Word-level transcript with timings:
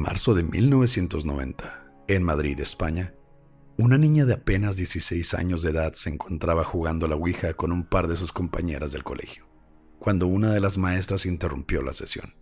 marzo 0.00 0.32
de 0.32 0.42
1990, 0.42 1.92
en 2.08 2.22
Madrid, 2.22 2.58
España, 2.58 3.14
una 3.76 3.98
niña 3.98 4.24
de 4.24 4.32
apenas 4.32 4.76
16 4.76 5.34
años 5.34 5.60
de 5.60 5.70
edad 5.70 5.92
se 5.92 6.08
encontraba 6.08 6.64
jugando 6.64 7.04
a 7.04 7.08
la 7.10 7.16
Ouija 7.16 7.52
con 7.52 7.70
un 7.70 7.84
par 7.84 8.08
de 8.08 8.16
sus 8.16 8.32
compañeras 8.32 8.92
del 8.92 9.04
colegio, 9.04 9.46
cuando 9.98 10.26
una 10.26 10.52
de 10.52 10.60
las 10.60 10.78
maestras 10.78 11.26
interrumpió 11.26 11.82
la 11.82 11.92
sesión. 11.92 12.34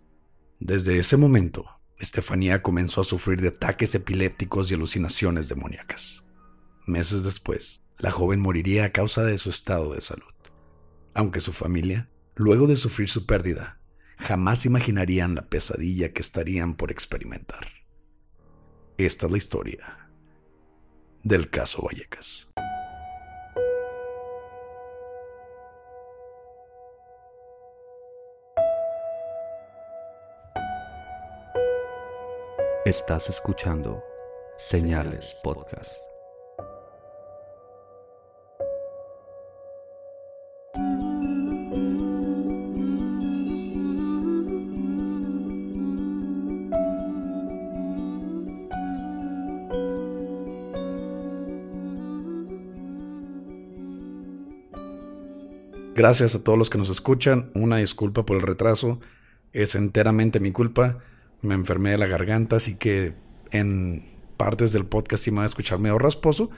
Desde 0.59 0.99
ese 0.99 1.17
momento, 1.17 1.65
Estefanía 1.97 2.61
comenzó 2.61 3.01
a 3.01 3.03
sufrir 3.03 3.41
de 3.41 3.49
ataques 3.49 3.93
epilépticos 3.93 4.71
y 4.71 4.75
alucinaciones 4.75 5.49
demoníacas. 5.49 6.23
Meses 6.87 7.25
después, 7.25 7.83
la 7.97 8.09
joven 8.09 8.39
moriría 8.39 8.85
a 8.85 8.89
causa 8.89 9.23
de 9.23 9.37
su 9.37 9.49
estado 9.49 9.93
de 9.93 9.99
salud, 9.99 10.33
aunque 11.13 11.41
su 11.41 11.51
familia, 11.51 12.09
luego 12.35 12.67
de 12.67 12.77
sufrir 12.77 13.09
su 13.09 13.25
pérdida, 13.25 13.78
jamás 14.19 14.65
imaginarían 14.65 15.33
la 15.35 15.43
pesadilla 15.43 16.11
que 16.13 16.21
estarían 16.21 16.75
por 16.75 16.91
experimentar. 16.91 17.67
Esta 18.97 19.25
es 19.25 19.31
la 19.31 19.37
historia 19.37 20.11
del 21.23 21.49
caso 21.49 21.83
Vallecas. 21.83 22.47
Estás 32.85 33.29
escuchando 33.29 34.03
Señales 34.57 35.35
Podcast. 35.43 36.08
Gracias 55.99 56.33
a 56.33 56.41
todos 56.45 56.57
los 56.57 56.69
que 56.69 56.77
nos 56.77 56.89
escuchan. 56.89 57.51
Una 57.55 57.75
disculpa 57.75 58.25
por 58.25 58.37
el 58.37 58.43
retraso. 58.43 59.01
Es 59.51 59.75
enteramente 59.75 60.39
mi 60.39 60.53
culpa. 60.53 60.99
Me 61.41 61.55
enfermé 61.55 61.89
de 61.89 61.97
la 61.97 62.07
garganta, 62.07 62.55
así 62.55 62.77
que 62.77 63.15
en 63.51 64.05
partes 64.37 64.71
del 64.71 64.85
podcast 64.85 65.25
sí 65.25 65.31
me 65.31 65.39
va 65.39 65.43
a 65.43 65.47
escuchar 65.47 65.77
medio 65.77 65.99
rasposo, 65.99 66.51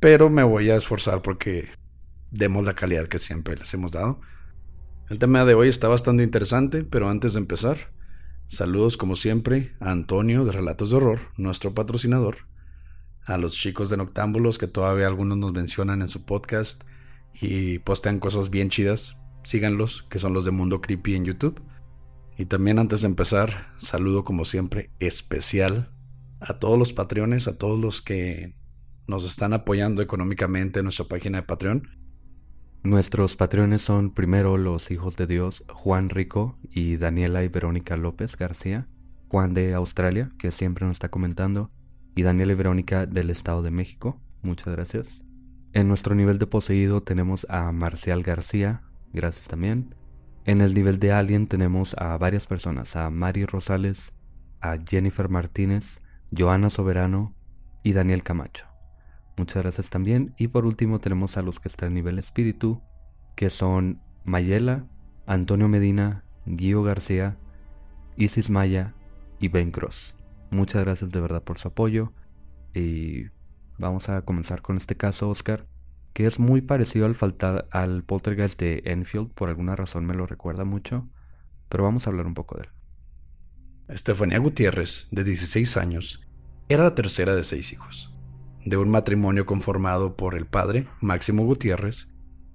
pero 0.00 0.30
me 0.30 0.42
voy 0.42 0.70
a 0.70 0.76
esforzar 0.76 1.22
porque 1.22 1.68
demos 2.32 2.64
la 2.64 2.74
calidad 2.74 3.06
que 3.06 3.20
siempre 3.20 3.54
les 3.54 3.72
hemos 3.72 3.92
dado. 3.92 4.20
El 5.08 5.20
tema 5.20 5.44
de 5.44 5.54
hoy 5.54 5.68
está 5.68 5.86
bastante 5.86 6.24
interesante, 6.24 6.82
pero 6.82 7.08
antes 7.08 7.34
de 7.34 7.38
empezar, 7.38 7.92
saludos 8.48 8.96
como 8.96 9.14
siempre 9.14 9.76
a 9.78 9.92
Antonio 9.92 10.44
de 10.44 10.50
Relatos 10.50 10.90
de 10.90 10.96
Horror, 10.96 11.20
nuestro 11.36 11.72
patrocinador, 11.72 12.48
a 13.24 13.38
los 13.38 13.54
chicos 13.54 13.90
de 13.90 13.96
Noctámbulos 13.96 14.58
que 14.58 14.66
todavía 14.66 15.06
algunos 15.06 15.38
nos 15.38 15.52
mencionan 15.52 16.02
en 16.02 16.08
su 16.08 16.24
podcast 16.24 16.82
y 17.34 17.78
postean 17.80 18.18
cosas 18.18 18.50
bien 18.50 18.70
chidas. 18.70 19.16
Síganlos, 19.44 20.04
que 20.10 20.18
son 20.18 20.34
los 20.34 20.44
de 20.44 20.50
Mundo 20.50 20.80
Creepy 20.80 21.14
en 21.14 21.24
YouTube. 21.24 21.60
Y 22.36 22.46
también 22.46 22.78
antes 22.78 23.00
de 23.02 23.08
empezar, 23.08 23.66
saludo 23.78 24.24
como 24.24 24.44
siempre 24.44 24.90
especial 25.00 25.92
a 26.40 26.58
todos 26.58 26.78
los 26.78 26.92
patreones, 26.92 27.48
a 27.48 27.58
todos 27.58 27.80
los 27.80 28.00
que 28.00 28.54
nos 29.06 29.24
están 29.24 29.52
apoyando 29.52 30.02
económicamente 30.02 30.80
en 30.80 30.84
nuestra 30.84 31.06
página 31.06 31.38
de 31.38 31.42
Patreon. 31.44 31.88
Nuestros 32.84 33.34
patreones 33.36 33.82
son 33.82 34.14
primero 34.14 34.56
los 34.56 34.90
hijos 34.90 35.16
de 35.16 35.26
Dios, 35.26 35.64
Juan 35.68 36.10
Rico 36.10 36.58
y 36.70 36.96
Daniela 36.96 37.42
y 37.42 37.48
Verónica 37.48 37.96
López 37.96 38.36
García, 38.36 38.86
Juan 39.28 39.52
de 39.52 39.74
Australia, 39.74 40.30
que 40.38 40.52
siempre 40.52 40.86
nos 40.86 40.96
está 40.96 41.08
comentando, 41.08 41.72
y 42.14 42.22
Daniela 42.22 42.52
y 42.52 42.56
Verónica 42.56 43.06
del 43.06 43.30
Estado 43.30 43.62
de 43.62 43.72
México. 43.72 44.20
Muchas 44.42 44.68
gracias. 44.68 45.27
En 45.78 45.86
nuestro 45.86 46.16
nivel 46.16 46.40
de 46.40 46.48
poseído 46.48 47.04
tenemos 47.04 47.46
a 47.48 47.70
Marcial 47.70 48.24
García, 48.24 48.82
gracias 49.12 49.46
también. 49.46 49.94
En 50.44 50.60
el 50.60 50.74
nivel 50.74 50.98
de 50.98 51.12
Alien 51.12 51.46
tenemos 51.46 51.94
a 51.98 52.18
varias 52.18 52.48
personas, 52.48 52.96
a 52.96 53.08
Mari 53.10 53.46
Rosales, 53.46 54.12
a 54.60 54.76
Jennifer 54.84 55.28
Martínez, 55.28 56.00
Joana 56.36 56.68
Soberano 56.68 57.32
y 57.84 57.92
Daniel 57.92 58.24
Camacho. 58.24 58.66
Muchas 59.36 59.62
gracias 59.62 59.88
también. 59.88 60.34
Y 60.36 60.48
por 60.48 60.66
último 60.66 60.98
tenemos 60.98 61.36
a 61.36 61.42
los 61.42 61.60
que 61.60 61.68
están 61.68 61.90
en 61.90 61.94
nivel 61.94 62.18
espíritu, 62.18 62.82
que 63.36 63.48
son 63.48 64.02
Mayela, 64.24 64.84
Antonio 65.26 65.68
Medina, 65.68 66.24
Guío 66.44 66.82
García, 66.82 67.36
Isis 68.16 68.50
Maya 68.50 68.94
y 69.38 69.46
Ben 69.46 69.70
Cross. 69.70 70.16
Muchas 70.50 70.82
gracias 70.82 71.12
de 71.12 71.20
verdad 71.20 71.44
por 71.44 71.58
su 71.58 71.68
apoyo 71.68 72.12
y 72.74 73.26
Vamos 73.78 74.08
a 74.08 74.22
comenzar 74.22 74.60
con 74.60 74.76
este 74.76 74.96
caso, 74.96 75.28
Oscar, 75.28 75.66
que 76.12 76.26
es 76.26 76.40
muy 76.40 76.60
parecido 76.60 77.06
al, 77.06 77.16
al 77.70 78.02
poltergeist 78.02 78.60
de 78.60 78.82
Enfield, 78.84 79.32
por 79.32 79.48
alguna 79.48 79.76
razón 79.76 80.04
me 80.04 80.14
lo 80.14 80.26
recuerda 80.26 80.64
mucho, 80.64 81.08
pero 81.68 81.84
vamos 81.84 82.06
a 82.06 82.10
hablar 82.10 82.26
un 82.26 82.34
poco 82.34 82.56
de 82.56 82.64
él. 82.64 82.70
Estefanía 83.86 84.38
Gutiérrez, 84.38 85.08
de 85.12 85.22
16 85.22 85.76
años, 85.76 86.26
era 86.68 86.82
la 86.82 86.96
tercera 86.96 87.36
de 87.36 87.44
seis 87.44 87.72
hijos, 87.72 88.12
de 88.64 88.76
un 88.76 88.90
matrimonio 88.90 89.46
conformado 89.46 90.16
por 90.16 90.34
el 90.34 90.46
padre, 90.46 90.88
Máximo 91.00 91.44
Gutiérrez, 91.44 92.08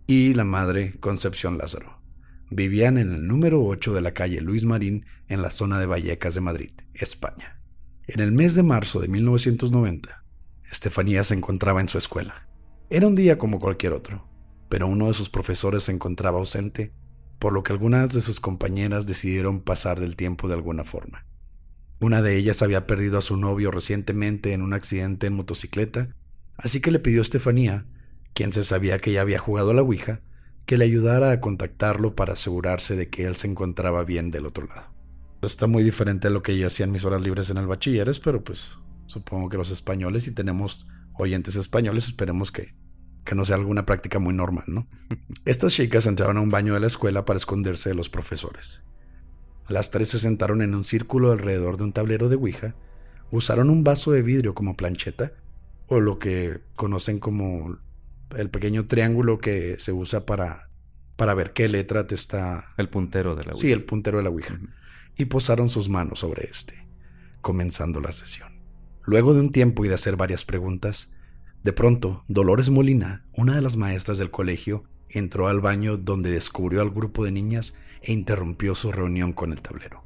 y 0.06 0.34
la 0.34 0.44
madre, 0.44 0.94
Concepción 1.00 1.58
Lázaro. 1.58 2.02
Vivían 2.50 2.98
en 2.98 3.14
el 3.14 3.28
número 3.28 3.64
8 3.64 3.94
de 3.94 4.02
la 4.02 4.14
calle 4.14 4.42
Luis 4.42 4.66
Marín, 4.66 5.06
en 5.30 5.42
la 5.42 5.50
zona 5.50 5.80
de 5.80 5.86
Vallecas 5.86 6.36
de 6.36 6.42
Madrid, 6.42 6.72
España. 6.94 7.62
En 8.08 8.20
el 8.20 8.34
mes 8.34 8.56
de 8.56 8.64
marzo 8.64 9.00
de 9.00 9.08
1990, 9.08 10.23
Estefanía 10.74 11.24
se 11.24 11.36
encontraba 11.36 11.82
en 11.82 11.88
su 11.88 12.00
escuela. 12.00 12.48
Era 12.90 13.06
un 13.06 13.14
día 13.14 13.38
como 13.38 13.60
cualquier 13.60 13.94
otro, 13.94 14.28
pero 14.70 14.88
uno 14.88 15.06
de 15.06 15.14
sus 15.14 15.30
profesores 15.30 15.84
se 15.84 15.92
encontraba 15.92 16.40
ausente, 16.40 16.92
por 17.38 17.54
lo 17.54 17.62
que 17.62 17.74
algunas 17.74 18.12
de 18.12 18.22
sus 18.22 18.40
compañeras 18.40 19.06
decidieron 19.06 19.62
pasar 19.62 20.00
del 20.00 20.16
tiempo 20.16 20.48
de 20.48 20.56
alguna 20.56 20.84
forma. 20.84 21.28
Una 22.00 22.24
de 22.24 22.38
ellas 22.38 22.64
había 22.64 22.88
perdido 22.88 23.20
a 23.20 23.22
su 23.22 23.38
novio 23.38 23.70
recientemente 23.70 24.54
en 24.54 24.64
un 24.64 24.74
accidente 24.74 25.28
en 25.28 25.36
motocicleta, 25.36 26.10
así 26.58 26.82
que 26.82 26.90
le 26.90 26.98
pidió 26.98 27.20
a 27.20 27.22
Estefanía, 27.22 27.86
quien 28.34 28.52
se 28.52 28.64
sabía 28.64 28.98
que 28.98 29.12
ya 29.12 29.22
había 29.22 29.38
jugado 29.38 29.70
a 29.70 29.74
la 29.76 29.84
Ouija, 29.84 30.22
que 30.66 30.80
le 30.80 30.86
ayudara 30.86 31.30
a 31.30 31.40
contactarlo 31.40 32.16
para 32.16 32.34
asegurarse 32.34 32.96
de 32.96 33.10
que 33.10 33.26
él 33.26 33.36
se 33.36 33.46
encontraba 33.46 34.04
bien 34.06 34.32
del 34.32 34.48
otro 34.48 34.66
lado. 34.66 34.92
Está 35.44 35.68
muy 35.68 35.84
diferente 35.84 36.30
a 36.30 36.32
lo 36.32 36.42
que 36.42 36.58
yo 36.58 36.66
hacía 36.66 36.86
en 36.86 36.92
mis 36.92 37.06
horas 37.06 37.22
libres 37.22 37.52
en 37.52 37.58
el 37.58 37.68
bachilleres, 37.68 38.20
pero 38.20 38.44
pues 38.44 38.80
Supongo 39.08 39.50
que 39.50 39.58
los 39.58 39.72
españoles, 39.72 40.24
si 40.24 40.34
tenemos 40.34 40.88
oyentes 41.14 41.56
españoles, 41.56 42.06
esperemos 42.06 42.52
que, 42.52 42.74
que 43.24 43.36
no 43.36 43.46
sea 43.46 43.56
alguna 43.56 43.86
práctica 43.86 44.20
muy 44.20 44.34
normal, 44.34 44.66
¿no? 44.68 44.88
Estas 45.46 45.74
chicas 45.74 46.06
entraron 46.06 46.38
a 46.38 46.42
un 46.42 46.50
baño 46.50 46.74
de 46.74 46.80
la 46.80 46.88
escuela 46.88 47.26
para 47.26 47.38
esconderse 47.38 47.90
de 47.90 47.96
los 47.96 48.10
profesores. 48.10 48.84
Las 49.70 49.92
tres 49.92 50.10
se 50.10 50.20
sentaron 50.20 50.62
en 50.62 50.76
un 50.76 50.84
círculo 50.84 51.32
alrededor 51.32 51.78
de 51.78 51.86
un 51.86 51.94
tablero 51.94 52.28
de 52.30 52.36
Ouija, 52.36 52.76
usaron 53.32 53.70
un 53.70 53.84
vaso 53.84 54.12
de 54.12 54.22
vidrio 54.22 54.54
como 54.54 54.76
plancheta, 54.76 55.32
o 55.88 56.00
lo 56.00 56.20
que 56.20 56.60
conocen 56.76 57.20
como 57.20 57.78
el 58.36 58.50
pequeño 58.50 58.88
triángulo 58.88 59.40
que 59.40 59.78
se 59.80 59.92
usa 59.92 60.26
para, 60.26 60.70
para 61.16 61.34
ver 61.34 61.54
qué 61.54 61.68
letra 61.68 62.08
te 62.08 62.16
está... 62.16 62.74
El 62.78 62.90
puntero 62.90 63.36
de 63.36 63.46
la 63.46 63.52
Ouija. 63.52 63.62
Sí, 63.62 63.72
el 63.72 63.84
puntero 63.84 64.18
de 64.18 64.24
la 64.24 64.30
Ouija. 64.30 64.60
Y 65.18 65.26
posaron 65.26 65.70
sus 65.70 65.90
manos 65.90 66.20
sobre 66.20 66.46
este, 66.50 66.88
comenzando 67.42 68.02
la 68.02 68.12
sesión. 68.12 68.53
Luego 69.06 69.34
de 69.34 69.42
un 69.42 69.52
tiempo 69.52 69.84
y 69.84 69.90
de 69.90 69.96
hacer 69.96 70.16
varias 70.16 70.46
preguntas, 70.46 71.12
de 71.64 71.74
pronto 71.74 72.24
Dolores 72.28 72.70
Molina, 72.70 73.26
una 73.34 73.56
de 73.56 73.62
las 73.62 73.76
maestras 73.76 74.18
del 74.18 74.32
colegio, 74.32 74.86
entró 75.10 75.48
al 75.48 75.60
baño 75.60 75.98
donde 75.98 76.32
descubrió 76.32 76.82
al 76.82 76.90
grupo 76.90 77.26
de 77.26 77.32
niñas 77.32 77.76
e 78.02 78.14
interrumpió 78.14 78.76
su 78.76 78.92
reunión 78.92 79.34
con 79.34 79.52
el 79.52 79.62
tablero. 79.62 80.04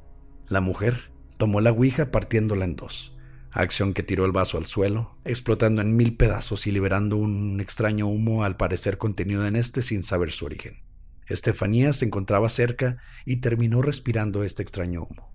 La 0.48 0.60
mujer 0.60 1.12
tomó 1.36 1.60
la 1.60 1.70
ouija 1.70 2.10
partiéndola 2.10 2.64
en 2.64 2.74
dos, 2.74 3.16
acción 3.52 3.94
que 3.94 4.02
tiró 4.02 4.24
el 4.24 4.32
vaso 4.32 4.58
al 4.58 4.66
suelo, 4.66 5.16
explotando 5.24 5.80
en 5.80 5.96
mil 5.96 6.16
pedazos 6.16 6.66
y 6.66 6.72
liberando 6.72 7.16
un 7.16 7.60
extraño 7.60 8.08
humo 8.08 8.44
al 8.44 8.56
parecer 8.56 8.98
contenido 8.98 9.46
en 9.46 9.56
este 9.56 9.82
sin 9.82 10.02
saber 10.02 10.32
su 10.32 10.44
origen. 10.44 10.78
Estefanía 11.26 11.92
se 11.92 12.04
encontraba 12.04 12.48
cerca 12.48 12.98
y 13.24 13.36
terminó 13.36 13.80
respirando 13.82 14.42
este 14.42 14.62
extraño 14.62 15.04
humo. 15.04 15.32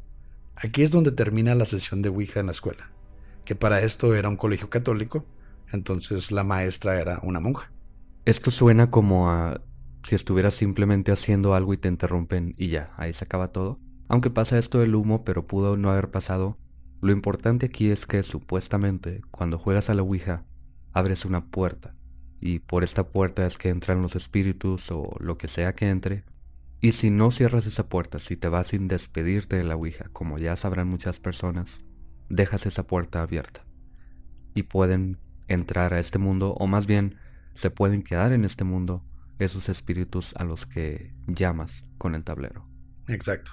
Aquí 0.56 0.83
es 0.83 0.92
donde 0.92 1.12
termina 1.12 1.56
la 1.56 1.65
sesión 1.65 2.01
de 2.01 2.10
Ouija 2.10 2.39
en 2.39 2.48
la 2.48 2.51
escuela, 2.51 2.93
que 3.45 3.56
para 3.56 3.81
esto 3.81 4.16
era 4.16 4.30
un 4.30 4.38
colegio 4.38 4.69
católico, 4.69 5.25
entonces 5.72 6.31
la 6.31 6.44
maestra 6.44 7.00
era 7.00 7.19
una 7.24 7.40
monja. 7.40 7.72
Esto 8.25 8.51
suena 8.51 8.90
como 8.90 9.30
a 9.30 9.62
si 10.04 10.16
estuvieras 10.16 10.54
simplemente 10.54 11.12
haciendo 11.12 11.54
algo 11.54 11.74
y 11.74 11.78
te 11.78 11.88
interrumpen 11.88 12.56
y 12.57 12.69
ya, 12.69 12.94
ahí 12.98 13.13
se 13.13 13.25
acaba 13.25 13.51
todo. 13.51 13.80
Aunque 14.07 14.30
pasa 14.30 14.57
esto 14.57 14.80
del 14.80 14.95
humo, 14.95 15.24
pero 15.24 15.48
pudo 15.48 15.78
no 15.78 15.92
haber 15.92 16.12
pasado 16.12 16.57
lo 17.04 17.12
importante 17.12 17.66
aquí 17.66 17.92
es 17.92 18.06
que 18.07 18.24
supuestamente 18.24 19.24
cuando 19.30 19.60
juegas 19.60 19.89
a 19.89 19.94
la 19.94 20.04
Ouija 20.04 20.46
abres 20.94 21.25
una 21.25 21.48
puerta 21.48 21.98
y 22.39 22.60
por 22.60 22.86
esta 22.86 23.10
puerta 23.10 23.46
es 23.46 23.57
que 23.57 23.68
entran 23.68 24.01
los 24.01 24.16
espíritus 24.16 24.89
o 24.89 25.13
lo 25.19 25.38
que 25.38 25.50
sea 25.50 25.74
que 25.74 25.89
entre. 25.89 26.24
Y 26.80 26.94
si 26.94 27.12
no 27.12 27.30
cierras 27.30 27.66
esa 27.66 27.89
puerta, 27.89 28.19
si 28.19 28.38
te 28.38 28.48
vas 28.48 28.68
sin 28.68 28.88
despedirte 28.88 29.57
de 29.57 29.66
la 29.66 29.75
Ouija, 29.75 30.06
como 30.13 30.38
ya 30.38 30.56
sabrán 30.56 30.88
muchas 30.88 31.19
personas, 31.19 31.80
dejas 32.30 32.66
esa 32.66 32.88
puerta 32.88 33.22
abierta 33.22 33.66
y 34.54 34.64
pueden 34.64 35.20
entrar 35.48 35.94
a 35.94 36.00
este 36.00 36.20
mundo 36.20 36.54
o 36.54 36.68
más 36.68 36.86
bien 36.86 37.18
se 37.56 37.70
pueden 37.70 38.04
quedar 38.04 38.31
en 38.31 38.46
este 38.46 38.64
mundo 38.64 39.04
esos 39.40 39.70
espíritus 39.70 40.34
a 40.36 40.44
los 40.44 40.66
que 40.66 41.14
llamas 41.28 41.84
con 41.98 42.16
el 42.16 42.24
tablero. 42.24 42.68
Exacto. 43.08 43.52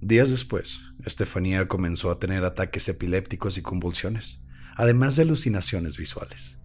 Días 0.00 0.30
después, 0.30 0.94
Estefanía 1.04 1.66
comenzó 1.66 2.10
a 2.10 2.18
tener 2.18 2.44
ataques 2.44 2.88
epilépticos 2.88 3.56
y 3.56 3.62
convulsiones, 3.62 4.40
además 4.76 5.16
de 5.16 5.22
alucinaciones 5.22 5.96
visuales. 5.96 6.58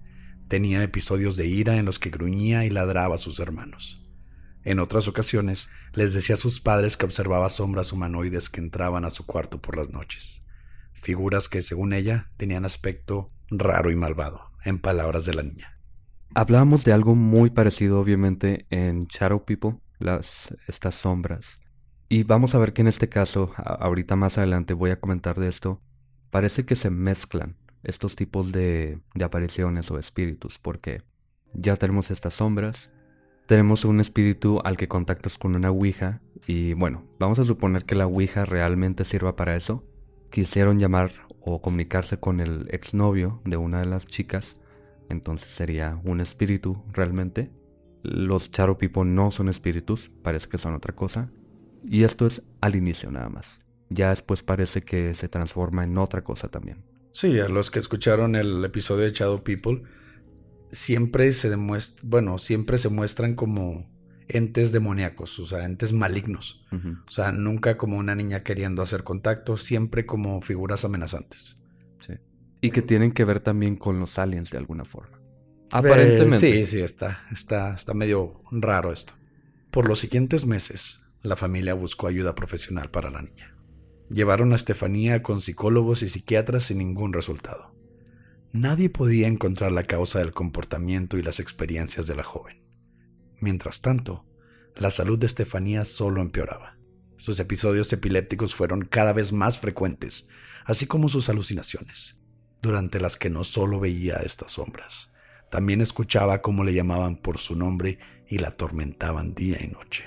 Tenía 0.48 0.84
episodios 0.84 1.38
de 1.38 1.48
ira 1.48 1.78
en 1.78 1.86
los 1.86 2.00
que 2.00 2.10
gruñía 2.10 2.66
y 2.66 2.70
ladraba 2.70 3.16
a 3.16 3.20
sus 3.20 3.40
hermanos. 3.40 4.04
En 4.64 4.80
otras 4.80 5.08
ocasiones, 5.08 5.70
les 5.94 6.14
decía 6.14 6.34
a 6.34 6.38
sus 6.38 6.60
padres 6.60 6.98
que 6.98 7.06
observaba 7.06 7.50
sombras 7.50 7.94
humanoides 7.94 8.50
que 8.50 8.60
entraban 8.60 9.06
a 9.06 9.10
su 9.10 9.26
cuarto 9.26 9.62
por 9.62 9.78
las 9.78 9.90
noches, 9.92 10.44
figuras 11.00 11.50
que, 11.50 11.62
según 11.62 11.94
ella, 11.94 12.31
tenían 12.38 12.66
aspecto 12.66 13.31
raro 13.50 13.92
y 13.92 13.96
malvado, 13.96 14.51
en 14.63 14.80
palabras 14.80 15.25
de 15.25 15.34
la 15.34 15.44
niña. 15.44 15.80
Hablábamos 16.36 16.84
de 16.84 16.94
algo 16.94 17.16
muy 17.16 17.50
parecido, 17.50 18.00
obviamente, 18.00 18.68
en 18.69 19.06
Shadow 19.06 19.46
People, 19.46 19.80
las, 20.00 20.54
estas 20.68 20.96
sombras 20.96 21.60
y 22.12 22.24
vamos 22.24 22.56
a 22.56 22.57
ver 22.57 22.74
que 22.74 22.81
en 22.81 22.88
este 22.88 23.07
caso, 23.07 23.54
ahorita 23.56 24.16
más 24.16 24.40
adelante 24.40 24.74
voy 24.74 24.90
a 24.90 25.00
comentar 25.00 25.40
de 25.40 25.48
esto, 25.48 25.80
parece 26.31 26.66
que 26.66 26.75
se 26.75 26.90
mezclan 26.90 27.56
estos 27.84 28.16
tipos 28.16 28.52
de, 28.52 29.00
de 29.13 29.24
apariciones 29.24 29.92
o 29.92 30.00
espíritus, 30.00 30.57
porque 30.57 31.04
ya 31.54 31.75
tenemos 31.75 32.10
estas 32.10 32.34
sombras, 32.34 32.92
tenemos 33.45 33.86
un 33.86 34.00
espíritu 34.00 34.60
al 34.63 34.75
que 34.75 34.88
contactas 34.88 35.38
con 35.38 35.56
una 35.56 35.69
Ouija, 35.69 36.19
y 36.48 36.74
bueno, 36.74 37.06
vamos 37.19 37.38
a 37.38 37.45
suponer 37.45 37.86
que 37.86 37.94
la 37.94 38.07
Ouija 38.07 38.44
realmente 38.44 39.06
sirva 39.06 39.36
para 39.36 39.56
eso. 39.56 39.86
Quisieron 40.30 40.80
llamar 40.80 41.12
o 41.42 41.62
comunicarse 41.62 42.20
con 42.20 42.40
el 42.40 42.68
exnovio 42.70 43.42
de 43.46 43.58
una 43.58 43.80
de 43.80 43.88
las 43.88 44.06
chicas, 44.06 44.58
entonces 45.10 45.50
sería 45.50 46.00
un 46.04 46.22
espíritu 46.22 46.84
realmente. 46.92 47.52
Los 48.04 48.52
Charo 48.52 48.78
People 48.78 49.06
no 49.06 49.31
son 49.31 49.50
espíritus, 49.50 50.12
parece 50.22 50.48
que 50.48 50.58
son 50.58 50.76
otra 50.76 50.96
cosa. 50.96 51.31
Y 51.84 52.04
esto 52.04 52.28
es 52.28 52.42
al 52.62 52.76
inicio 52.76 53.12
nada 53.12 53.30
más. 53.30 53.60
Ya 53.90 54.10
después 54.10 54.44
parece 54.44 54.84
que 54.84 55.16
se 55.16 55.30
transforma 55.30 55.84
en 55.84 55.98
otra 55.98 56.24
cosa 56.24 56.48
también. 56.48 56.84
Sí, 57.12 57.40
a 57.40 57.50
los 57.50 57.72
que 57.72 57.80
escucharon 57.80 58.36
el 58.36 58.64
episodio 58.64 59.06
de 59.06 59.12
Shadow 59.12 59.44
People, 59.44 59.81
siempre 60.72 61.31
se 61.34 61.50
demuestra, 61.50 62.04
bueno, 62.08 62.38
siempre 62.38 62.78
se 62.78 62.90
muestran 62.90 63.34
como 63.36 63.90
entes 64.30 64.72
demoníacos, 64.72 65.40
o 65.40 65.46
sea, 65.46 65.66
entes 65.66 65.92
malignos. 65.92 66.64
O 66.72 67.10
sea, 67.10 67.31
nunca 67.31 67.78
como 67.78 67.98
una 67.98 68.16
niña 68.16 68.44
queriendo 68.44 68.81
hacer 68.81 69.04
contacto, 69.04 69.58
siempre 69.58 70.06
como 70.06 70.40
figuras 70.42 70.86
amenazantes. 70.86 71.58
Sí. 72.00 72.14
Y 72.62 72.72
que 72.72 72.81
tienen 72.81 73.12
que 73.12 73.26
ver 73.26 73.40
también 73.40 73.76
con 73.76 74.00
los 74.00 74.18
aliens 74.20 74.52
de 74.52 74.60
alguna 74.60 74.86
forma. 74.86 75.20
Aparentemente. 75.72 76.66
sí, 76.66 76.68
sí, 76.68 76.80
está, 76.80 77.28
está, 77.31 77.74
está 77.74 77.94
medio 77.94 78.40
raro 78.52 78.94
esto. 78.94 79.14
Por 79.72 79.88
los 79.88 80.00
siguientes 80.00 80.46
meses, 80.46 81.02
la 81.22 81.36
familia 81.36 81.74
buscó 81.74 82.08
ayuda 82.08 82.36
profesional 82.36 82.90
para 82.90 83.10
la 83.10 83.22
niña. 83.22 83.56
Llevaron 84.10 84.54
a 84.54 84.56
Estefanía 84.56 85.22
con 85.22 85.42
psicólogos 85.42 86.02
y 86.02 86.10
psiquiatras 86.10 86.64
sin 86.64 86.80
ningún 86.80 87.14
resultado. 87.14 87.76
Nadie 88.52 88.90
podía 88.90 89.28
encontrar 89.28 89.72
la 89.72 89.84
causa 89.84 90.20
del 90.20 90.31
comportamiento 90.31 91.18
y 91.18 91.22
las 91.22 91.40
experiencias 91.40 92.08
de 92.08 92.16
la 92.16 92.24
joven. 92.24 92.59
Mientras 93.40 93.82
tanto, 93.82 94.26
la 94.76 94.92
salud 94.92 95.18
de 95.20 95.26
Estefanía 95.26 95.86
solo 95.86 96.22
empeoraba. 96.22 96.78
Sus 97.18 97.40
episodios 97.40 97.92
epilépticos 97.92 98.56
fueron 98.56 98.86
cada 98.86 99.14
vez 99.14 99.34
más 99.34 99.60
frecuentes, 99.60 100.30
así 100.66 100.86
como 100.86 101.10
sus 101.10 101.30
alucinaciones, 101.30 102.24
durante 102.62 103.00
las 103.00 103.18
que 103.18 103.30
no 103.30 103.44
solo 103.44 103.80
veía 103.80 104.16
estas 104.18 104.54
sombras, 104.54 105.14
también 105.50 105.82
escuchaba 105.82 106.42
cómo 106.42 106.64
le 106.64 106.74
llamaban 106.74 107.18
por 107.18 107.38
su 107.40 107.56
nombre 107.56 107.98
y 108.28 108.38
la 108.38 108.50
atormentaban 108.50 109.34
día 109.34 109.58
y 109.62 109.68
noche. 109.68 110.06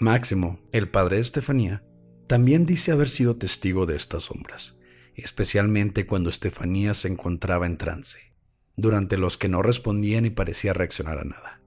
Máximo, 0.00 0.60
el 0.72 0.88
padre 0.88 1.16
de 1.16 1.22
Estefanía, 1.22 1.84
también 2.26 2.66
dice 2.66 2.92
haber 2.92 3.08
sido 3.08 3.36
testigo 3.36 3.86
de 3.86 3.96
estas 3.96 4.24
sombras, 4.24 4.78
especialmente 5.14 6.06
cuando 6.06 6.30
Estefanía 6.30 6.94
se 6.94 7.08
encontraba 7.08 7.66
en 7.66 7.78
trance, 7.78 8.18
durante 8.76 9.18
los 9.18 9.36
que 9.36 9.48
no 9.48 9.62
respondía 9.62 10.20
ni 10.20 10.30
parecía 10.30 10.72
reaccionar 10.72 11.18
a 11.18 11.24
nada. 11.24 11.57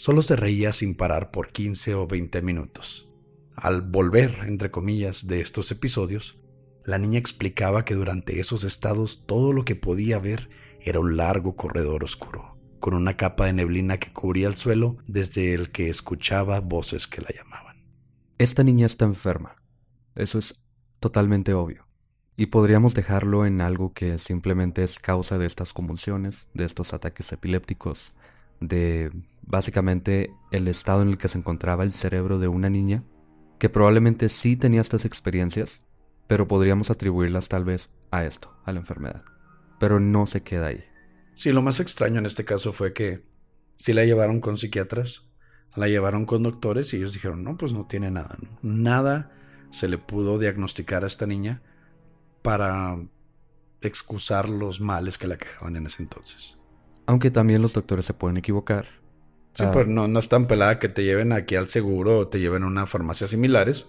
Solo 0.00 0.22
se 0.22 0.34
reía 0.34 0.72
sin 0.72 0.94
parar 0.94 1.30
por 1.30 1.52
15 1.52 1.94
o 1.94 2.06
20 2.06 2.40
minutos. 2.40 3.10
Al 3.54 3.82
volver, 3.82 4.44
entre 4.46 4.70
comillas, 4.70 5.26
de 5.26 5.42
estos 5.42 5.70
episodios, 5.72 6.38
la 6.86 6.96
niña 6.96 7.18
explicaba 7.18 7.84
que 7.84 7.92
durante 7.92 8.40
esos 8.40 8.64
estados 8.64 9.26
todo 9.26 9.52
lo 9.52 9.66
que 9.66 9.76
podía 9.76 10.18
ver 10.18 10.48
era 10.80 11.00
un 11.00 11.18
largo 11.18 11.54
corredor 11.54 12.02
oscuro, 12.02 12.56
con 12.78 12.94
una 12.94 13.18
capa 13.18 13.44
de 13.44 13.52
neblina 13.52 13.98
que 13.98 14.10
cubría 14.10 14.48
el 14.48 14.56
suelo 14.56 14.96
desde 15.06 15.52
el 15.52 15.70
que 15.70 15.90
escuchaba 15.90 16.60
voces 16.60 17.06
que 17.06 17.20
la 17.20 17.28
llamaban. 17.36 17.84
Esta 18.38 18.64
niña 18.64 18.86
está 18.86 19.04
enferma. 19.04 19.56
Eso 20.14 20.38
es 20.38 20.64
totalmente 20.98 21.52
obvio. 21.52 21.86
Y 22.38 22.46
podríamos 22.46 22.94
dejarlo 22.94 23.44
en 23.44 23.60
algo 23.60 23.92
que 23.92 24.16
simplemente 24.16 24.82
es 24.82 24.98
causa 24.98 25.36
de 25.36 25.44
estas 25.44 25.74
convulsiones, 25.74 26.48
de 26.54 26.64
estos 26.64 26.94
ataques 26.94 27.30
epilépticos, 27.32 28.12
de 28.60 29.10
básicamente 29.50 30.32
el 30.52 30.68
estado 30.68 31.02
en 31.02 31.08
el 31.08 31.18
que 31.18 31.28
se 31.28 31.36
encontraba 31.36 31.82
el 31.82 31.92
cerebro 31.92 32.38
de 32.38 32.48
una 32.48 32.70
niña, 32.70 33.02
que 33.58 33.68
probablemente 33.68 34.28
sí 34.28 34.56
tenía 34.56 34.80
estas 34.80 35.04
experiencias, 35.04 35.82
pero 36.26 36.46
podríamos 36.46 36.90
atribuirlas 36.90 37.48
tal 37.48 37.64
vez 37.64 37.90
a 38.12 38.24
esto, 38.24 38.56
a 38.64 38.72
la 38.72 38.78
enfermedad. 38.78 39.24
Pero 39.80 39.98
no 39.98 40.26
se 40.26 40.42
queda 40.42 40.68
ahí. 40.68 40.84
Sí, 41.34 41.50
lo 41.52 41.62
más 41.62 41.80
extraño 41.80 42.18
en 42.18 42.26
este 42.26 42.44
caso 42.44 42.72
fue 42.72 42.92
que 42.92 43.24
sí 43.76 43.92
la 43.92 44.04
llevaron 44.04 44.40
con 44.40 44.56
psiquiatras, 44.56 45.26
la 45.74 45.88
llevaron 45.88 46.26
con 46.26 46.44
doctores 46.44 46.92
y 46.94 46.98
ellos 46.98 47.12
dijeron, 47.12 47.42
no, 47.42 47.56
pues 47.56 47.72
no 47.72 47.86
tiene 47.86 48.10
nada. 48.10 48.38
Nada 48.62 49.32
se 49.70 49.88
le 49.88 49.98
pudo 49.98 50.38
diagnosticar 50.38 51.02
a 51.02 51.08
esta 51.08 51.26
niña 51.26 51.62
para 52.42 52.98
excusar 53.80 54.48
los 54.48 54.80
males 54.80 55.18
que 55.18 55.26
la 55.26 55.36
quejaban 55.38 55.76
en 55.76 55.86
ese 55.86 56.02
entonces. 56.02 56.56
Aunque 57.06 57.30
también 57.30 57.62
los 57.62 57.72
doctores 57.72 58.04
se 58.04 58.14
pueden 58.14 58.36
equivocar. 58.36 58.99
Sí, 59.54 59.64
ah. 59.64 59.70
pero 59.72 59.86
no, 59.86 60.08
no 60.08 60.18
es 60.18 60.28
tan 60.28 60.46
pelada 60.46 60.78
que 60.78 60.88
te 60.88 61.04
lleven 61.04 61.32
aquí 61.32 61.56
al 61.56 61.68
seguro 61.68 62.18
o 62.18 62.28
te 62.28 62.38
lleven 62.38 62.62
a 62.62 62.66
una 62.66 62.86
farmacia 62.86 63.26
similares 63.26 63.86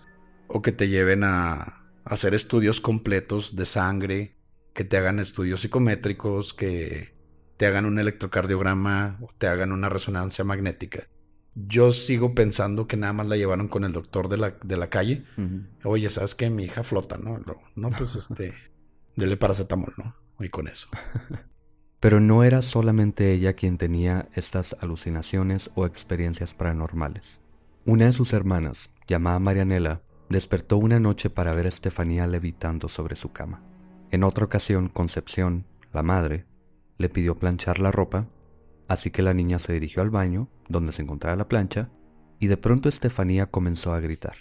o 0.47 0.61
que 0.61 0.71
te 0.71 0.89
lleven 0.89 1.23
a 1.23 1.83
hacer 2.03 2.33
estudios 2.33 2.81
completos 2.81 3.55
de 3.55 3.65
sangre, 3.65 4.35
que 4.73 4.83
te 4.83 4.97
hagan 4.97 5.19
estudios 5.19 5.61
psicométricos, 5.61 6.53
que 6.53 7.13
te 7.57 7.67
hagan 7.67 7.85
un 7.85 7.99
electrocardiograma 7.99 9.19
o 9.21 9.29
te 9.37 9.47
hagan 9.47 9.71
una 9.71 9.89
resonancia 9.89 10.43
magnética 10.43 11.07
yo 11.53 11.91
sigo 11.91 12.33
pensando 12.33 12.87
que 12.87 12.97
nada 12.97 13.13
más 13.13 13.27
la 13.27 13.35
llevaron 13.35 13.67
con 13.67 13.83
el 13.83 13.91
doctor 13.91 14.29
de 14.29 14.37
la, 14.37 14.55
de 14.63 14.77
la 14.77 14.89
calle. 14.89 15.25
Oye, 15.83 16.09
¿sabes 16.09 16.35
qué? 16.35 16.49
Mi 16.49 16.63
hija 16.63 16.83
flota, 16.83 17.17
¿no? 17.17 17.39
No, 17.75 17.89
pues 17.89 18.15
este, 18.29 18.53
dele 19.15 19.37
paracetamol, 19.37 19.93
¿no? 19.97 20.15
Y 20.39 20.49
con 20.49 20.67
eso. 20.67 20.87
Pero 22.01 22.19
no 22.19 22.43
era 22.43 22.63
solamente 22.63 23.31
ella 23.31 23.53
quien 23.53 23.77
tenía 23.77 24.27
estas 24.33 24.75
alucinaciones 24.81 25.69
o 25.75 25.85
experiencias 25.85 26.55
paranormales. 26.55 27.39
Una 27.85 28.05
de 28.05 28.13
sus 28.13 28.33
hermanas, 28.33 28.89
llamada 29.07 29.37
Marianela, 29.37 30.01
despertó 30.27 30.77
una 30.77 30.99
noche 30.99 31.29
para 31.29 31.53
ver 31.53 31.67
a 31.67 31.69
Estefanía 31.69 32.25
levitando 32.25 32.89
sobre 32.89 33.15
su 33.15 33.31
cama. 33.31 33.63
En 34.09 34.23
otra 34.23 34.45
ocasión, 34.45 34.89
Concepción, 34.89 35.67
la 35.93 36.01
madre, 36.01 36.47
le 36.97 37.07
pidió 37.07 37.37
planchar 37.37 37.77
la 37.77 37.91
ropa, 37.91 38.27
así 38.87 39.11
que 39.11 39.21
la 39.21 39.35
niña 39.35 39.59
se 39.59 39.73
dirigió 39.73 40.01
al 40.01 40.09
baño, 40.09 40.49
donde 40.69 40.93
se 40.93 41.03
encontraba 41.03 41.35
la 41.35 41.47
plancha, 41.47 41.91
y 42.39 42.47
de 42.47 42.57
pronto 42.57 42.89
Estefanía 42.89 43.45
comenzó 43.45 43.93
a 43.93 43.99
gritar, 43.99 44.37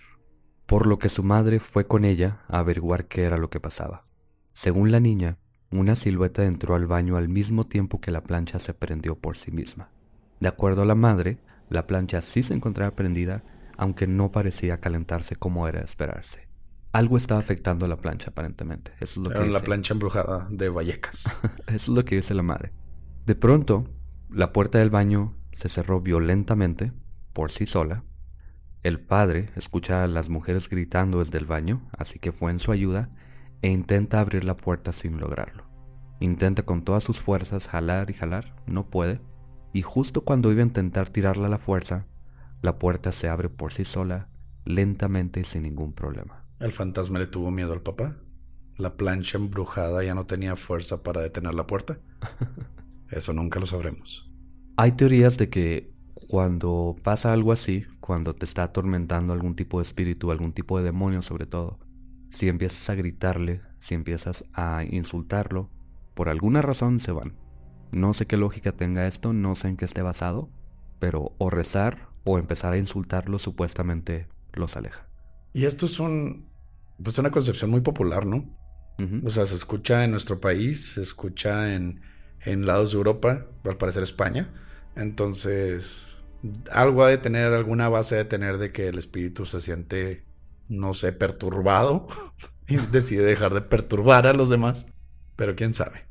por 0.64 0.86
lo 0.86 0.98
que 0.98 1.10
su 1.10 1.22
madre 1.22 1.60
fue 1.60 1.86
con 1.86 2.06
ella 2.06 2.40
a 2.48 2.60
averiguar 2.60 3.06
qué 3.06 3.24
era 3.24 3.36
lo 3.36 3.50
que 3.50 3.60
pasaba. 3.60 4.02
Según 4.54 4.90
la 4.90 5.00
niña, 5.00 5.38
una 5.70 5.94
silueta 5.94 6.44
entró 6.44 6.74
al 6.74 6.86
baño 6.86 7.16
al 7.16 7.28
mismo 7.28 7.66
tiempo 7.66 8.00
que 8.00 8.10
la 8.10 8.22
plancha 8.22 8.58
se 8.58 8.74
prendió 8.74 9.16
por 9.16 9.36
sí 9.36 9.50
misma. 9.52 9.90
De 10.40 10.48
acuerdo 10.48 10.82
a 10.82 10.86
la 10.86 10.94
madre, 10.94 11.38
la 11.68 11.86
plancha 11.86 12.20
sí 12.22 12.42
se 12.42 12.54
encontraba 12.54 12.96
prendida, 12.96 13.44
aunque 13.76 14.06
no 14.06 14.32
parecía 14.32 14.78
calentarse 14.78 15.36
como 15.36 15.68
era 15.68 15.78
de 15.80 15.84
esperarse. 15.84 16.48
Algo 16.92 17.16
estaba 17.16 17.38
afectando 17.40 17.86
a 17.86 17.88
la 17.88 17.98
plancha, 17.98 18.30
aparentemente. 18.30 18.92
Eso 18.98 19.20
es 19.20 19.28
lo 19.28 19.30
Era 19.30 19.40
que 19.40 19.46
la 19.46 19.52
dice. 19.54 19.64
plancha 19.64 19.94
embrujada 19.94 20.48
de 20.50 20.68
Vallecas. 20.68 21.24
Eso 21.68 21.74
es 21.74 21.88
lo 21.88 22.04
que 22.04 22.16
dice 22.16 22.34
la 22.34 22.42
madre. 22.42 22.72
De 23.26 23.36
pronto, 23.36 23.84
la 24.28 24.52
puerta 24.52 24.78
del 24.78 24.90
baño 24.90 25.36
se 25.52 25.68
cerró 25.68 26.00
violentamente, 26.00 26.92
por 27.32 27.52
sí 27.52 27.66
sola. 27.66 28.02
El 28.82 28.98
padre 28.98 29.50
escucha 29.54 30.02
a 30.02 30.08
las 30.08 30.28
mujeres 30.30 30.68
gritando 30.68 31.20
desde 31.20 31.38
el 31.38 31.44
baño, 31.44 31.88
así 31.96 32.18
que 32.18 32.32
fue 32.32 32.50
en 32.50 32.58
su 32.58 32.72
ayuda 32.72 33.10
e 33.62 33.68
intenta 33.70 34.20
abrir 34.20 34.42
la 34.42 34.56
puerta 34.56 34.92
sin 34.92 35.20
lograrlo. 35.20 35.59
Intenta 36.20 36.64
con 36.64 36.84
todas 36.84 37.02
sus 37.02 37.18
fuerzas 37.18 37.66
jalar 37.66 38.10
y 38.10 38.14
jalar, 38.14 38.54
no 38.66 38.88
puede, 38.90 39.20
y 39.72 39.82
justo 39.82 40.22
cuando 40.22 40.52
iba 40.52 40.60
a 40.60 40.66
intentar 40.66 41.08
tirarla 41.08 41.46
a 41.46 41.50
la 41.50 41.58
fuerza, 41.58 42.06
la 42.62 42.78
puerta 42.78 43.10
se 43.10 43.28
abre 43.28 43.48
por 43.48 43.72
sí 43.72 43.84
sola, 43.84 44.28
lentamente 44.64 45.40
y 45.40 45.44
sin 45.44 45.62
ningún 45.62 45.92
problema. 45.92 46.44
El 46.58 46.72
fantasma 46.72 47.18
le 47.18 47.26
tuvo 47.26 47.50
miedo 47.50 47.72
al 47.72 47.80
papá. 47.80 48.18
La 48.76 48.96
plancha 48.96 49.38
embrujada 49.38 50.04
ya 50.04 50.14
no 50.14 50.26
tenía 50.26 50.56
fuerza 50.56 51.02
para 51.02 51.22
detener 51.22 51.54
la 51.54 51.66
puerta. 51.66 51.98
Eso 53.10 53.32
nunca 53.32 53.58
lo 53.58 53.66
sabremos. 53.66 54.30
Hay 54.76 54.92
teorías 54.92 55.38
de 55.38 55.48
que 55.48 55.92
cuando 56.28 56.96
pasa 57.02 57.32
algo 57.32 57.52
así, 57.52 57.86
cuando 58.00 58.34
te 58.34 58.44
está 58.44 58.62
atormentando 58.64 59.32
algún 59.32 59.56
tipo 59.56 59.78
de 59.78 59.82
espíritu, 59.82 60.30
algún 60.30 60.52
tipo 60.52 60.78
de 60.78 60.84
demonio 60.84 61.22
sobre 61.22 61.46
todo, 61.46 61.78
si 62.28 62.48
empiezas 62.48 62.88
a 62.90 62.94
gritarle, 62.94 63.62
si 63.78 63.94
empiezas 63.94 64.44
a 64.52 64.84
insultarlo, 64.84 65.70
por 66.14 66.28
alguna 66.28 66.62
razón 66.62 67.00
se 67.00 67.12
van. 67.12 67.34
No 67.92 68.14
sé 68.14 68.26
qué 68.26 68.36
lógica 68.36 68.72
tenga 68.72 69.06
esto, 69.06 69.32
no 69.32 69.54
sé 69.54 69.68
en 69.68 69.76
qué 69.76 69.84
esté 69.84 70.02
basado, 70.02 70.48
pero 70.98 71.32
o 71.38 71.50
rezar 71.50 72.08
o 72.24 72.38
empezar 72.38 72.72
a 72.72 72.78
insultarlo 72.78 73.38
supuestamente 73.38 74.28
los 74.52 74.76
aleja. 74.76 75.08
Y 75.52 75.64
esto 75.64 75.86
es 75.86 75.98
un, 75.98 76.48
pues 77.02 77.18
una 77.18 77.30
concepción 77.30 77.70
muy 77.70 77.80
popular, 77.80 78.26
¿no? 78.26 78.56
O 79.24 79.30
sea, 79.30 79.46
se 79.46 79.56
escucha 79.56 80.04
en 80.04 80.10
nuestro 80.10 80.40
país, 80.40 80.92
se 80.92 81.00
escucha 81.00 81.74
en, 81.74 82.02
en 82.42 82.66
lados 82.66 82.90
de 82.90 82.98
Europa, 82.98 83.46
al 83.64 83.78
parecer 83.78 84.02
España. 84.02 84.52
Entonces, 84.94 86.18
algo 86.70 87.04
ha 87.04 87.08
de 87.08 87.16
tener, 87.16 87.54
alguna 87.54 87.88
base 87.88 88.16
de 88.16 88.26
tener 88.26 88.58
de 88.58 88.72
que 88.72 88.88
el 88.88 88.98
espíritu 88.98 89.46
se 89.46 89.62
siente, 89.62 90.24
no 90.68 90.92
sé, 90.92 91.12
perturbado 91.12 92.08
y 92.68 92.76
decide 92.76 93.24
dejar 93.24 93.54
de 93.54 93.62
perturbar 93.62 94.26
a 94.26 94.34
los 94.34 94.50
demás. 94.50 94.86
Pero 95.40 95.56
quién 95.56 95.72
sabe. 95.72 96.04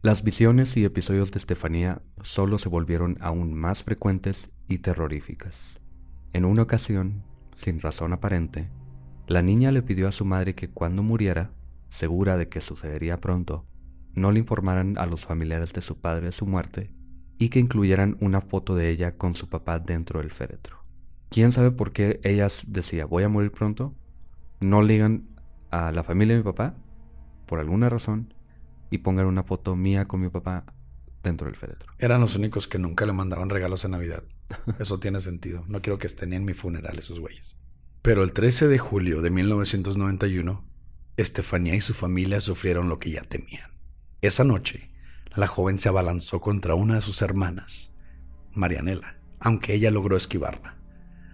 Las 0.00 0.22
visiones 0.22 0.76
y 0.76 0.84
episodios 0.84 1.32
de 1.32 1.40
Estefanía 1.40 2.02
solo 2.22 2.56
se 2.56 2.68
volvieron 2.68 3.18
aún 3.20 3.52
más 3.52 3.82
frecuentes 3.82 4.52
y 4.68 4.78
terroríficas. 4.78 5.80
En 6.32 6.44
una 6.44 6.62
ocasión, 6.62 7.24
sin 7.56 7.80
razón 7.80 8.12
aparente, 8.12 8.70
la 9.26 9.42
niña 9.42 9.72
le 9.72 9.82
pidió 9.82 10.06
a 10.06 10.12
su 10.12 10.24
madre 10.24 10.54
que 10.54 10.70
cuando 10.70 11.02
muriera, 11.02 11.50
segura 11.88 12.36
de 12.36 12.48
que 12.48 12.60
sucedería 12.60 13.20
pronto, 13.20 13.66
no 14.14 14.30
le 14.30 14.38
informaran 14.38 14.96
a 14.98 15.06
los 15.06 15.24
familiares 15.24 15.72
de 15.72 15.80
su 15.80 15.98
padre 15.98 16.26
de 16.26 16.32
su 16.32 16.46
muerte 16.46 16.92
y 17.38 17.48
que 17.48 17.58
incluyeran 17.58 18.16
una 18.20 18.40
foto 18.40 18.76
de 18.76 18.88
ella 18.90 19.16
con 19.16 19.34
su 19.34 19.48
papá 19.48 19.80
dentro 19.80 20.20
del 20.20 20.30
féretro. 20.30 20.84
¿Quién 21.28 21.50
sabe 21.50 21.72
por 21.72 21.90
qué 21.90 22.20
ella 22.22 22.46
decía 22.68 23.04
voy 23.04 23.24
a 23.24 23.28
morir 23.28 23.50
pronto? 23.50 23.96
No 24.60 24.80
le 24.80 24.92
digan 24.92 25.26
a 25.72 25.90
la 25.90 26.04
familia 26.04 26.36
de 26.36 26.42
mi 26.42 26.44
papá, 26.44 26.76
por 27.46 27.58
alguna 27.58 27.88
razón, 27.88 28.32
y 28.90 28.98
pongan 28.98 29.26
una 29.26 29.42
foto 29.42 29.76
mía 29.76 30.06
con 30.06 30.20
mi 30.20 30.28
papá 30.28 30.64
dentro 31.22 31.46
del 31.46 31.56
féretro. 31.56 31.92
Eran 31.98 32.20
los 32.20 32.36
únicos 32.36 32.68
que 32.68 32.78
nunca 32.78 33.04
le 33.06 33.12
mandaban 33.12 33.50
regalos 33.50 33.84
en 33.84 33.92
Navidad. 33.92 34.22
Eso 34.78 34.98
tiene 34.98 35.20
sentido. 35.20 35.64
No 35.68 35.82
quiero 35.82 35.98
que 35.98 36.06
estén 36.06 36.32
en 36.32 36.44
mi 36.44 36.54
funeral 36.54 36.98
esos 36.98 37.20
güeyes. 37.20 37.58
Pero 38.02 38.22
el 38.22 38.32
13 38.32 38.68
de 38.68 38.78
julio 38.78 39.20
de 39.20 39.30
1991, 39.30 40.64
Estefanía 41.16 41.74
y 41.74 41.80
su 41.80 41.94
familia 41.94 42.40
sufrieron 42.40 42.88
lo 42.88 42.98
que 42.98 43.10
ya 43.10 43.22
temían. 43.22 43.70
Esa 44.20 44.44
noche, 44.44 44.90
la 45.34 45.46
joven 45.46 45.76
se 45.78 45.88
abalanzó 45.88 46.40
contra 46.40 46.74
una 46.74 46.94
de 46.96 47.00
sus 47.00 47.20
hermanas, 47.20 47.96
Marianela, 48.52 49.18
aunque 49.40 49.74
ella 49.74 49.90
logró 49.90 50.16
esquivarla, 50.16 50.78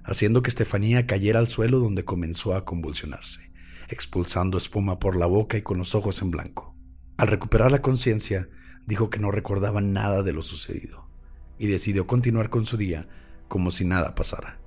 haciendo 0.05 0.43
que 0.43 0.49
Estefanía 0.49 1.07
cayera 1.07 1.39
al 1.39 1.47
suelo 1.47 1.79
donde 1.79 2.05
comenzó 2.05 2.55
a 2.55 2.65
convulsionarse, 2.65 3.53
expulsando 3.89 4.57
espuma 4.59 4.99
por 4.99 5.17
la 5.17 5.27
boca 5.27 5.57
y 5.57 5.63
con 5.63 5.79
los 5.79 5.95
ojos 5.95 6.23
en 6.23 6.31
blanco. 6.31 6.72
Al 7.17 7.29
recuperar 7.29 7.71
la 7.71 7.83
conciencia, 7.83 8.49
dijo 8.87 9.11
que 9.11 9.19
no 9.19 9.31
recordaba 9.31 9.81
nada 9.81 10.23
de 10.23 10.33
lo 10.33 10.43
sucedido 10.43 11.09
y 11.59 11.67
decidió 11.67 12.07
continuar 12.07 12.51
con 12.51 12.67
su 12.67 12.77
día 12.77 13.09
como 13.49 13.71
si 13.71 13.85
nada 13.85 14.15
pasara, 14.15 14.59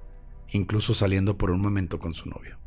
incluso 0.49 0.93
saliendo 0.93 1.37
por 1.37 1.51
un 1.51 1.59
momento 1.59 1.99
con 1.99 2.13
su 2.13 2.29
novio. 2.29 2.59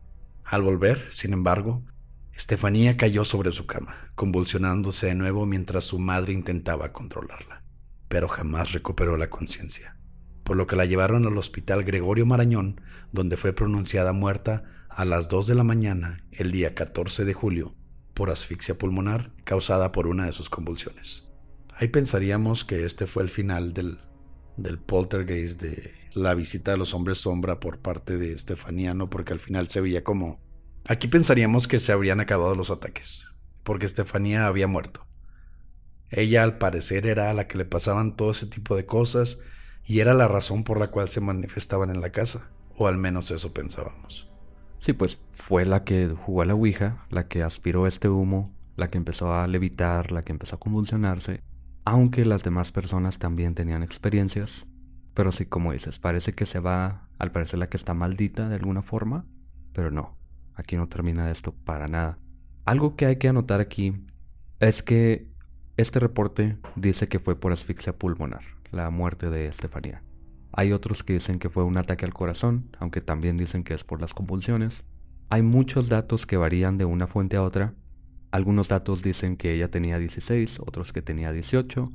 Al 0.44 0.62
volver, 0.62 1.06
sin 1.10 1.32
embargo, 1.32 1.84
Estefanía 2.32 2.96
cayó 2.96 3.24
sobre 3.24 3.52
su 3.52 3.66
cama, 3.66 4.12
convulsionándose 4.14 5.06
de 5.06 5.14
nuevo 5.14 5.46
mientras 5.46 5.84
su 5.84 5.98
madre 5.98 6.32
intentaba 6.32 6.92
controlarla, 6.92 7.64
pero 8.08 8.28
jamás 8.28 8.72
recuperó 8.72 9.16
la 9.16 9.30
conciencia, 9.30 9.96
por 10.44 10.56
lo 10.56 10.66
que 10.66 10.76
la 10.76 10.84
llevaron 10.84 11.26
al 11.26 11.38
hospital 11.38 11.84
Gregorio 11.84 12.26
Marañón, 12.26 12.80
donde 13.12 13.36
fue 13.36 13.52
pronunciada 13.52 14.12
muerta 14.12 14.64
a 14.88 15.04
las 15.04 15.28
2 15.28 15.46
de 15.46 15.54
la 15.54 15.64
mañana 15.64 16.24
el 16.32 16.50
día 16.50 16.74
14 16.74 17.24
de 17.24 17.34
julio 17.34 17.77
por 18.18 18.30
asfixia 18.30 18.76
pulmonar 18.76 19.30
causada 19.44 19.92
por 19.92 20.08
una 20.08 20.26
de 20.26 20.32
sus 20.32 20.50
convulsiones. 20.50 21.30
Ahí 21.72 21.86
pensaríamos 21.86 22.64
que 22.64 22.84
este 22.84 23.06
fue 23.06 23.22
el 23.22 23.28
final 23.28 23.72
del, 23.72 24.00
del 24.56 24.80
poltergeist, 24.80 25.62
de 25.62 25.92
la 26.14 26.34
visita 26.34 26.72
de 26.72 26.78
los 26.78 26.94
hombres 26.94 27.18
sombra 27.18 27.60
por 27.60 27.78
parte 27.78 28.16
de 28.16 28.32
Estefanía, 28.32 28.92
¿no? 28.92 29.08
Porque 29.08 29.32
al 29.32 29.38
final 29.38 29.68
se 29.68 29.80
veía 29.80 30.02
como... 30.02 30.40
Aquí 30.88 31.06
pensaríamos 31.06 31.68
que 31.68 31.78
se 31.78 31.92
habrían 31.92 32.18
acabado 32.18 32.56
los 32.56 32.72
ataques, 32.72 33.28
porque 33.62 33.86
Estefanía 33.86 34.48
había 34.48 34.66
muerto. 34.66 35.06
Ella 36.10 36.42
al 36.42 36.58
parecer 36.58 37.06
era 37.06 37.30
a 37.30 37.34
la 37.34 37.46
que 37.46 37.56
le 37.56 37.66
pasaban 37.66 38.16
todo 38.16 38.32
ese 38.32 38.48
tipo 38.48 38.74
de 38.74 38.84
cosas 38.84 39.38
y 39.84 40.00
era 40.00 40.12
la 40.12 40.26
razón 40.26 40.64
por 40.64 40.80
la 40.80 40.88
cual 40.90 41.08
se 41.08 41.20
manifestaban 41.20 41.90
en 41.90 42.00
la 42.00 42.10
casa, 42.10 42.50
o 42.74 42.88
al 42.88 42.98
menos 42.98 43.30
eso 43.30 43.54
pensábamos. 43.54 44.27
Sí, 44.80 44.92
pues 44.92 45.18
fue 45.32 45.64
la 45.64 45.84
que 45.84 46.08
jugó 46.08 46.42
a 46.42 46.44
la 46.44 46.54
Ouija, 46.54 47.04
la 47.10 47.28
que 47.28 47.42
aspiró 47.42 47.86
este 47.86 48.08
humo, 48.08 48.54
la 48.76 48.88
que 48.88 48.98
empezó 48.98 49.34
a 49.34 49.46
levitar, 49.46 50.12
la 50.12 50.22
que 50.22 50.32
empezó 50.32 50.56
a 50.56 50.60
convulsionarse, 50.60 51.42
aunque 51.84 52.24
las 52.24 52.44
demás 52.44 52.70
personas 52.70 53.18
también 53.18 53.54
tenían 53.54 53.82
experiencias. 53.82 54.66
Pero 55.14 55.32
sí, 55.32 55.46
como 55.46 55.72
dices, 55.72 55.98
parece 55.98 56.32
que 56.32 56.46
se 56.46 56.60
va, 56.60 57.08
al 57.18 57.32
parecer 57.32 57.58
la 57.58 57.66
que 57.66 57.76
está 57.76 57.92
maldita 57.92 58.48
de 58.48 58.54
alguna 58.54 58.82
forma, 58.82 59.26
pero 59.72 59.90
no, 59.90 60.16
aquí 60.54 60.76
no 60.76 60.88
termina 60.88 61.30
esto 61.30 61.52
para 61.52 61.88
nada. 61.88 62.18
Algo 62.64 62.94
que 62.94 63.06
hay 63.06 63.16
que 63.16 63.28
anotar 63.28 63.60
aquí 63.60 64.06
es 64.60 64.82
que 64.82 65.28
este 65.76 65.98
reporte 65.98 66.58
dice 66.76 67.08
que 67.08 67.18
fue 67.18 67.38
por 67.38 67.52
asfixia 67.52 67.96
pulmonar, 67.96 68.42
la 68.70 68.90
muerte 68.90 69.30
de 69.30 69.46
Estefanía. 69.46 70.02
Hay 70.52 70.72
otros 70.72 71.04
que 71.04 71.14
dicen 71.14 71.38
que 71.38 71.50
fue 71.50 71.64
un 71.64 71.76
ataque 71.76 72.04
al 72.04 72.14
corazón, 72.14 72.70
aunque 72.78 73.00
también 73.00 73.36
dicen 73.36 73.64
que 73.64 73.74
es 73.74 73.84
por 73.84 74.00
las 74.00 74.14
convulsiones. 74.14 74.84
Hay 75.28 75.42
muchos 75.42 75.88
datos 75.88 76.26
que 76.26 76.36
varían 76.36 76.78
de 76.78 76.84
una 76.84 77.06
fuente 77.06 77.36
a 77.36 77.42
otra. 77.42 77.74
Algunos 78.30 78.68
datos 78.68 79.02
dicen 79.02 79.36
que 79.36 79.54
ella 79.54 79.70
tenía 79.70 79.98
16, 79.98 80.60
otros 80.60 80.92
que 80.92 81.02
tenía 81.02 81.32
18, 81.32 81.90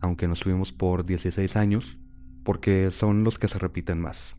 aunque 0.00 0.28
nos 0.28 0.40
fuimos 0.42 0.72
por 0.72 1.04
16 1.04 1.56
años, 1.56 1.98
porque 2.42 2.90
son 2.90 3.22
los 3.22 3.38
que 3.38 3.48
se 3.48 3.58
repiten 3.58 4.00
más. 4.00 4.36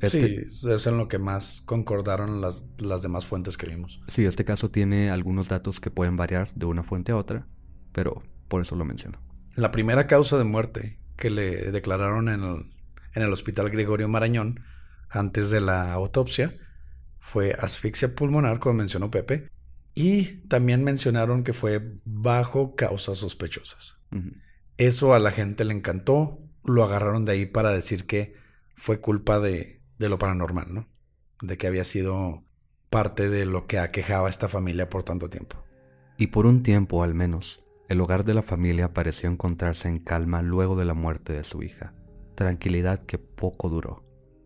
Este, 0.00 0.50
Sí, 0.50 0.68
es 0.70 0.86
en 0.88 0.98
lo 0.98 1.06
que 1.06 1.18
más 1.18 1.62
concordaron 1.64 2.40
las, 2.40 2.74
las 2.78 3.02
demás 3.02 3.26
fuentes 3.26 3.56
que 3.56 3.66
vimos. 3.66 4.00
sí, 4.08 4.24
este 4.24 4.44
caso 4.44 4.70
tiene 4.70 5.10
algunos 5.10 5.48
datos 5.48 5.78
que 5.78 5.90
pueden 5.90 6.16
variar 6.16 6.52
de 6.54 6.66
una 6.66 6.82
fuente 6.82 7.12
a 7.12 7.16
otra, 7.16 7.46
pero 7.92 8.24
por 8.48 8.60
eso 8.60 8.74
lo 8.74 8.84
menciono. 8.84 9.18
La 9.54 9.70
primera 9.70 10.08
causa 10.08 10.36
de 10.36 10.42
muerte 10.42 10.98
que 11.16 11.30
le 11.30 11.70
declararon 11.70 12.28
en 12.28 12.42
el, 12.42 12.73
en 13.14 13.22
el 13.22 13.32
hospital 13.32 13.70
Gregorio 13.70 14.08
Marañón 14.08 14.60
antes 15.08 15.50
de 15.50 15.60
la 15.60 15.92
autopsia 15.92 16.56
fue 17.18 17.54
asfixia 17.58 18.14
pulmonar, 18.14 18.58
como 18.58 18.74
mencionó 18.74 19.10
Pepe, 19.10 19.48
y 19.94 20.40
también 20.48 20.84
mencionaron 20.84 21.44
que 21.44 21.52
fue 21.52 21.98
bajo 22.04 22.74
causas 22.74 23.18
sospechosas. 23.18 23.96
Eso 24.76 25.14
a 25.14 25.18
la 25.18 25.30
gente 25.30 25.64
le 25.64 25.72
encantó, 25.72 26.40
lo 26.64 26.84
agarraron 26.84 27.24
de 27.24 27.32
ahí 27.32 27.46
para 27.46 27.70
decir 27.70 28.06
que 28.06 28.34
fue 28.74 29.00
culpa 29.00 29.38
de, 29.38 29.80
de 29.98 30.08
lo 30.08 30.18
paranormal, 30.18 30.74
¿no? 30.74 30.88
De 31.40 31.56
que 31.56 31.66
había 31.66 31.84
sido 31.84 32.42
parte 32.90 33.30
de 33.30 33.46
lo 33.46 33.66
que 33.66 33.78
aquejaba 33.78 34.26
a 34.26 34.30
esta 34.30 34.48
familia 34.48 34.90
por 34.90 35.04
tanto 35.04 35.30
tiempo. 35.30 35.64
Y 36.18 36.28
por 36.28 36.46
un 36.46 36.62
tiempo 36.62 37.02
al 37.02 37.14
menos, 37.14 37.64
El 37.88 38.00
hogar 38.00 38.24
de 38.24 38.34
la 38.34 38.42
familia 38.42 38.94
pareció 38.94 39.28
encontrarse 39.28 39.88
en 39.88 39.98
calma 39.98 40.42
luego 40.42 40.76
de 40.76 40.86
la 40.86 40.94
muerte 40.94 41.34
de 41.34 41.44
su 41.44 41.62
hija, 41.62 41.92
tranquilidad 42.34 43.04
que 43.04 43.18
poco 43.18 43.68
duró, 43.68 44.04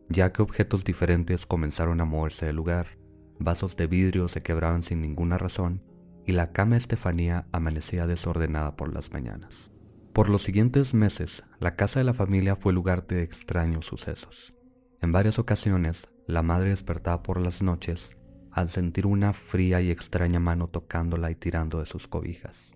ya 0.08 0.32
que 0.32 0.42
objetos 0.42 0.84
diferentes 0.84 1.46
comenzaron 1.46 2.00
a 2.00 2.04
moverse 2.04 2.46
del 2.46 2.56
lugar, 2.56 2.98
vasos 3.38 3.76
de 3.76 3.86
vidrio 3.86 4.28
se 4.28 4.42
quebraban 4.42 4.82
sin 4.82 5.00
ninguna 5.00 5.38
razón 5.38 5.82
y 6.26 6.32
la 6.32 6.52
cama 6.52 6.76
Estefanía 6.76 7.46
amanecía 7.52 8.06
desordenada 8.06 8.76
por 8.76 8.92
las 8.92 9.12
mañanas. 9.12 9.70
Por 10.12 10.28
los 10.28 10.42
siguientes 10.42 10.94
meses, 10.94 11.44
la 11.60 11.76
casa 11.76 12.00
de 12.00 12.04
la 12.04 12.14
familia 12.14 12.56
fue 12.56 12.72
lugar 12.72 13.06
de 13.06 13.22
extraños 13.22 13.86
sucesos. 13.86 14.52
En 15.00 15.12
varias 15.12 15.38
ocasiones, 15.38 16.08
la 16.26 16.42
madre 16.42 16.70
despertaba 16.70 17.22
por 17.22 17.40
las 17.40 17.62
noches 17.62 18.16
al 18.50 18.68
sentir 18.68 19.06
una 19.06 19.32
fría 19.32 19.80
y 19.80 19.90
extraña 19.90 20.40
mano 20.40 20.66
tocándola 20.66 21.30
y 21.30 21.36
tirando 21.36 21.78
de 21.78 21.86
sus 21.86 22.08
cobijas. 22.08 22.72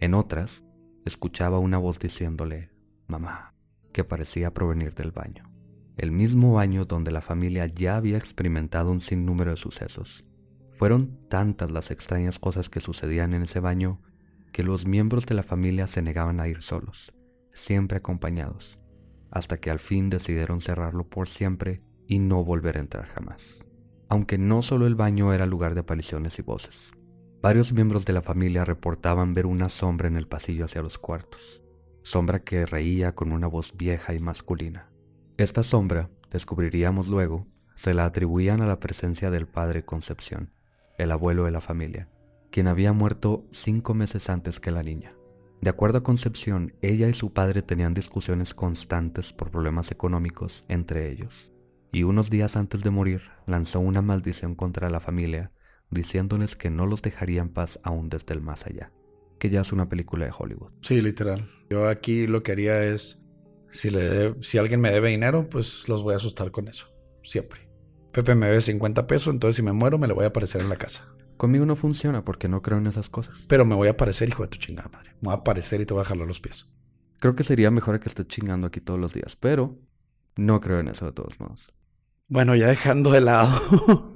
En 0.00 0.14
otras, 0.14 0.64
escuchaba 1.04 1.58
una 1.58 1.78
voz 1.78 1.98
diciéndole, 1.98 2.70
mamá, 3.08 3.53
que 3.94 4.04
parecía 4.04 4.52
provenir 4.52 4.92
del 4.94 5.12
baño. 5.12 5.50
El 5.96 6.10
mismo 6.10 6.52
baño 6.52 6.84
donde 6.84 7.12
la 7.12 7.22
familia 7.22 7.66
ya 7.66 7.96
había 7.96 8.18
experimentado 8.18 8.90
un 8.90 9.00
sinnúmero 9.00 9.52
de 9.52 9.56
sucesos. 9.56 10.24
Fueron 10.72 11.28
tantas 11.28 11.70
las 11.70 11.92
extrañas 11.92 12.40
cosas 12.40 12.68
que 12.68 12.80
sucedían 12.80 13.32
en 13.32 13.42
ese 13.42 13.60
baño 13.60 14.02
que 14.52 14.64
los 14.64 14.86
miembros 14.86 15.24
de 15.26 15.36
la 15.36 15.44
familia 15.44 15.86
se 15.86 16.02
negaban 16.02 16.40
a 16.40 16.48
ir 16.48 16.62
solos, 16.62 17.14
siempre 17.52 17.98
acompañados, 17.98 18.78
hasta 19.30 19.58
que 19.58 19.70
al 19.70 19.78
fin 19.78 20.10
decidieron 20.10 20.60
cerrarlo 20.60 21.08
por 21.08 21.28
siempre 21.28 21.80
y 22.08 22.18
no 22.18 22.44
volver 22.44 22.76
a 22.76 22.80
entrar 22.80 23.06
jamás. 23.06 23.64
Aunque 24.08 24.38
no 24.38 24.62
solo 24.62 24.86
el 24.86 24.96
baño 24.96 25.32
era 25.32 25.46
lugar 25.46 25.74
de 25.74 25.80
apariciones 25.80 26.38
y 26.40 26.42
voces. 26.42 26.92
Varios 27.40 27.72
miembros 27.72 28.04
de 28.04 28.12
la 28.12 28.22
familia 28.22 28.64
reportaban 28.64 29.34
ver 29.34 29.46
una 29.46 29.68
sombra 29.68 30.08
en 30.08 30.16
el 30.16 30.26
pasillo 30.26 30.64
hacia 30.64 30.82
los 30.82 30.98
cuartos, 30.98 31.63
sombra 32.04 32.44
que 32.44 32.66
reía 32.66 33.14
con 33.14 33.32
una 33.32 33.46
voz 33.46 33.74
vieja 33.76 34.14
y 34.14 34.18
masculina. 34.18 34.90
Esta 35.38 35.62
sombra, 35.62 36.10
descubriríamos 36.30 37.08
luego, 37.08 37.46
se 37.74 37.94
la 37.94 38.04
atribuían 38.04 38.60
a 38.60 38.66
la 38.66 38.78
presencia 38.78 39.30
del 39.30 39.48
padre 39.48 39.84
Concepción, 39.84 40.52
el 40.98 41.10
abuelo 41.10 41.46
de 41.46 41.50
la 41.50 41.62
familia, 41.62 42.10
quien 42.50 42.68
había 42.68 42.92
muerto 42.92 43.46
cinco 43.50 43.94
meses 43.94 44.28
antes 44.28 44.60
que 44.60 44.70
la 44.70 44.82
niña. 44.82 45.16
De 45.62 45.70
acuerdo 45.70 45.98
a 45.98 46.02
Concepción, 46.02 46.74
ella 46.82 47.08
y 47.08 47.14
su 47.14 47.32
padre 47.32 47.62
tenían 47.62 47.94
discusiones 47.94 48.52
constantes 48.52 49.32
por 49.32 49.50
problemas 49.50 49.90
económicos 49.90 50.62
entre 50.68 51.10
ellos, 51.10 51.50
y 51.90 52.02
unos 52.02 52.28
días 52.28 52.56
antes 52.56 52.82
de 52.82 52.90
morir 52.90 53.22
lanzó 53.46 53.80
una 53.80 54.02
maldición 54.02 54.54
contra 54.54 54.90
la 54.90 55.00
familia, 55.00 55.52
diciéndoles 55.90 56.54
que 56.54 56.68
no 56.68 56.84
los 56.84 57.00
dejaría 57.00 57.40
en 57.40 57.48
paz 57.48 57.80
aún 57.82 58.10
desde 58.10 58.34
el 58.34 58.42
más 58.42 58.66
allá, 58.66 58.92
que 59.38 59.48
ya 59.48 59.62
es 59.62 59.72
una 59.72 59.88
película 59.88 60.26
de 60.26 60.32
Hollywood. 60.36 60.72
Sí, 60.82 61.00
literal. 61.00 61.48
Yo 61.74 61.88
aquí 61.88 62.28
lo 62.28 62.44
que 62.44 62.52
haría 62.52 62.84
es, 62.84 63.18
si, 63.72 63.90
le 63.90 64.40
si 64.44 64.58
alguien 64.58 64.80
me 64.80 64.92
debe 64.92 65.08
dinero, 65.08 65.48
pues 65.50 65.88
los 65.88 66.04
voy 66.04 66.14
a 66.14 66.18
asustar 66.18 66.52
con 66.52 66.68
eso, 66.68 66.86
siempre. 67.24 67.68
Pepe 68.12 68.36
me 68.36 68.46
debe 68.46 68.60
50 68.60 69.08
pesos, 69.08 69.34
entonces 69.34 69.56
si 69.56 69.62
me 69.62 69.72
muero 69.72 69.98
me 69.98 70.06
le 70.06 70.14
voy 70.14 70.22
a 70.22 70.28
aparecer 70.28 70.60
en 70.60 70.68
la 70.68 70.76
casa. 70.76 71.12
Conmigo 71.36 71.66
no 71.66 71.74
funciona 71.74 72.24
porque 72.24 72.46
no 72.46 72.62
creo 72.62 72.78
en 72.78 72.86
esas 72.86 73.08
cosas. 73.08 73.44
Pero 73.48 73.64
me 73.64 73.74
voy 73.74 73.88
a 73.88 73.92
aparecer, 73.92 74.28
hijo 74.28 74.44
de 74.44 74.50
tu 74.50 74.58
chingada 74.58 74.88
madre. 74.88 75.14
Me 75.14 75.22
voy 75.26 75.32
a 75.32 75.38
aparecer 75.38 75.80
y 75.80 75.84
te 75.84 75.94
voy 75.94 76.02
a 76.02 76.04
jalar 76.04 76.28
los 76.28 76.38
pies. 76.38 76.68
Creo 77.18 77.34
que 77.34 77.42
sería 77.42 77.72
mejor 77.72 77.98
que 77.98 78.08
estés 78.08 78.28
chingando 78.28 78.68
aquí 78.68 78.80
todos 78.80 79.00
los 79.00 79.12
días, 79.12 79.34
pero 79.34 79.76
no 80.36 80.60
creo 80.60 80.78
en 80.78 80.86
eso 80.86 81.06
de 81.06 81.12
todos 81.12 81.40
modos. 81.40 81.74
Bueno, 82.28 82.54
ya 82.54 82.68
dejando 82.68 83.10
de 83.10 83.20
lado 83.20 84.14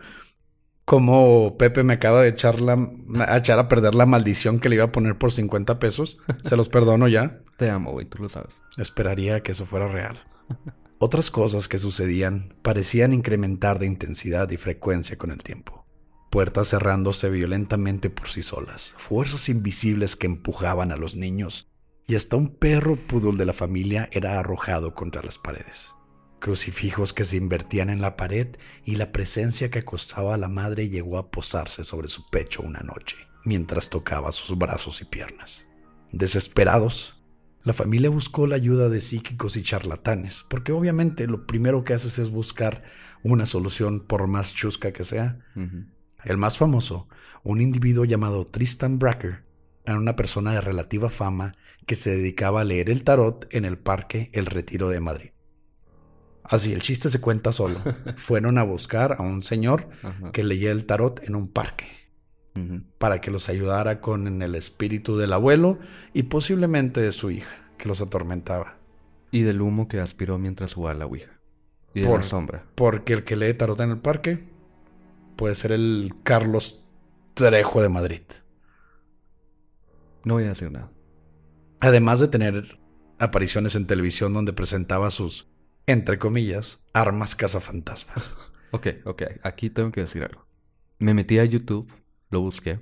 como 0.88 1.58
Pepe 1.58 1.82
me 1.82 1.92
acaba 1.92 2.22
de 2.22 2.30
echar, 2.30 2.62
la, 2.62 2.90
a 3.26 3.36
echar 3.36 3.58
a 3.58 3.68
perder 3.68 3.94
la 3.94 4.06
maldición 4.06 4.58
que 4.58 4.70
le 4.70 4.76
iba 4.76 4.84
a 4.84 4.90
poner 4.90 5.18
por 5.18 5.32
50 5.32 5.78
pesos. 5.78 6.16
Se 6.44 6.56
los 6.56 6.70
perdono 6.70 7.08
ya. 7.08 7.42
Te 7.58 7.68
amo, 7.68 7.92
güey, 7.92 8.06
tú 8.06 8.22
lo 8.22 8.30
sabes. 8.30 8.56
Esperaría 8.78 9.42
que 9.42 9.52
eso 9.52 9.66
fuera 9.66 9.86
real. 9.86 10.16
Otras 10.98 11.30
cosas 11.30 11.68
que 11.68 11.76
sucedían 11.76 12.54
parecían 12.62 13.12
incrementar 13.12 13.78
de 13.78 13.84
intensidad 13.84 14.50
y 14.50 14.56
frecuencia 14.56 15.18
con 15.18 15.30
el 15.30 15.42
tiempo 15.42 15.84
puertas 16.30 16.68
cerrándose 16.68 17.30
violentamente 17.30 18.10
por 18.10 18.28
sí 18.28 18.42
solas, 18.42 18.94
fuerzas 18.98 19.48
invisibles 19.48 20.14
que 20.14 20.26
empujaban 20.26 20.92
a 20.92 20.96
los 20.96 21.16
niños, 21.16 21.70
y 22.06 22.16
hasta 22.16 22.36
un 22.36 22.48
perro 22.54 22.96
pudul 22.96 23.38
de 23.38 23.46
la 23.46 23.54
familia 23.54 24.08
era 24.12 24.38
arrojado 24.38 24.94
contra 24.94 25.22
las 25.22 25.38
paredes. 25.38 25.94
Crucifijos 26.40 27.12
que 27.12 27.24
se 27.24 27.36
invertían 27.36 27.90
en 27.90 28.00
la 28.00 28.16
pared 28.16 28.48
y 28.84 28.96
la 28.96 29.10
presencia 29.10 29.70
que 29.70 29.80
acosaba 29.80 30.34
a 30.34 30.38
la 30.38 30.48
madre 30.48 30.88
llegó 30.88 31.18
a 31.18 31.30
posarse 31.30 31.82
sobre 31.82 32.08
su 32.08 32.28
pecho 32.30 32.62
una 32.62 32.80
noche, 32.80 33.16
mientras 33.44 33.90
tocaba 33.90 34.30
sus 34.30 34.56
brazos 34.56 35.00
y 35.00 35.04
piernas. 35.04 35.66
Desesperados, 36.12 37.22
la 37.64 37.72
familia 37.72 38.08
buscó 38.08 38.46
la 38.46 38.56
ayuda 38.56 38.88
de 38.88 39.00
psíquicos 39.00 39.56
y 39.56 39.62
charlatanes, 39.62 40.44
porque 40.48 40.72
obviamente 40.72 41.26
lo 41.26 41.46
primero 41.46 41.84
que 41.84 41.92
haces 41.92 42.18
es 42.18 42.30
buscar 42.30 42.84
una 43.22 43.44
solución 43.44 44.00
por 44.00 44.26
más 44.28 44.54
chusca 44.54 44.92
que 44.92 45.04
sea. 45.04 45.40
El 46.24 46.38
más 46.38 46.56
famoso, 46.56 47.08
un 47.42 47.60
individuo 47.60 48.04
llamado 48.04 48.46
Tristan 48.46 48.98
Bracker, 48.98 49.44
era 49.84 49.98
una 49.98 50.16
persona 50.16 50.52
de 50.52 50.60
relativa 50.60 51.10
fama 51.10 51.56
que 51.86 51.94
se 51.94 52.10
dedicaba 52.10 52.60
a 52.60 52.64
leer 52.64 52.90
el 52.90 53.02
tarot 53.02 53.46
en 53.50 53.64
el 53.64 53.78
Parque 53.78 54.30
El 54.32 54.46
Retiro 54.46 54.88
de 54.88 55.00
Madrid. 55.00 55.30
Así, 56.48 56.72
el 56.72 56.82
chiste 56.82 57.10
se 57.10 57.20
cuenta 57.20 57.52
solo. 57.52 57.78
Fueron 58.16 58.58
a 58.58 58.62
buscar 58.62 59.16
a 59.18 59.22
un 59.22 59.42
señor 59.42 59.88
que 60.32 60.42
leía 60.44 60.70
el 60.72 60.86
tarot 60.86 61.22
en 61.28 61.34
un 61.36 61.48
parque 61.48 61.86
para 62.98 63.20
que 63.20 63.30
los 63.30 63.48
ayudara 63.48 64.00
con 64.00 64.42
el 64.42 64.54
espíritu 64.56 65.16
del 65.16 65.32
abuelo 65.32 65.78
y 66.12 66.24
posiblemente 66.24 67.00
de 67.00 67.12
su 67.12 67.30
hija, 67.30 67.54
que 67.76 67.86
los 67.86 68.00
atormentaba. 68.00 68.78
Y 69.30 69.42
del 69.42 69.60
humo 69.60 69.86
que 69.86 70.00
aspiró 70.00 70.38
mientras 70.38 70.72
jugaba 70.74 70.98
la 70.98 71.06
Ouija. 71.06 71.38
Y 71.94 72.00
de 72.00 72.06
Por- 72.08 72.20
la 72.22 72.26
sombra. 72.26 72.64
Porque 72.74 73.12
el 73.12 73.22
que 73.22 73.36
lee 73.36 73.54
tarot 73.54 73.78
en 73.80 73.90
el 73.90 73.98
parque 73.98 74.48
puede 75.36 75.54
ser 75.54 75.70
el 75.70 76.14
Carlos 76.24 76.84
Trejo 77.34 77.80
de 77.80 77.88
Madrid. 77.90 78.22
No 80.24 80.34
voy 80.34 80.44
a 80.44 80.48
decir 80.48 80.70
nada. 80.72 80.90
Además 81.80 82.18
de 82.18 82.26
tener 82.28 82.78
apariciones 83.18 83.76
en 83.76 83.86
televisión 83.86 84.32
donde 84.32 84.52
presentaba 84.52 85.10
sus, 85.12 85.46
entre 85.88 86.20
comillas, 86.20 86.86
armas 86.94 87.34
cazafantasmas. 87.34 88.36
Ok, 88.70 88.88
ok, 89.06 89.22
aquí 89.42 89.70
tengo 89.70 89.92
que 89.92 90.02
decir 90.02 90.22
algo. 90.22 90.46
Me 90.98 91.14
metí 91.14 91.38
a 91.38 91.44
YouTube, 91.46 91.90
lo 92.30 92.40
busqué. 92.42 92.80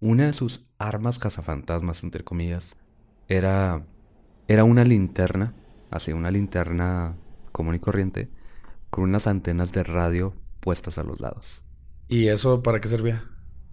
Una 0.00 0.26
de 0.26 0.32
sus 0.32 0.66
armas 0.78 1.18
cazafantasmas, 1.18 2.04
entre 2.04 2.24
comillas, 2.24 2.76
era, 3.28 3.88
era 4.48 4.64
una 4.64 4.84
linterna, 4.84 5.56
así, 5.90 6.12
una 6.12 6.30
linterna 6.30 7.16
común 7.52 7.76
y 7.76 7.80
corriente, 7.80 8.32
con 8.90 9.04
unas 9.04 9.26
antenas 9.26 9.72
de 9.72 9.84
radio 9.84 10.36
puestas 10.60 10.98
a 10.98 11.04
los 11.04 11.20
lados, 11.20 11.62
¿Y 12.08 12.28
eso 12.28 12.62
para 12.62 12.80
qué 12.80 12.88
servía? 12.88 13.24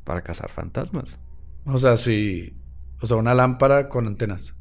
para 0.04 0.24
cazar 0.24 0.50
fantasmas. 0.52 1.20
O 1.65 1.80
sea, 1.80 1.98
si. 1.98 2.62
O 3.02 3.08
sea, 3.08 3.17
una 3.17 3.34
lámpara 3.34 3.89
con 3.89 4.08
antenas. 4.08 4.56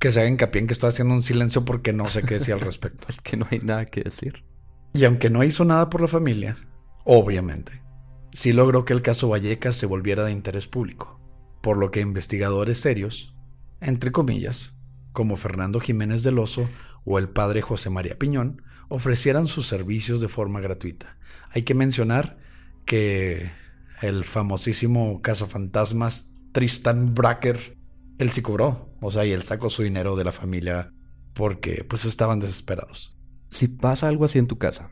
Que 0.00 0.10
se 0.10 0.20
haga 0.20 0.28
hincapié 0.28 0.62
en 0.62 0.66
que 0.66 0.72
estoy 0.72 0.88
haciendo 0.88 1.14
un 1.14 1.22
silencio 1.22 1.64
porque 1.64 1.92
no 1.92 2.10
sé 2.10 2.22
qué 2.22 2.34
decir 2.34 2.54
al 2.54 2.60
respecto. 2.60 3.06
Es 3.08 3.20
que 3.20 3.36
no 3.36 3.46
hay 3.50 3.60
nada 3.60 3.84
que 3.84 4.02
decir. 4.02 4.44
Y 4.92 5.04
aunque 5.04 5.30
no 5.30 5.44
hizo 5.44 5.64
nada 5.64 5.88
por 5.88 6.00
la 6.00 6.08
familia, 6.08 6.58
obviamente, 7.04 7.82
sí 8.32 8.52
logró 8.52 8.84
que 8.84 8.92
el 8.92 9.02
caso 9.02 9.28
Vallecas 9.28 9.76
se 9.76 9.86
volviera 9.86 10.24
de 10.24 10.32
interés 10.32 10.66
público, 10.66 11.20
por 11.62 11.76
lo 11.76 11.92
que 11.92 12.00
investigadores 12.00 12.80
serios, 12.80 13.36
entre 13.80 14.10
comillas, 14.10 14.72
como 15.12 15.36
Fernando 15.36 15.78
Jiménez 15.78 16.22
del 16.22 16.38
Oso 16.38 16.68
o 17.04 17.18
el 17.18 17.28
padre 17.28 17.62
José 17.62 17.90
María 17.90 18.18
Piñón, 18.18 18.62
ofrecieran 18.88 19.46
sus 19.46 19.66
servicios 19.66 20.20
de 20.20 20.28
forma 20.28 20.60
gratuita. 20.60 21.16
Hay 21.50 21.62
que 21.62 21.74
mencionar 21.74 22.38
que 22.84 23.50
el 24.02 24.24
famosísimo 24.24 25.22
cazafantasmas 25.22 26.34
Tristan 26.52 27.14
Bracker, 27.14 27.76
él 28.20 28.30
sí 28.30 28.42
cobró, 28.42 28.94
o 29.00 29.10
sea, 29.10 29.24
y 29.24 29.32
él 29.32 29.42
sacó 29.42 29.70
su 29.70 29.82
dinero 29.82 30.14
de 30.14 30.24
la 30.24 30.32
familia 30.32 30.92
porque 31.32 31.84
pues 31.88 32.04
estaban 32.04 32.38
desesperados. 32.38 33.16
Si 33.48 33.66
pasa 33.66 34.08
algo 34.08 34.26
así 34.26 34.38
en 34.38 34.46
tu 34.46 34.58
casa, 34.58 34.90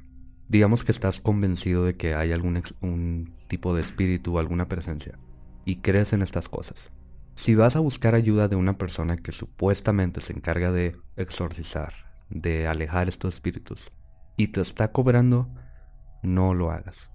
digamos 0.49 0.83
que 0.83 0.93
estás 0.93 1.21
convencido 1.21 1.85
de 1.85 1.95
que 1.95 2.14
hay 2.14 2.33
algún 2.33 3.35
tipo 3.49 3.75
de 3.75 3.83
espíritu 3.83 4.38
alguna 4.38 4.67
presencia, 4.67 5.19
y 5.67 5.77
crees 5.77 6.14
en 6.14 6.23
estas 6.23 6.49
cosas. 6.49 6.91
Si 7.35 7.55
vas 7.55 7.77
a 7.77 7.81
buscar 7.81 8.14
ayuda 8.14 8.49
de 8.49 8.57
una 8.57 8.79
persona 8.79 9.19
que 9.19 9.33
supuestamente 9.33 10.23
se 10.23 10.33
encarga 10.33 10.73
de 10.73 10.97
exorcizar, 11.17 11.93
de 12.31 12.67
alejar 12.67 13.09
estos 13.09 13.35
espíritus, 13.35 13.93
y 14.38 14.49
te 14.49 14.62
está 14.62 14.91
cobrando, 14.91 15.55
no 16.23 16.55
lo 16.55 16.71
hagas. 16.71 17.11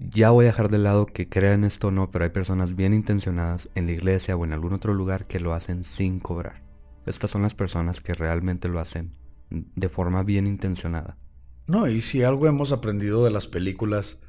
Ya 0.00 0.30
voy 0.30 0.44
a 0.44 0.48
dejar 0.48 0.68
de 0.68 0.78
lado 0.78 1.06
que 1.06 1.28
crean 1.28 1.64
esto 1.64 1.88
o 1.88 1.90
no, 1.90 2.10
pero 2.10 2.24
hay 2.24 2.30
personas 2.30 2.76
bien 2.76 2.94
intencionadas 2.94 3.68
en 3.74 3.86
la 3.86 3.92
iglesia 3.92 4.36
o 4.36 4.44
en 4.44 4.52
algún 4.52 4.72
otro 4.72 4.94
lugar 4.94 5.26
que 5.26 5.40
lo 5.40 5.54
hacen 5.54 5.82
sin 5.82 6.20
cobrar. 6.20 6.62
Estas 7.04 7.30
son 7.30 7.42
las 7.42 7.54
personas 7.54 8.00
que 8.00 8.14
realmente 8.14 8.68
lo 8.68 8.80
hacen 8.80 9.12
de 9.50 9.88
forma 9.88 10.22
bien 10.22 10.46
intencionada. 10.46 11.16
No, 11.66 11.88
y 11.88 12.00
si 12.00 12.22
algo 12.22 12.46
hemos 12.46 12.70
aprendido 12.70 13.24
de 13.24 13.30
las 13.30 13.48
películas 13.48 14.20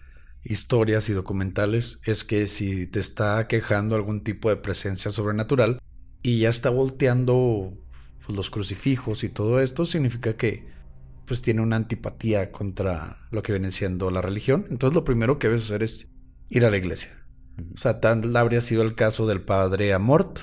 historias 0.44 1.10
y 1.10 1.14
documentales 1.14 2.00
es 2.06 2.24
que 2.24 2.48
si 2.48 2.88
te 2.88 3.00
está 3.00 3.48
quejando 3.48 3.96
algún 3.96 4.24
tipo 4.24 4.50
de 4.50 4.56
presencia 4.56 5.12
sobrenatural 5.12 5.82
y 6.22 6.40
ya 6.40 6.50
está 6.50 6.70
volteando 6.70 7.74
pues, 8.26 8.36
los 8.36 8.50
crucifijos 8.50 9.24
y 9.24 9.30
todo 9.30 9.62
esto, 9.62 9.86
significa 9.86 10.36
que 10.36 10.68
pues 11.30 11.44
tiene 11.44 11.62
una 11.62 11.76
antipatía 11.76 12.52
contra 12.52 13.18
lo 13.30 13.44
que 13.44 13.52
viene 13.52 13.70
siendo 13.70 14.10
la 14.10 14.20
religión. 14.20 14.66
Entonces 14.72 14.96
lo 14.96 15.04
primero 15.04 15.38
que 15.38 15.48
debes 15.48 15.66
hacer 15.66 15.84
es 15.84 16.10
ir 16.50 16.66
a 16.66 16.72
la 16.72 16.78
iglesia. 16.78 17.24
O 17.76 17.78
sea, 17.78 18.00
tal 18.00 18.36
habría 18.36 18.62
sido 18.62 18.82
el 18.82 18.96
caso 18.96 19.28
del 19.28 19.42
padre 19.42 19.94
Amort, 19.94 20.40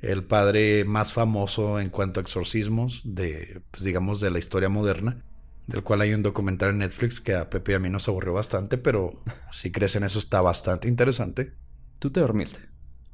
el 0.00 0.24
padre 0.24 0.86
más 0.86 1.12
famoso 1.12 1.78
en 1.80 1.90
cuanto 1.90 2.18
a 2.18 2.22
exorcismos 2.22 3.02
de, 3.04 3.60
pues, 3.70 3.84
digamos, 3.84 4.22
de 4.22 4.30
la 4.30 4.38
historia 4.38 4.70
moderna, 4.70 5.22
del 5.66 5.82
cual 5.82 6.00
hay 6.00 6.14
un 6.14 6.22
documental 6.22 6.70
en 6.70 6.78
Netflix 6.78 7.20
que 7.20 7.34
a 7.34 7.50
Pepe 7.50 7.72
y 7.72 7.74
a 7.74 7.78
mí 7.78 7.90
nos 7.90 8.08
aburrió 8.08 8.32
bastante, 8.32 8.78
pero 8.78 9.22
si 9.52 9.70
crees 9.70 9.96
en 9.96 10.04
eso 10.04 10.18
está 10.18 10.40
bastante 10.40 10.88
interesante. 10.88 11.52
¿Tú 11.98 12.10
te 12.10 12.20
dormiste? 12.20 12.60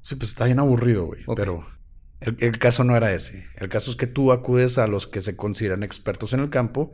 Sí, 0.02 0.14
pues 0.14 0.30
está 0.30 0.44
bien 0.44 0.60
aburrido, 0.60 1.06
güey, 1.06 1.24
pero 1.34 1.66
el, 2.20 2.58
caso 2.58 2.84
no 2.84 2.96
era 2.96 3.12
ese. 3.12 3.46
El 3.56 3.68
caso 3.68 3.90
es 3.90 3.96
que 3.96 4.06
tú 4.06 4.32
acudes 4.32 4.78
a 4.78 4.86
los 4.86 5.06
que 5.06 5.20
se 5.20 5.36
consideran 5.36 5.82
expertos 5.82 6.32
en 6.32 6.40
el 6.40 6.50
campo 6.50 6.92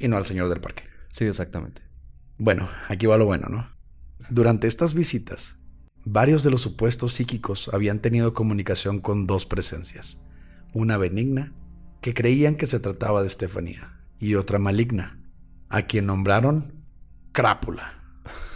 y 0.00 0.08
no 0.08 0.16
al 0.16 0.24
señor 0.24 0.48
del 0.48 0.60
parque. 0.60 0.84
Sí, 1.10 1.24
exactamente. 1.24 1.82
Bueno, 2.38 2.68
aquí 2.88 3.06
va 3.06 3.18
lo 3.18 3.26
bueno, 3.26 3.48
¿no? 3.48 3.70
Durante 4.30 4.66
estas 4.66 4.94
visitas, 4.94 5.56
varios 6.04 6.42
de 6.42 6.50
los 6.50 6.62
supuestos 6.62 7.14
psíquicos 7.14 7.70
habían 7.72 8.00
tenido 8.00 8.34
comunicación 8.34 9.00
con 9.00 9.26
dos 9.26 9.46
presencias. 9.46 10.22
Una 10.72 10.96
benigna, 10.96 11.52
que 12.00 12.14
creían 12.14 12.56
que 12.56 12.66
se 12.66 12.80
trataba 12.80 13.20
de 13.20 13.28
Estefanía, 13.28 14.00
y 14.18 14.34
otra 14.34 14.58
maligna, 14.58 15.18
a 15.68 15.82
quien 15.82 16.06
nombraron 16.06 16.84
Crápula. 17.32 18.02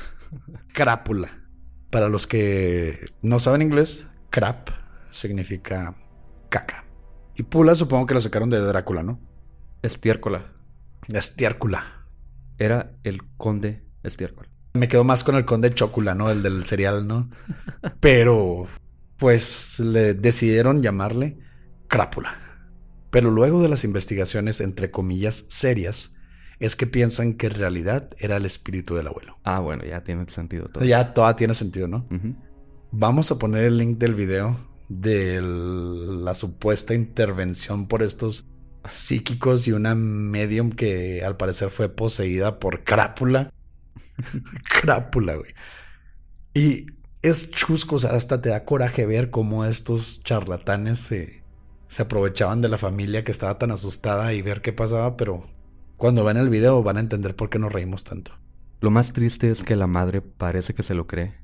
Crápula. 0.72 1.40
Para 1.90 2.08
los 2.08 2.26
que 2.26 3.06
no 3.20 3.40
saben 3.40 3.62
inglés, 3.62 4.06
crap 4.30 4.79
significa 5.10 5.94
caca. 6.48 6.84
Y 7.34 7.44
pula 7.44 7.74
supongo 7.74 8.06
que 8.06 8.14
la 8.14 8.20
sacaron 8.20 8.50
de 8.50 8.60
Drácula, 8.60 9.02
¿no? 9.02 9.20
Estiércola. 9.82 10.52
Estiércula. 11.08 12.06
Era 12.58 12.92
el 13.04 13.22
conde 13.36 13.84
Estiércola. 14.02 14.48
Me 14.74 14.88
quedo 14.88 15.04
más 15.04 15.24
con 15.24 15.34
el 15.34 15.44
conde 15.44 15.74
Chocula, 15.74 16.14
¿no? 16.14 16.30
El 16.30 16.42
del 16.42 16.64
cereal, 16.64 17.06
¿no? 17.06 17.30
Pero, 18.00 18.66
pues 19.16 19.80
le 19.80 20.14
decidieron 20.14 20.82
llamarle 20.82 21.38
Crápula. 21.88 22.34
Pero 23.10 23.30
luego 23.30 23.62
de 23.62 23.68
las 23.68 23.84
investigaciones, 23.84 24.60
entre 24.60 24.90
comillas, 24.90 25.46
serias, 25.48 26.14
es 26.60 26.76
que 26.76 26.86
piensan 26.86 27.34
que 27.34 27.46
en 27.46 27.54
realidad 27.54 28.10
era 28.18 28.36
el 28.36 28.44
espíritu 28.44 28.94
del 28.94 29.08
abuelo. 29.08 29.38
Ah, 29.44 29.60
bueno, 29.60 29.84
ya 29.84 30.04
tiene 30.04 30.28
sentido 30.28 30.68
todo. 30.68 30.84
Ya 30.84 31.14
todo 31.14 31.34
tiene 31.34 31.54
sentido, 31.54 31.88
¿no? 31.88 32.06
Vamos 32.92 33.32
a 33.32 33.38
poner 33.38 33.64
el 33.64 33.78
link 33.78 33.98
del 33.98 34.14
video 34.14 34.69
de 34.90 35.40
la 35.40 36.34
supuesta 36.34 36.94
intervención 36.94 37.86
por 37.86 38.02
estos 38.02 38.44
psíquicos 38.88 39.68
y 39.68 39.72
una 39.72 39.94
medium 39.94 40.72
que 40.72 41.22
al 41.24 41.36
parecer 41.36 41.70
fue 41.70 41.88
poseída 41.88 42.58
por 42.58 42.82
Crápula. 42.82 43.52
Crápula, 44.82 45.36
güey. 45.36 45.52
Y 46.54 46.86
es 47.22 47.52
chusco, 47.52 47.96
o 47.96 47.98
sea, 48.00 48.10
hasta 48.10 48.42
te 48.42 48.48
da 48.48 48.64
coraje 48.64 49.06
ver 49.06 49.30
cómo 49.30 49.64
estos 49.64 50.24
charlatanes 50.24 50.98
se, 50.98 51.44
se 51.86 52.02
aprovechaban 52.02 52.60
de 52.60 52.68
la 52.68 52.76
familia 52.76 53.22
que 53.22 53.30
estaba 53.30 53.58
tan 53.58 53.70
asustada 53.70 54.32
y 54.32 54.42
ver 54.42 54.60
qué 54.60 54.72
pasaba, 54.72 55.16
pero 55.16 55.48
cuando 55.96 56.24
ven 56.24 56.36
el 56.36 56.48
video 56.48 56.82
van 56.82 56.96
a 56.96 57.00
entender 57.00 57.36
por 57.36 57.48
qué 57.48 57.60
nos 57.60 57.72
reímos 57.72 58.02
tanto. 58.02 58.32
Lo 58.80 58.90
más 58.90 59.12
triste 59.12 59.50
es 59.50 59.62
que 59.62 59.76
la 59.76 59.86
madre 59.86 60.20
parece 60.20 60.74
que 60.74 60.82
se 60.82 60.94
lo 60.94 61.06
cree. 61.06 61.34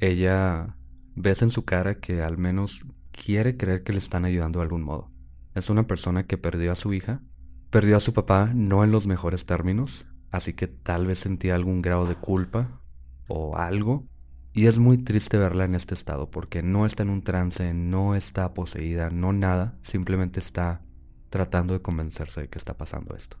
Ella 0.00 0.76
ves 1.20 1.42
en 1.42 1.50
su 1.50 1.64
cara 1.64 2.00
que 2.00 2.22
al 2.22 2.38
menos 2.38 2.84
quiere 3.12 3.56
creer 3.56 3.82
que 3.82 3.92
le 3.92 3.98
están 3.98 4.24
ayudando 4.24 4.58
de 4.58 4.64
algún 4.64 4.82
modo. 4.82 5.10
Es 5.54 5.70
una 5.70 5.86
persona 5.86 6.26
que 6.26 6.38
perdió 6.38 6.72
a 6.72 6.76
su 6.76 6.92
hija, 6.92 7.22
perdió 7.70 7.96
a 7.96 8.00
su 8.00 8.12
papá 8.12 8.52
no 8.54 8.84
en 8.84 8.90
los 8.90 9.06
mejores 9.06 9.44
términos, 9.44 10.06
así 10.30 10.54
que 10.54 10.66
tal 10.68 11.06
vez 11.06 11.18
sentía 11.18 11.54
algún 11.54 11.82
grado 11.82 12.06
de 12.06 12.16
culpa 12.16 12.80
o 13.28 13.56
algo. 13.56 14.06
Y 14.52 14.66
es 14.66 14.78
muy 14.78 14.98
triste 14.98 15.38
verla 15.38 15.64
en 15.64 15.74
este 15.74 15.94
estado 15.94 16.30
porque 16.30 16.62
no 16.62 16.86
está 16.86 17.04
en 17.04 17.10
un 17.10 17.22
trance, 17.22 17.72
no 17.72 18.14
está 18.14 18.52
poseída, 18.52 19.10
no 19.10 19.32
nada, 19.32 19.78
simplemente 19.82 20.40
está 20.40 20.82
tratando 21.28 21.74
de 21.74 21.82
convencerse 21.82 22.42
de 22.42 22.48
que 22.48 22.58
está 22.58 22.76
pasando 22.76 23.14
esto. 23.14 23.36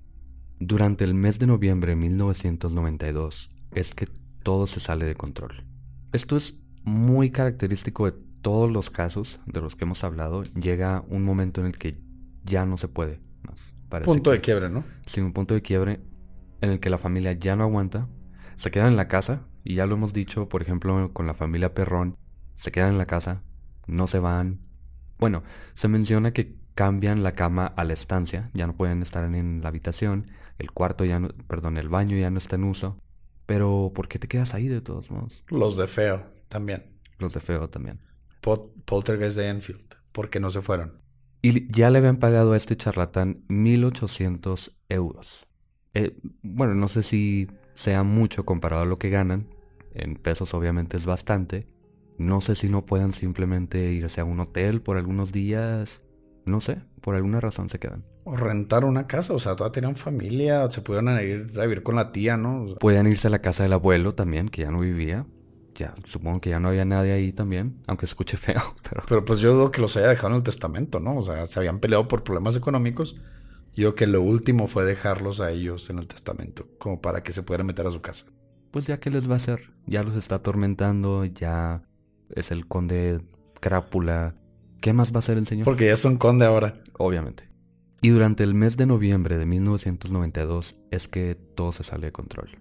Durante 0.60 1.04
el 1.04 1.14
mes 1.14 1.38
de 1.38 1.46
noviembre 1.46 1.92
de 1.92 1.96
1992 1.96 3.48
es 3.72 3.94
que 3.94 4.06
todo 4.42 4.66
se 4.66 4.78
sale 4.78 5.04
de 5.04 5.16
control. 5.16 5.64
Esto 6.12 6.36
es 6.36 6.59
muy 6.84 7.30
característico 7.30 8.06
de 8.06 8.12
todos 8.42 8.70
los 8.70 8.90
casos 8.90 9.40
de 9.46 9.60
los 9.60 9.76
que 9.76 9.84
hemos 9.84 10.04
hablado. 10.04 10.42
Llega 10.54 11.04
un 11.08 11.24
momento 11.24 11.60
en 11.60 11.68
el 11.68 11.78
que 11.78 11.98
ya 12.44 12.66
no 12.66 12.76
se 12.76 12.88
puede 12.88 13.20
más. 13.42 13.74
punto 14.04 14.30
de 14.30 14.40
quiebre, 14.40 14.68
¿no? 14.68 14.84
Sí, 15.06 15.20
un 15.20 15.32
punto 15.32 15.54
de 15.54 15.62
quiebre 15.62 16.00
en 16.60 16.70
el 16.70 16.80
que 16.80 16.90
la 16.90 16.98
familia 16.98 17.32
ya 17.32 17.56
no 17.56 17.64
aguanta, 17.64 18.08
se 18.56 18.70
quedan 18.70 18.88
en 18.88 18.96
la 18.96 19.08
casa, 19.08 19.46
y 19.64 19.76
ya 19.76 19.86
lo 19.86 19.94
hemos 19.94 20.12
dicho, 20.12 20.48
por 20.48 20.62
ejemplo, 20.62 21.12
con 21.12 21.26
la 21.26 21.34
familia 21.34 21.74
Perrón, 21.74 22.16
se 22.54 22.70
quedan 22.70 22.90
en 22.92 22.98
la 22.98 23.06
casa, 23.06 23.42
no 23.86 24.06
se 24.06 24.18
van. 24.18 24.60
Bueno, 25.18 25.42
se 25.74 25.88
menciona 25.88 26.32
que 26.32 26.56
cambian 26.74 27.22
la 27.22 27.32
cama 27.32 27.66
a 27.66 27.84
la 27.84 27.94
estancia, 27.94 28.50
ya 28.52 28.66
no 28.66 28.76
pueden 28.76 29.02
estar 29.02 29.24
en 29.24 29.62
la 29.62 29.68
habitación, 29.68 30.28
el 30.58 30.70
cuarto 30.72 31.04
ya 31.04 31.20
no, 31.20 31.28
perdón, 31.48 31.78
el 31.78 31.88
baño 31.88 32.16
ya 32.16 32.30
no 32.30 32.38
está 32.38 32.56
en 32.56 32.64
uso. 32.64 32.98
Pero, 33.46 33.90
¿por 33.94 34.06
qué 34.06 34.18
te 34.18 34.28
quedas 34.28 34.54
ahí 34.54 34.68
de 34.68 34.80
todos 34.80 35.10
modos? 35.10 35.44
Los 35.48 35.76
de 35.76 35.86
feo 35.86 36.22
también. 36.50 36.84
Los 37.18 37.32
de 37.32 37.40
feo 37.40 37.70
también. 37.70 38.00
Poltergeist 38.84 39.36
de 39.36 39.48
Enfield. 39.48 39.94
¿Por 40.12 40.28
qué 40.28 40.40
no 40.40 40.50
se 40.50 40.60
fueron? 40.60 41.00
Y 41.40 41.72
ya 41.72 41.88
le 41.90 41.98
habían 41.98 42.18
pagado 42.18 42.52
a 42.52 42.56
este 42.56 42.76
charlatán 42.76 43.44
1.800 43.48 44.72
euros. 44.88 45.46
Eh, 45.94 46.18
bueno, 46.42 46.74
no 46.74 46.88
sé 46.88 47.02
si 47.02 47.48
sea 47.74 48.02
mucho 48.02 48.44
comparado 48.44 48.82
a 48.82 48.86
lo 48.86 48.98
que 48.98 49.08
ganan. 49.08 49.48
En 49.94 50.16
pesos 50.16 50.52
obviamente 50.52 50.96
es 50.96 51.06
bastante. 51.06 51.66
No 52.18 52.42
sé 52.42 52.54
si 52.54 52.68
no 52.68 52.84
puedan 52.84 53.12
simplemente 53.12 53.92
irse 53.92 54.20
a 54.20 54.24
un 54.24 54.40
hotel 54.40 54.82
por 54.82 54.98
algunos 54.98 55.32
días. 55.32 56.02
No 56.44 56.60
sé, 56.60 56.82
por 57.00 57.14
alguna 57.14 57.40
razón 57.40 57.68
se 57.70 57.78
quedan. 57.78 58.04
O 58.24 58.36
rentar 58.36 58.84
una 58.84 59.06
casa, 59.06 59.32
o 59.32 59.38
sea, 59.38 59.56
todas 59.56 59.72
tenían 59.72 59.96
familia, 59.96 60.70
se 60.70 60.82
pudieron 60.82 61.08
ir 61.20 61.58
a 61.58 61.62
vivir 61.62 61.82
con 61.82 61.96
la 61.96 62.12
tía, 62.12 62.36
¿no? 62.36 62.74
Pueden 62.78 63.06
irse 63.06 63.28
a 63.28 63.30
la 63.30 63.38
casa 63.38 63.62
del 63.62 63.72
abuelo 63.72 64.14
también, 64.14 64.50
que 64.50 64.62
ya 64.62 64.70
no 64.70 64.80
vivía. 64.80 65.26
Ya, 65.80 65.94
supongo 66.04 66.40
que 66.40 66.50
ya 66.50 66.60
no 66.60 66.68
había 66.68 66.84
nadie 66.84 67.12
ahí 67.12 67.32
también, 67.32 67.82
aunque 67.86 68.04
escuche 68.04 68.36
feo, 68.36 68.60
pero... 68.88 69.02
Pero 69.08 69.24
pues 69.24 69.40
yo 69.40 69.54
dudo 69.54 69.70
que 69.70 69.80
los 69.80 69.96
haya 69.96 70.08
dejado 70.08 70.28
en 70.28 70.36
el 70.36 70.42
testamento, 70.42 71.00
¿no? 71.00 71.16
O 71.16 71.22
sea, 71.22 71.46
se 71.46 71.58
habían 71.58 71.78
peleado 71.78 72.06
por 72.06 72.22
problemas 72.22 72.54
económicos 72.54 73.16
yo 73.80 73.94
que 73.94 74.06
lo 74.06 74.20
último 74.22 74.68
fue 74.68 74.84
dejarlos 74.84 75.40
a 75.40 75.50
ellos 75.50 75.88
en 75.90 75.98
el 75.98 76.06
testamento, 76.06 76.66
como 76.78 77.00
para 77.00 77.22
que 77.22 77.32
se 77.32 77.42
pudieran 77.42 77.66
meter 77.66 77.86
a 77.86 77.90
su 77.90 78.00
casa. 78.00 78.26
Pues 78.70 78.86
ya 78.86 79.00
que 79.00 79.10
les 79.10 79.28
va 79.28 79.34
a 79.34 79.36
hacer, 79.36 79.70
ya 79.86 80.02
los 80.02 80.16
está 80.16 80.36
atormentando, 80.36 81.24
ya 81.24 81.82
es 82.34 82.50
el 82.50 82.66
conde 82.66 83.22
Crápula. 83.60 84.34
¿Qué 84.80 84.92
más 84.92 85.12
va 85.12 85.16
a 85.16 85.18
hacer 85.20 85.38
el 85.38 85.46
señor? 85.46 85.64
Porque 85.64 85.86
ya 85.86 85.94
es 85.94 86.04
un 86.04 86.16
conde 86.16 86.46
ahora. 86.46 86.74
Obviamente. 86.98 87.48
Y 88.02 88.10
durante 88.10 88.44
el 88.44 88.54
mes 88.54 88.76
de 88.76 88.86
noviembre 88.86 89.38
de 89.38 89.46
1992 89.46 90.76
es 90.90 91.08
que 91.08 91.34
todo 91.34 91.72
se 91.72 91.82
sale 91.82 92.06
de 92.06 92.12
control. 92.12 92.58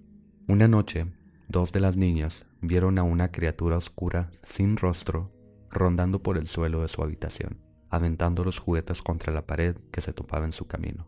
Una 0.47 0.67
noche, 0.67 1.05
dos 1.47 1.71
de 1.71 1.79
las 1.79 1.95
niñas 1.95 2.45
vieron 2.61 2.99
a 2.99 3.03
una 3.03 3.31
criatura 3.31 3.77
oscura 3.77 4.29
sin 4.43 4.77
rostro 4.77 5.31
rondando 5.69 6.21
por 6.21 6.37
el 6.37 6.47
suelo 6.47 6.81
de 6.81 6.87
su 6.87 7.03
habitación 7.03 7.69
aventando 7.89 8.43
los 8.43 8.59
juguetes 8.59 9.01
contra 9.01 9.33
la 9.33 9.45
pared 9.45 9.75
que 9.91 10.01
se 10.01 10.13
topaba 10.13 10.45
en 10.45 10.53
su 10.53 10.67
camino. 10.67 11.07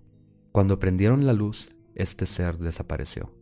Cuando 0.51 0.79
prendieron 0.79 1.25
la 1.25 1.33
luz, 1.33 1.69
este 1.95 2.25
ser 2.25 2.57
desapareció. 2.57 3.33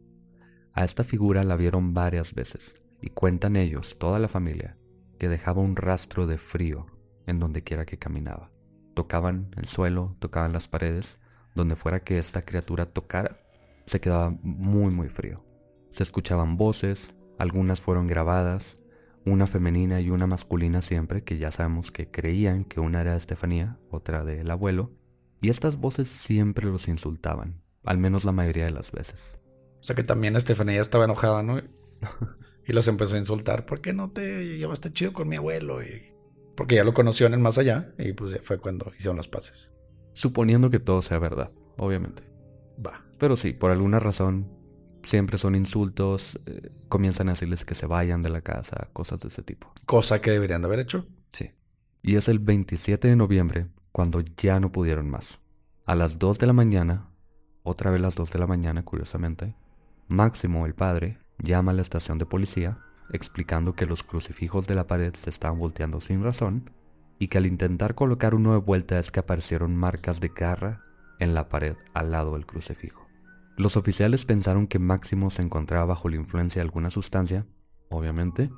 A 0.73 0.83
esta 0.83 1.03
figura 1.03 1.43
la 1.43 1.55
vieron 1.55 1.93
varias 1.93 2.33
veces, 2.33 2.81
y 3.01 3.09
cuentan 3.09 3.55
ellos, 3.55 3.97
toda 3.97 4.19
la 4.19 4.27
familia, 4.27 4.77
que 5.17 5.29
dejaba 5.29 5.61
un 5.61 5.75
rastro 5.75 6.27
de 6.27 6.37
frío 6.37 6.85
en 7.25 7.39
donde 7.39 7.63
quiera 7.63 7.85
que 7.85 7.97
caminaba. 7.97 8.51
Tocaban 8.93 9.51
el 9.55 9.67
suelo, 9.67 10.15
tocaban 10.19 10.53
las 10.53 10.67
paredes, 10.67 11.17
donde 11.55 11.75
fuera 11.75 12.03
que 12.03 12.17
esta 12.17 12.41
criatura 12.41 12.85
tocara, 12.87 13.39
se 13.85 13.99
quedaba 13.99 14.29
muy 14.43 14.91
muy 14.91 15.09
frío. 15.09 15.43
Se 15.89 16.03
escuchaban 16.03 16.57
voces, 16.57 17.15
algunas 17.39 17.79
fueron 17.79 18.05
grabadas, 18.05 18.77
una 19.25 19.47
femenina 19.47 20.01
y 20.01 20.09
una 20.09 20.27
masculina 20.27 20.81
siempre, 20.81 21.23
que 21.23 21.37
ya 21.37 21.51
sabemos 21.51 21.91
que 21.91 22.11
creían 22.11 22.65
que 22.65 22.81
una 22.81 23.01
era 23.01 23.15
Estefanía, 23.15 23.79
otra 23.89 24.23
del 24.23 24.51
abuelo, 24.51 24.91
y 25.41 25.49
estas 25.49 25.77
voces 25.77 26.09
siempre 26.09 26.67
los 26.67 26.87
insultaban, 26.89 27.61
al 27.85 27.97
menos 27.97 28.25
la 28.25 28.33
mayoría 28.33 28.65
de 28.65 28.71
las 28.71 28.91
veces. 28.91 29.39
O 29.79 29.83
sea 29.83 29.95
que 29.95 30.03
también 30.03 30.35
Estefanía 30.35 30.81
estaba 30.81 31.05
enojada, 31.05 31.41
¿no? 31.41 31.59
y 32.67 32.73
los 32.73 32.87
empezó 32.89 33.15
a 33.15 33.19
insultar, 33.19 33.65
¿por 33.65 33.79
qué 33.79 33.93
no 33.93 34.11
te 34.11 34.57
llevaste 34.57 34.91
chido 34.91 35.13
con 35.13 35.29
mi 35.29 35.37
abuelo? 35.37 35.81
Y... 35.81 36.11
Porque 36.57 36.75
ya 36.75 36.83
lo 36.83 36.93
conoció 36.93 37.25
en 37.25 37.33
el 37.33 37.39
más 37.39 37.57
allá, 37.57 37.93
y 37.97 38.11
pues 38.11 38.37
fue 38.43 38.59
cuando 38.59 38.91
hicieron 38.97 39.15
los 39.15 39.29
pases. 39.29 39.73
Suponiendo 40.11 40.69
que 40.69 40.79
todo 40.79 41.01
sea 41.01 41.19
verdad, 41.19 41.51
obviamente. 41.77 42.23
Va. 42.85 43.05
Pero 43.17 43.37
sí, 43.37 43.53
por 43.53 43.71
alguna 43.71 43.99
razón 43.99 44.58
siempre 45.09 45.37
son 45.37 45.55
insultos, 45.55 46.39
eh, 46.45 46.71
comienzan 46.87 47.29
a 47.29 47.31
decirles 47.31 47.65
que 47.65 47.75
se 47.75 47.87
vayan 47.87 48.21
de 48.21 48.29
la 48.29 48.41
casa, 48.41 48.89
cosas 48.93 49.19
de 49.19 49.29
ese 49.29 49.41
tipo. 49.41 49.71
Cosa 49.85 50.21
que 50.21 50.31
deberían 50.31 50.61
de 50.61 50.67
haber 50.67 50.79
hecho. 50.79 51.05
Sí. 51.33 51.51
Y 52.01 52.15
es 52.15 52.27
el 52.27 52.39
27 52.39 53.07
de 53.07 53.15
noviembre 53.15 53.67
cuando 53.91 54.21
ya 54.37 54.59
no 54.59 54.71
pudieron 54.71 55.09
más. 55.09 55.39
A 55.85 55.95
las 55.95 56.19
2 56.19 56.37
de 56.37 56.47
la 56.47 56.53
mañana, 56.53 57.09
otra 57.63 57.91
vez 57.91 57.99
las 57.99 58.15
2 58.15 58.31
de 58.31 58.39
la 58.39 58.47
mañana, 58.47 58.85
curiosamente, 58.85 59.55
Máximo, 60.07 60.65
el 60.65 60.73
padre, 60.73 61.19
llama 61.37 61.71
a 61.71 61.75
la 61.75 61.83
estación 61.83 62.17
de 62.17 62.25
policía 62.25 62.79
explicando 63.11 63.73
que 63.73 63.85
los 63.85 64.03
crucifijos 64.03 64.67
de 64.67 64.75
la 64.75 64.87
pared 64.87 65.13
se 65.13 65.29
estaban 65.29 65.59
volteando 65.59 66.01
sin 66.01 66.23
razón 66.23 66.71
y 67.17 67.27
que 67.27 67.37
al 67.37 67.45
intentar 67.45 67.95
colocar 67.95 68.35
uno 68.35 68.53
de 68.53 68.59
vuelta 68.59 68.99
es 68.99 69.11
que 69.11 69.19
aparecieron 69.19 69.75
marcas 69.75 70.19
de 70.19 70.29
garra 70.29 70.81
en 71.19 71.33
la 71.33 71.49
pared 71.49 71.75
al 71.93 72.11
lado 72.11 72.33
del 72.33 72.45
crucifijo. 72.45 73.08
Los 73.59 73.75
oficiales 73.75 74.23
pensaron 74.23 74.67
que 74.67 74.79
Máximo 74.79 75.29
se 75.29 75.41
encontraba 75.41 75.83
bajo 75.83 76.07
la 76.07 76.15
influencia 76.15 76.61
de 76.61 76.63
alguna 76.65 76.91
sustancia, 76.91 77.45
obviamente, 77.89 78.49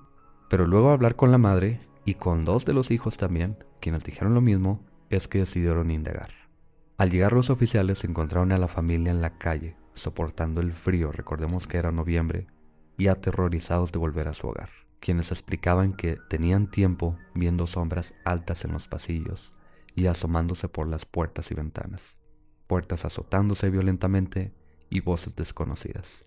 pero 0.47 0.67
luego 0.67 0.89
de 0.89 0.93
hablar 0.93 1.15
con 1.15 1.31
la 1.31 1.39
madre 1.39 1.81
y 2.05 2.13
con 2.13 2.45
dos 2.45 2.65
de 2.65 2.73
los 2.73 2.91
hijos 2.91 3.17
también, 3.17 3.57
quienes 3.79 4.03
dijeron 4.03 4.35
lo 4.35 4.41
mismo, 4.41 4.85
es 5.09 5.27
que 5.27 5.39
decidieron 5.39 5.89
indagar. 5.89 6.29
Al 6.99 7.09
llegar 7.09 7.33
los 7.33 7.49
oficiales 7.49 8.03
encontraron 8.03 8.51
a 8.51 8.59
la 8.59 8.67
familia 8.67 9.09
en 9.09 9.21
la 9.21 9.39
calle, 9.39 9.75
soportando 9.95 10.61
el 10.61 10.71
frío, 10.71 11.11
recordemos 11.11 11.65
que 11.65 11.77
era 11.77 11.91
noviembre, 11.91 12.45
y 12.95 13.07
aterrorizados 13.07 13.91
de 13.91 13.97
volver 13.97 14.27
a 14.27 14.35
su 14.35 14.49
hogar, 14.49 14.69
quienes 14.99 15.31
explicaban 15.31 15.93
que 15.93 16.19
tenían 16.29 16.69
tiempo 16.69 17.17
viendo 17.33 17.65
sombras 17.65 18.13
altas 18.23 18.65
en 18.65 18.73
los 18.73 18.87
pasillos 18.87 19.49
y 19.95 20.05
asomándose 20.05 20.69
por 20.69 20.87
las 20.87 21.07
puertas 21.07 21.49
y 21.49 21.55
ventanas, 21.55 22.17
puertas 22.67 23.03
azotándose 23.03 23.71
violentamente 23.71 24.53
y 24.91 24.99
voces 24.99 25.35
desconocidas. 25.35 26.25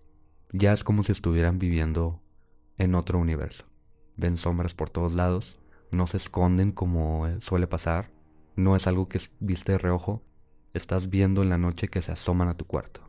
Ya 0.51 0.73
es 0.73 0.83
como 0.83 1.03
si 1.03 1.13
estuvieran 1.13 1.59
viviendo 1.59 2.21
en 2.77 2.95
otro 2.95 3.19
universo. 3.19 3.63
Ven 4.17 4.35
sombras 4.35 4.73
por 4.73 4.89
todos 4.89 5.13
lados, 5.13 5.59
no 5.91 6.07
se 6.07 6.17
esconden 6.17 6.71
como 6.71 7.27
eh, 7.27 7.37
suele 7.39 7.67
pasar, 7.67 8.11
no 8.55 8.75
es 8.75 8.87
algo 8.87 9.07
que 9.07 9.21
viste 9.39 9.73
de 9.73 9.77
reojo, 9.77 10.23
estás 10.73 11.09
viendo 11.09 11.43
en 11.43 11.49
la 11.49 11.57
noche 11.57 11.87
que 11.87 12.01
se 12.01 12.11
asoman 12.11 12.47
a 12.47 12.57
tu 12.57 12.65
cuarto. 12.65 13.01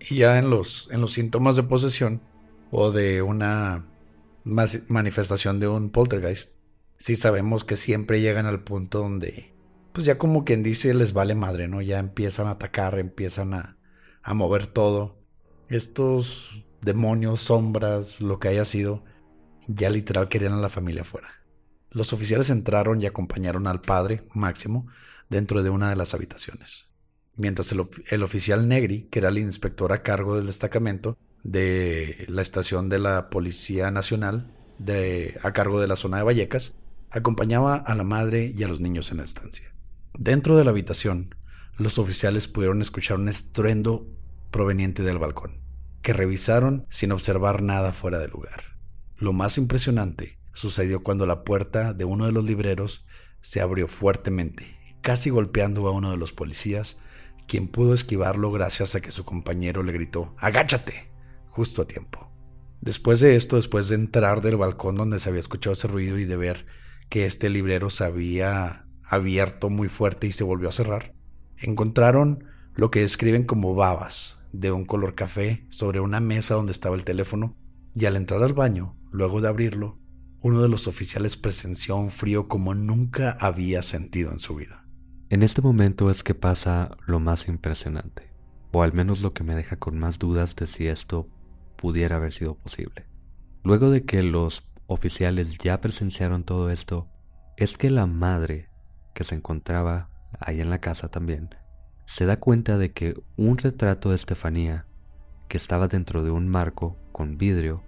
Y 0.00 0.16
ya 0.16 0.38
en 0.38 0.50
los, 0.50 0.88
en 0.90 1.00
los 1.00 1.12
síntomas 1.12 1.56
de 1.56 1.62
posesión 1.62 2.20
o 2.70 2.90
de 2.90 3.22
una 3.22 3.86
manifestación 4.88 5.60
de 5.60 5.68
un 5.68 5.90
poltergeist, 5.90 6.56
sí 6.98 7.14
sabemos 7.16 7.64
que 7.64 7.76
siempre 7.76 8.20
llegan 8.20 8.46
al 8.46 8.64
punto 8.64 8.98
donde, 8.98 9.54
pues 9.92 10.04
ya 10.06 10.18
como 10.18 10.44
quien 10.44 10.62
dice, 10.62 10.92
les 10.92 11.12
vale 11.12 11.34
madre, 11.34 11.68
¿no? 11.68 11.80
Ya 11.82 11.98
empiezan 11.98 12.48
a 12.48 12.52
atacar, 12.52 12.98
empiezan 12.98 13.54
a, 13.54 13.78
a 14.24 14.34
mover 14.34 14.66
todo. 14.66 15.22
Estos 15.68 16.64
demonios, 16.80 17.42
sombras, 17.42 18.20
lo 18.20 18.38
que 18.38 18.48
haya 18.48 18.64
sido, 18.64 19.04
ya 19.68 19.90
literal 19.90 20.28
querían 20.28 20.54
a 20.54 20.60
la 20.60 20.68
familia 20.68 21.02
afuera. 21.02 21.28
Los 21.90 22.12
oficiales 22.12 22.50
entraron 22.50 23.00
y 23.00 23.06
acompañaron 23.06 23.66
al 23.66 23.80
padre, 23.80 24.26
Máximo, 24.34 24.88
dentro 25.28 25.62
de 25.62 25.70
una 25.70 25.90
de 25.90 25.96
las 25.96 26.14
habitaciones. 26.14 26.88
Mientras 27.36 27.72
el, 27.72 28.22
oficial 28.22 28.68
Negri, 28.68 29.08
que 29.10 29.18
era 29.18 29.28
el 29.28 29.38
inspector 29.38 29.92
a 29.92 30.02
cargo 30.02 30.36
del 30.36 30.46
destacamento 30.46 31.16
de 31.42 32.24
la 32.28 32.42
estación 32.42 32.88
de 32.88 32.98
la 32.98 33.28
Policía 33.28 33.90
Nacional 33.90 34.52
de, 34.78 35.38
a 35.42 35.52
cargo 35.52 35.80
de 35.80 35.88
la 35.88 35.96
zona 35.96 36.18
de 36.18 36.22
Vallecas, 36.22 36.74
acompañaba 37.10 37.76
a 37.76 37.94
la 37.94 38.04
madre 38.04 38.52
y 38.56 38.62
a 38.62 38.68
los 38.68 38.80
niños 38.80 39.10
en 39.10 39.18
la 39.18 39.24
estancia. 39.24 39.74
Dentro 40.16 40.56
de 40.56 40.64
la 40.64 40.70
habitación, 40.70 41.34
los 41.76 41.98
oficiales 41.98 42.48
pudieron 42.48 42.82
escuchar 42.82 43.18
un 43.18 43.28
estruendo 43.28 44.06
proveniente 44.50 45.02
del 45.02 45.18
balcón, 45.18 45.60
que 46.02 46.12
revisaron 46.12 46.86
sin 46.90 47.12
observar 47.12 47.62
nada 47.62 47.92
fuera 47.92 48.18
de 48.18 48.28
lugar. 48.28 48.78
Lo 49.16 49.32
más 49.32 49.58
impresionante 49.58 50.38
sucedió 50.52 51.02
cuando 51.02 51.26
la 51.26 51.44
puerta 51.44 51.92
de 51.92 52.04
uno 52.04 52.26
de 52.26 52.32
los 52.32 52.44
libreros 52.44 53.06
se 53.40 53.60
abrió 53.60 53.88
fuertemente, 53.88 54.78
casi 55.00 55.30
golpeando 55.30 55.86
a 55.88 55.90
uno 55.90 56.10
de 56.10 56.16
los 56.16 56.32
policías, 56.32 56.98
quien 57.46 57.68
pudo 57.68 57.94
esquivarlo 57.94 58.50
gracias 58.52 58.94
a 58.94 59.00
que 59.00 59.12
su 59.12 59.24
compañero 59.24 59.82
le 59.82 59.92
gritó 59.92 60.34
¡Agáchate! 60.38 61.10
justo 61.48 61.82
a 61.82 61.86
tiempo. 61.86 62.30
Después 62.80 63.20
de 63.20 63.36
esto, 63.36 63.56
después 63.56 63.88
de 63.88 63.94
entrar 63.94 64.40
del 64.40 64.56
balcón 64.56 64.96
donde 64.96 65.18
se 65.20 65.28
había 65.28 65.40
escuchado 65.40 65.72
ese 65.72 65.88
ruido 65.88 66.18
y 66.18 66.24
de 66.24 66.36
ver 66.36 66.66
que 67.08 67.26
este 67.26 67.48
librero 67.48 67.90
se 67.90 68.04
había 68.04 68.86
abierto 69.02 69.70
muy 69.70 69.88
fuerte 69.88 70.26
y 70.26 70.32
se 70.32 70.44
volvió 70.44 70.68
a 70.68 70.72
cerrar, 70.72 71.14
encontraron 71.58 72.44
lo 72.74 72.90
que 72.90 73.00
describen 73.00 73.44
como 73.44 73.74
babas 73.74 74.38
de 74.52 74.72
un 74.72 74.84
color 74.84 75.14
café 75.14 75.66
sobre 75.68 76.00
una 76.00 76.20
mesa 76.20 76.54
donde 76.54 76.72
estaba 76.72 76.96
el 76.96 77.04
teléfono 77.04 77.56
y 77.94 78.06
al 78.06 78.16
entrar 78.16 78.42
al 78.42 78.54
baño, 78.54 78.96
luego 79.10 79.40
de 79.40 79.48
abrirlo, 79.48 79.98
uno 80.40 80.60
de 80.60 80.68
los 80.68 80.88
oficiales 80.88 81.36
presenció 81.36 81.96
un 81.96 82.10
frío 82.10 82.48
como 82.48 82.74
nunca 82.74 83.36
había 83.40 83.82
sentido 83.82 84.30
en 84.30 84.38
su 84.38 84.56
vida. 84.56 84.84
En 85.30 85.42
este 85.42 85.62
momento 85.62 86.10
es 86.10 86.22
que 86.22 86.34
pasa 86.34 86.96
lo 87.06 87.18
más 87.18 87.48
impresionante, 87.48 88.30
o 88.72 88.82
al 88.82 88.92
menos 88.92 89.22
lo 89.22 89.32
que 89.32 89.42
me 89.42 89.54
deja 89.54 89.76
con 89.76 89.98
más 89.98 90.18
dudas 90.18 90.54
de 90.54 90.66
si 90.66 90.86
esto 90.86 91.28
pudiera 91.76 92.16
haber 92.16 92.32
sido 92.32 92.56
posible. 92.56 93.06
Luego 93.62 93.90
de 93.90 94.04
que 94.04 94.22
los 94.22 94.68
oficiales 94.86 95.56
ya 95.58 95.80
presenciaron 95.80 96.44
todo 96.44 96.70
esto, 96.70 97.08
es 97.56 97.78
que 97.78 97.88
la 97.88 98.06
madre, 98.06 98.68
que 99.14 99.24
se 99.24 99.36
encontraba 99.36 100.10
ahí 100.40 100.60
en 100.60 100.70
la 100.70 100.80
casa 100.80 101.08
también, 101.08 101.54
se 102.06 102.26
da 102.26 102.38
cuenta 102.38 102.78
de 102.78 102.92
que 102.92 103.14
un 103.36 103.58
retrato 103.58 104.10
de 104.10 104.16
Estefanía, 104.16 104.86
que 105.48 105.56
estaba 105.56 105.88
dentro 105.88 106.22
de 106.22 106.30
un 106.30 106.48
marco 106.48 106.96
con 107.12 107.38
vidrio, 107.38 107.82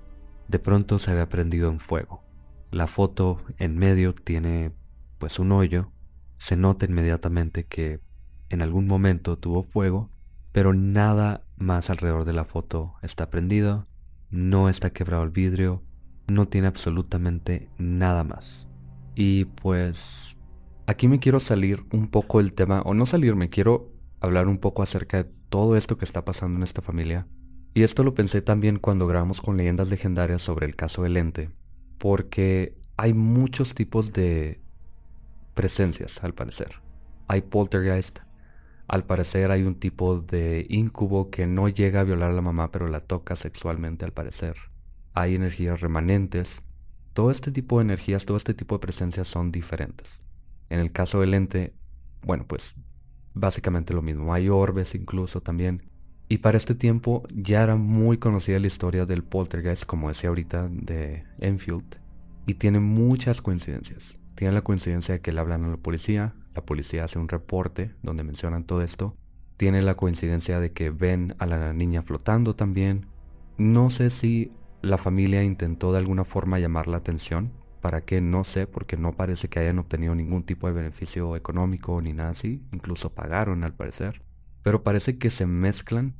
de 0.48 0.58
pronto 0.58 0.98
se 0.98 1.10
había 1.10 1.28
prendido 1.28 1.70
en 1.70 1.80
fuego. 1.80 2.22
La 2.70 2.86
foto 2.86 3.40
en 3.58 3.76
medio 3.76 4.14
tiene 4.14 4.72
pues 5.18 5.38
un 5.38 5.52
hoyo, 5.52 5.92
se 6.38 6.56
nota 6.56 6.86
inmediatamente 6.86 7.64
que 7.64 8.00
en 8.48 8.62
algún 8.62 8.86
momento 8.86 9.38
tuvo 9.38 9.62
fuego, 9.62 10.10
pero 10.52 10.72
nada 10.72 11.44
más 11.56 11.90
alrededor 11.90 12.24
de 12.24 12.32
la 12.32 12.44
foto 12.44 12.94
está 13.02 13.30
prendido, 13.30 13.86
no 14.30 14.68
está 14.68 14.90
quebrado 14.90 15.22
el 15.22 15.30
vidrio, 15.30 15.82
no 16.26 16.48
tiene 16.48 16.66
absolutamente 16.66 17.70
nada 17.78 18.24
más. 18.24 18.66
Y 19.14 19.46
pues 19.46 20.35
aquí 20.86 21.08
me 21.08 21.18
quiero 21.18 21.40
salir 21.40 21.84
un 21.92 22.08
poco 22.08 22.38
del 22.38 22.52
tema, 22.52 22.82
o 22.82 22.94
no 22.94 23.06
salir, 23.06 23.36
me 23.36 23.50
quiero 23.50 23.92
hablar 24.20 24.48
un 24.48 24.58
poco 24.58 24.82
acerca 24.82 25.22
de 25.22 25.30
todo 25.48 25.76
esto 25.76 25.98
que 25.98 26.04
está 26.04 26.24
pasando 26.24 26.56
en 26.56 26.62
esta 26.62 26.82
familia. 26.82 27.26
Y 27.74 27.82
esto 27.82 28.02
lo 28.04 28.14
pensé 28.14 28.40
también 28.40 28.78
cuando 28.78 29.06
grabamos 29.06 29.40
con 29.40 29.56
leyendas 29.56 29.90
legendarias 29.90 30.42
sobre 30.42 30.66
el 30.66 30.76
caso 30.76 31.02
del 31.02 31.16
ente, 31.16 31.50
porque 31.98 32.76
hay 32.96 33.12
muchos 33.12 33.74
tipos 33.74 34.12
de 34.12 34.60
presencias, 35.54 36.22
al 36.24 36.34
parecer. 36.34 36.80
Hay 37.28 37.42
poltergeist, 37.42 38.20
al 38.88 39.04
parecer 39.04 39.50
hay 39.50 39.62
un 39.64 39.74
tipo 39.74 40.20
de 40.20 40.64
incubo 40.70 41.30
que 41.30 41.46
no 41.46 41.68
llega 41.68 42.00
a 42.00 42.04
violar 42.04 42.30
a 42.30 42.34
la 42.34 42.42
mamá 42.42 42.70
pero 42.70 42.88
la 42.88 43.00
toca 43.00 43.36
sexualmente, 43.36 44.04
al 44.04 44.12
parecer. 44.12 44.56
Hay 45.12 45.34
energías 45.34 45.80
remanentes. 45.80 46.62
Todo 47.12 47.30
este 47.30 47.50
tipo 47.50 47.78
de 47.78 47.84
energías, 47.84 48.26
todo 48.26 48.36
este 48.36 48.54
tipo 48.54 48.76
de 48.76 48.80
presencias 48.80 49.26
son 49.26 49.50
diferentes. 49.50 50.20
En 50.68 50.80
el 50.80 50.92
caso 50.92 51.20
del 51.20 51.34
ente, 51.34 51.72
bueno, 52.22 52.44
pues 52.46 52.74
básicamente 53.34 53.94
lo 53.94 54.02
mismo. 54.02 54.34
Hay 54.34 54.48
orbes 54.48 54.94
incluso 54.94 55.40
también. 55.40 55.82
Y 56.28 56.38
para 56.38 56.56
este 56.56 56.74
tiempo 56.74 57.22
ya 57.32 57.62
era 57.62 57.76
muy 57.76 58.18
conocida 58.18 58.58
la 58.58 58.66
historia 58.66 59.06
del 59.06 59.22
poltergeist, 59.22 59.84
como 59.84 60.08
decía 60.08 60.30
ahorita, 60.30 60.68
de 60.68 61.24
Enfield. 61.38 62.00
Y 62.46 62.54
tiene 62.54 62.80
muchas 62.80 63.40
coincidencias. 63.40 64.18
Tiene 64.34 64.54
la 64.54 64.62
coincidencia 64.62 65.14
de 65.14 65.20
que 65.20 65.32
le 65.32 65.40
hablan 65.40 65.64
a 65.64 65.68
la 65.68 65.76
policía, 65.76 66.34
la 66.54 66.64
policía 66.64 67.04
hace 67.04 67.18
un 67.18 67.28
reporte 67.28 67.94
donde 68.02 68.24
mencionan 68.24 68.64
todo 68.64 68.82
esto. 68.82 69.16
Tiene 69.56 69.82
la 69.82 69.94
coincidencia 69.94 70.58
de 70.58 70.72
que 70.72 70.90
ven 70.90 71.34
a 71.38 71.46
la 71.46 71.72
niña 71.72 72.02
flotando 72.02 72.56
también. 72.56 73.06
No 73.56 73.90
sé 73.90 74.10
si 74.10 74.52
la 74.82 74.98
familia 74.98 75.42
intentó 75.42 75.92
de 75.92 75.98
alguna 75.98 76.24
forma 76.24 76.58
llamar 76.58 76.88
la 76.88 76.98
atención 76.98 77.52
¿Para 77.86 78.00
qué? 78.00 78.20
No 78.20 78.42
sé, 78.42 78.66
porque 78.66 78.96
no 78.96 79.12
parece 79.12 79.48
que 79.48 79.60
hayan 79.60 79.78
obtenido 79.78 80.12
ningún 80.16 80.42
tipo 80.42 80.66
de 80.66 80.72
beneficio 80.72 81.36
económico 81.36 82.02
ni 82.02 82.12
nada 82.12 82.30
así. 82.30 82.66
Incluso 82.72 83.14
pagaron 83.14 83.62
al 83.62 83.74
parecer. 83.74 84.24
Pero 84.64 84.82
parece 84.82 85.18
que 85.18 85.30
se 85.30 85.46
mezclan 85.46 86.16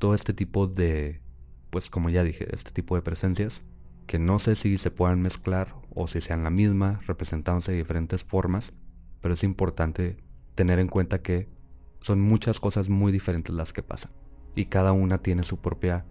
todo 0.00 0.14
este 0.14 0.34
tipo 0.34 0.66
de, 0.66 1.20
pues 1.70 1.88
como 1.88 2.08
ya 2.10 2.24
dije, 2.24 2.48
este 2.52 2.72
tipo 2.72 2.96
de 2.96 3.02
presencias, 3.02 3.62
que 4.08 4.18
no 4.18 4.40
sé 4.40 4.56
si 4.56 4.76
se 4.76 4.90
puedan 4.90 5.22
mezclar 5.22 5.76
o 5.94 6.08
si 6.08 6.20
sean 6.20 6.42
la 6.42 6.50
misma, 6.50 6.98
representándose 7.06 7.70
de 7.70 7.78
diferentes 7.78 8.24
formas, 8.24 8.74
pero 9.20 9.34
es 9.34 9.44
importante 9.44 10.16
tener 10.56 10.80
en 10.80 10.88
cuenta 10.88 11.22
que 11.22 11.48
son 12.00 12.20
muchas 12.20 12.58
cosas 12.58 12.88
muy 12.88 13.12
diferentes 13.12 13.54
las 13.54 13.72
que 13.72 13.84
pasan, 13.84 14.10
y 14.56 14.64
cada 14.64 14.90
una 14.90 15.18
tiene 15.18 15.44
su 15.44 15.58
propia, 15.58 16.06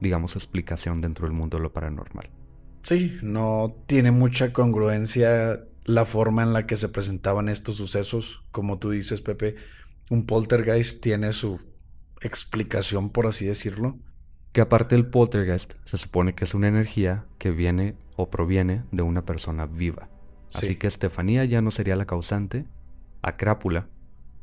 digamos, 0.00 0.34
explicación 0.34 1.02
dentro 1.02 1.26
del 1.26 1.36
mundo 1.36 1.58
de 1.58 1.62
lo 1.64 1.74
paranormal. 1.74 2.30
Sí, 2.86 3.18
no 3.20 3.74
tiene 3.88 4.12
mucha 4.12 4.52
congruencia 4.52 5.60
la 5.84 6.04
forma 6.04 6.44
en 6.44 6.52
la 6.52 6.66
que 6.68 6.76
se 6.76 6.88
presentaban 6.88 7.48
estos 7.48 7.74
sucesos. 7.76 8.44
Como 8.52 8.78
tú 8.78 8.90
dices, 8.90 9.22
Pepe, 9.22 9.56
un 10.08 10.24
poltergeist 10.24 11.02
tiene 11.02 11.32
su 11.32 11.58
explicación, 12.20 13.10
por 13.10 13.26
así 13.26 13.44
decirlo, 13.46 13.98
Que 14.52 14.60
aparte 14.60 14.94
del 14.94 15.06
poltergeist, 15.06 15.74
se 15.84 15.98
supone 15.98 16.34
que 16.36 16.44
es 16.44 16.54
una 16.54 16.68
energía 16.68 17.26
que 17.38 17.50
viene 17.50 17.96
o 18.14 18.30
proviene 18.30 18.84
de 18.92 19.02
una 19.02 19.24
persona 19.26 19.66
viva. 19.66 20.08
Así 20.54 20.68
Sí. 20.68 20.76
que 20.76 20.86
Estefanía 20.86 21.44
ya 21.44 21.60
no 21.62 21.72
sería 21.72 21.96
la 21.96 22.06
causante. 22.06 22.66
A 23.20 23.36
Crápula. 23.36 23.88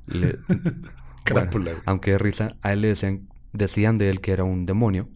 le- 0.06 0.38
Crápula, 1.24 1.82
aunque 1.86 2.18
risa, 2.18 2.58
a 2.62 2.74
él 2.74 2.82
le 2.82 2.90
decían, 2.90 3.30
decían 3.54 3.98
de 3.98 4.10
él 4.10 4.20
que 4.20 4.34
era 4.34 4.44
un 4.44 4.66
demonio. 4.66 5.08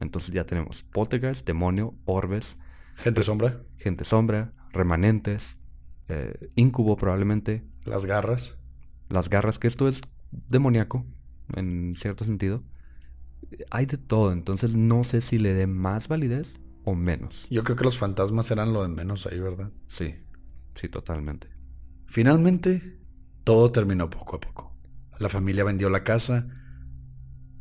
Entonces 0.00 0.34
ya 0.34 0.44
tenemos 0.44 0.82
poltergeist, 0.82 1.46
demonio, 1.46 1.94
orbes, 2.04 2.58
Gente 3.02 3.24
sombra, 3.24 3.64
gente 3.78 4.04
sombra, 4.04 4.52
remanentes, 4.72 5.58
eh, 6.08 6.50
incubo 6.54 6.96
probablemente, 6.96 7.64
las 7.84 8.06
garras. 8.06 8.56
las 9.08 9.28
garras, 9.28 9.58
que 9.58 9.66
esto 9.66 9.88
es 9.88 10.02
demoníaco, 10.30 11.04
en 11.56 11.94
cierto 11.96 12.24
sentido. 12.24 12.62
Hay 13.70 13.86
de 13.86 13.98
todo, 13.98 14.32
entonces 14.32 14.76
no 14.76 15.02
sé 15.02 15.20
si 15.20 15.38
le 15.38 15.52
dé 15.52 15.66
más 15.66 16.06
validez 16.06 16.54
o 16.84 16.94
menos. 16.94 17.46
Yo 17.50 17.64
creo 17.64 17.76
que 17.76 17.82
los 17.84 17.98
fantasmas 17.98 18.50
eran 18.52 18.72
lo 18.72 18.82
de 18.82 18.88
menos 18.88 19.26
ahí, 19.26 19.40
¿verdad? 19.40 19.72
Sí, 19.88 20.14
sí, 20.76 20.88
totalmente. 20.88 21.48
Finalmente, 22.06 23.00
todo 23.42 23.72
terminó 23.72 24.10
poco 24.10 24.36
a 24.36 24.40
poco. 24.40 24.76
La 25.18 25.28
familia 25.28 25.64
vendió 25.64 25.90
la 25.90 26.04
casa 26.04 26.46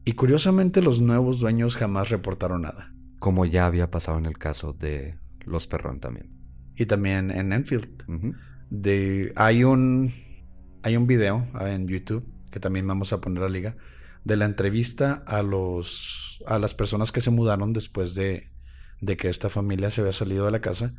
y 0.06 0.13
curiosamente 0.13 0.84
los 0.84 1.01
nuevos 1.01 1.39
dueños 1.39 1.75
jamás 1.75 2.10
reportaron 2.10 2.62
nada. 2.62 2.93
Como 3.17 3.45
ya 3.45 3.65
había 3.65 3.89
pasado 3.89 4.19
en 4.19 4.27
el 4.27 4.38
caso 4.38 4.73
de 4.73 5.20
los 5.45 5.67
Perrón 5.67 5.99
también. 5.99 6.30
Y 6.75 6.86
también 6.86 7.32
en 7.32 7.54
Enfield. 7.54 8.04
De, 8.69 9.34
hay 9.36 9.63
un 9.63 10.12
hay 10.84 10.95
un 10.97 11.06
video 11.06 11.47
en 11.60 11.88
YouTube 11.88 12.25
que 12.49 12.60
también 12.60 12.88
vamos 12.88 13.13
a 13.13 13.21
poner 13.21 13.43
a 13.43 13.49
liga 13.49 13.75
de 14.23 14.38
la 14.38 14.45
entrevista 14.45 15.23
a 15.27 15.41
los 15.41 16.41
a 16.47 16.58
las 16.58 16.73
personas 16.73 17.12
que 17.12 17.21
se 17.21 17.32
mudaron 17.32 17.73
después 17.73 18.15
de, 18.15 18.49
de 19.01 19.17
que 19.17 19.30
esta 19.30 19.49
familia 19.49 19.91
se 19.91 20.01
había 20.01 20.13
salido 20.13 20.45
de 20.45 20.51
la 20.51 20.62
casa 20.62 20.93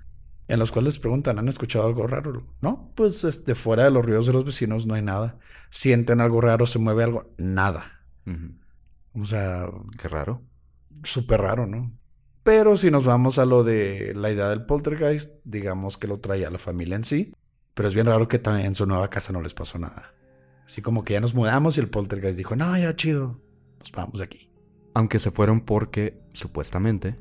en 0.48 0.58
los 0.58 0.70
cuales 0.70 0.94
les 0.94 1.00
preguntan 1.00 1.38
¿han 1.38 1.48
escuchado 1.48 1.86
algo 1.86 2.06
raro? 2.06 2.46
No, 2.60 2.92
pues 2.94 3.24
este 3.24 3.54
fuera 3.54 3.84
de 3.84 3.90
los 3.90 4.04
ruidos 4.04 4.26
de 4.26 4.32
los 4.34 4.44
vecinos 4.44 4.86
no 4.86 4.94
hay 4.94 5.02
nada. 5.02 5.38
Sienten 5.70 6.20
algo 6.20 6.40
raro, 6.40 6.66
se 6.66 6.78
mueve 6.78 7.04
algo, 7.04 7.32
nada. 7.38 8.02
O 9.14 9.24
sea, 9.24 9.66
Qué 9.98 10.08
raro. 10.08 10.42
súper 11.04 11.40
raro, 11.40 11.66
¿no? 11.66 11.92
Pero 12.42 12.76
si 12.76 12.90
nos 12.90 13.04
vamos 13.04 13.38
a 13.38 13.46
lo 13.46 13.62
de 13.62 14.12
la 14.14 14.30
idea 14.30 14.48
del 14.48 14.64
poltergeist, 14.64 15.36
digamos 15.44 15.96
que 15.96 16.08
lo 16.08 16.18
traía 16.18 16.50
la 16.50 16.58
familia 16.58 16.96
en 16.96 17.04
sí. 17.04 17.32
Pero 17.74 17.88
es 17.88 17.94
bien 17.94 18.06
raro 18.06 18.28
que 18.28 18.38
también 18.38 18.66
en 18.66 18.74
su 18.74 18.84
nueva 18.86 19.08
casa 19.10 19.32
no 19.32 19.40
les 19.40 19.54
pasó 19.54 19.78
nada. 19.78 20.14
Así 20.66 20.82
como 20.82 21.04
que 21.04 21.14
ya 21.14 21.20
nos 21.20 21.34
mudamos 21.34 21.76
y 21.76 21.80
el 21.80 21.88
poltergeist 21.88 22.36
dijo, 22.36 22.56
no, 22.56 22.76
ya 22.76 22.94
chido, 22.96 23.40
nos 23.78 23.92
vamos 23.92 24.18
de 24.18 24.24
aquí. 24.24 24.50
Aunque 24.94 25.18
se 25.18 25.30
fueron 25.30 25.60
porque, 25.60 26.20
supuestamente, 26.32 27.16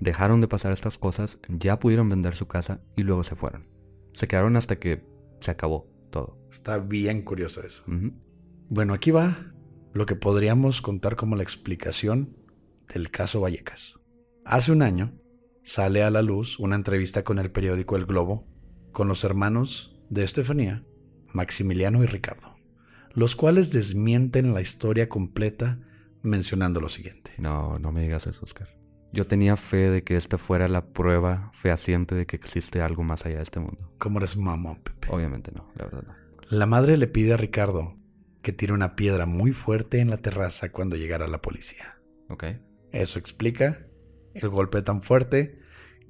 dejaron 0.00 0.40
de 0.40 0.48
pasar 0.48 0.72
estas 0.72 0.98
cosas, 0.98 1.38
ya 1.48 1.78
pudieron 1.78 2.08
vender 2.08 2.34
su 2.34 2.46
casa 2.46 2.80
y 2.96 3.02
luego 3.02 3.24
se 3.24 3.36
fueron. 3.36 3.66
Se 4.12 4.28
quedaron 4.28 4.56
hasta 4.56 4.76
que 4.76 5.04
se 5.40 5.50
acabó 5.50 5.86
todo. 6.10 6.38
Está 6.50 6.78
bien 6.78 7.22
curioso 7.22 7.62
eso. 7.62 7.84
Bueno, 8.68 8.92
aquí 8.92 9.10
va 9.10 9.52
lo 9.92 10.06
que 10.06 10.16
podríamos 10.16 10.82
contar 10.82 11.16
como 11.16 11.36
la 11.36 11.42
explicación 11.42 12.36
del 12.92 13.10
caso 13.10 13.40
Vallecas. 13.40 13.97
Hace 14.50 14.72
un 14.72 14.80
año 14.80 15.12
sale 15.62 16.02
a 16.02 16.10
la 16.10 16.22
luz 16.22 16.58
una 16.58 16.74
entrevista 16.74 17.22
con 17.22 17.38
el 17.38 17.50
periódico 17.50 17.96
El 17.96 18.06
Globo 18.06 18.46
con 18.92 19.06
los 19.06 19.22
hermanos 19.22 20.00
de 20.08 20.24
Estefanía, 20.24 20.86
Maximiliano 21.34 22.02
y 22.02 22.06
Ricardo, 22.06 22.56
los 23.12 23.36
cuales 23.36 23.72
desmienten 23.72 24.54
la 24.54 24.62
historia 24.62 25.06
completa 25.10 25.80
mencionando 26.22 26.80
lo 26.80 26.88
siguiente. 26.88 27.32
No, 27.36 27.78
no 27.78 27.92
me 27.92 28.00
digas 28.00 28.26
eso, 28.26 28.42
Oscar. 28.42 28.74
Yo 29.12 29.26
tenía 29.26 29.58
fe 29.58 29.90
de 29.90 30.02
que 30.02 30.16
esta 30.16 30.38
fuera 30.38 30.66
la 30.66 30.86
prueba 30.94 31.50
fehaciente 31.52 32.14
de 32.14 32.24
que 32.24 32.36
existe 32.36 32.80
algo 32.80 33.02
más 33.02 33.26
allá 33.26 33.36
de 33.36 33.42
este 33.42 33.60
mundo. 33.60 33.92
¿Cómo 33.98 34.18
eres 34.18 34.38
mamón, 34.38 34.80
Pepe? 34.80 35.08
Obviamente 35.10 35.52
no, 35.54 35.70
la 35.76 35.84
verdad 35.84 36.04
no. 36.06 36.14
La 36.48 36.64
madre 36.64 36.96
le 36.96 37.06
pide 37.06 37.34
a 37.34 37.36
Ricardo 37.36 37.98
que 38.40 38.54
tire 38.54 38.72
una 38.72 38.96
piedra 38.96 39.26
muy 39.26 39.52
fuerte 39.52 40.00
en 40.00 40.08
la 40.08 40.16
terraza 40.16 40.72
cuando 40.72 40.96
llegara 40.96 41.28
la 41.28 41.42
policía. 41.42 42.00
¿Ok? 42.30 42.44
Eso 42.92 43.18
explica 43.18 43.87
el 44.40 44.48
golpe 44.48 44.82
tan 44.82 45.02
fuerte 45.02 45.58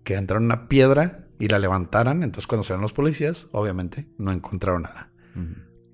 que 0.05 0.15
entraron 0.15 0.45
una 0.45 0.69
piedra 0.69 1.27
y 1.39 1.49
la 1.49 1.59
levantaran. 1.59 2.23
Entonces, 2.23 2.47
cuando 2.47 2.65
salieron 2.65 2.83
los 2.83 2.93
policías, 2.93 3.49
obviamente 3.53 4.09
no 4.19 4.33
encontraron 4.33 4.83
nada. 4.83 5.13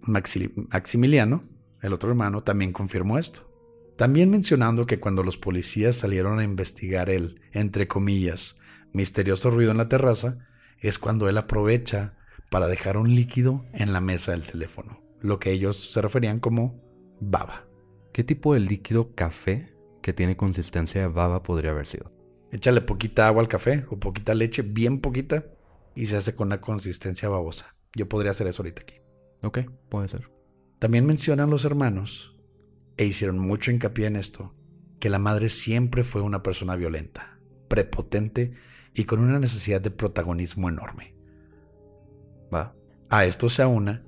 Maxi- 0.03 0.53
Maximiliano, 0.71 1.45
el 1.83 1.93
otro 1.93 2.11
hermano, 2.11 2.43
también 2.43 2.73
confirmó 2.73 3.19
esto. 3.19 3.51
También 3.97 4.31
mencionando 4.31 4.87
que 4.87 4.99
cuando 4.99 5.23
los 5.23 5.37
policías 5.37 5.97
salieron 5.97 6.39
a 6.39 6.45
investigar 6.45 7.11
el, 7.11 7.41
entre 7.53 7.87
comillas, 7.87 8.59
misterioso 8.93 9.51
ruido 9.51 9.71
en 9.71 9.77
la 9.79 9.89
terraza, 9.89 10.39
es 10.81 10.99
cuando 10.99 11.29
él 11.29 11.39
aprovecha 11.39 12.15
para 12.51 12.67
dejar 12.69 12.97
un 12.97 13.15
líquido 13.15 13.65
en 13.73 13.93
la 13.93 14.01
mesa 14.01 14.33
del 14.33 14.43
teléfono, 14.43 15.01
lo 15.21 15.39
que 15.39 15.51
ellos 15.51 15.93
se 15.93 16.03
referían 16.03 16.41
como 16.41 16.83
baba. 17.21 17.67
¿Qué 18.13 18.23
tipo 18.23 18.55
de 18.55 18.61
líquido 18.61 19.15
café 19.15 19.75
que 20.03 20.13
tiene 20.13 20.37
consistencia 20.37 21.01
de 21.01 21.09
baba 21.09 21.43
podría 21.43 21.71
haber 21.73 21.87
sido? 21.87 22.13
Échale 22.55 22.83
poquita 22.83 23.27
agua 23.27 23.43
al 23.43 23.49
café 23.49 23.85
o 23.91 23.99
poquita 23.99 24.33
leche, 24.33 24.63
bien 24.63 25.01
poquita, 25.01 25.45
y 25.97 26.07
se 26.07 26.17
hace 26.17 26.37
con 26.37 26.47
una 26.47 26.61
consistencia 26.61 27.29
babosa. 27.29 27.75
Yo 27.97 28.09
podría 28.09 28.31
hacer 28.31 28.47
eso 28.47 28.63
ahorita 28.63 28.83
aquí. 28.83 28.95
Ok, 29.43 29.59
puede 29.89 30.07
ser. 30.07 30.31
También 30.79 31.05
mencionan 31.05 31.51
los 31.51 31.65
hermanos, 31.65 32.39
e 32.97 33.07
hicieron 33.07 33.41
mucho 33.41 33.73
hincapié 33.73 34.07
en 34.07 34.15
esto, 34.15 34.55
que 35.01 35.11
la 35.11 35.19
madre 35.19 35.49
siempre 35.49 36.05
fue 36.05 36.23
una 36.23 36.45
persona 36.45 36.77
violenta, 36.77 37.41
prepotente 37.67 38.55
y 38.95 39.03
con 39.03 39.19
una 39.19 39.41
necesidad 39.41 39.81
de 39.81 39.91
protagonismo 39.91 40.69
enorme. 40.69 41.17
Va. 42.55 42.77
A 43.11 43.25
esto 43.25 43.49
se 43.49 43.63
aúna 43.63 44.05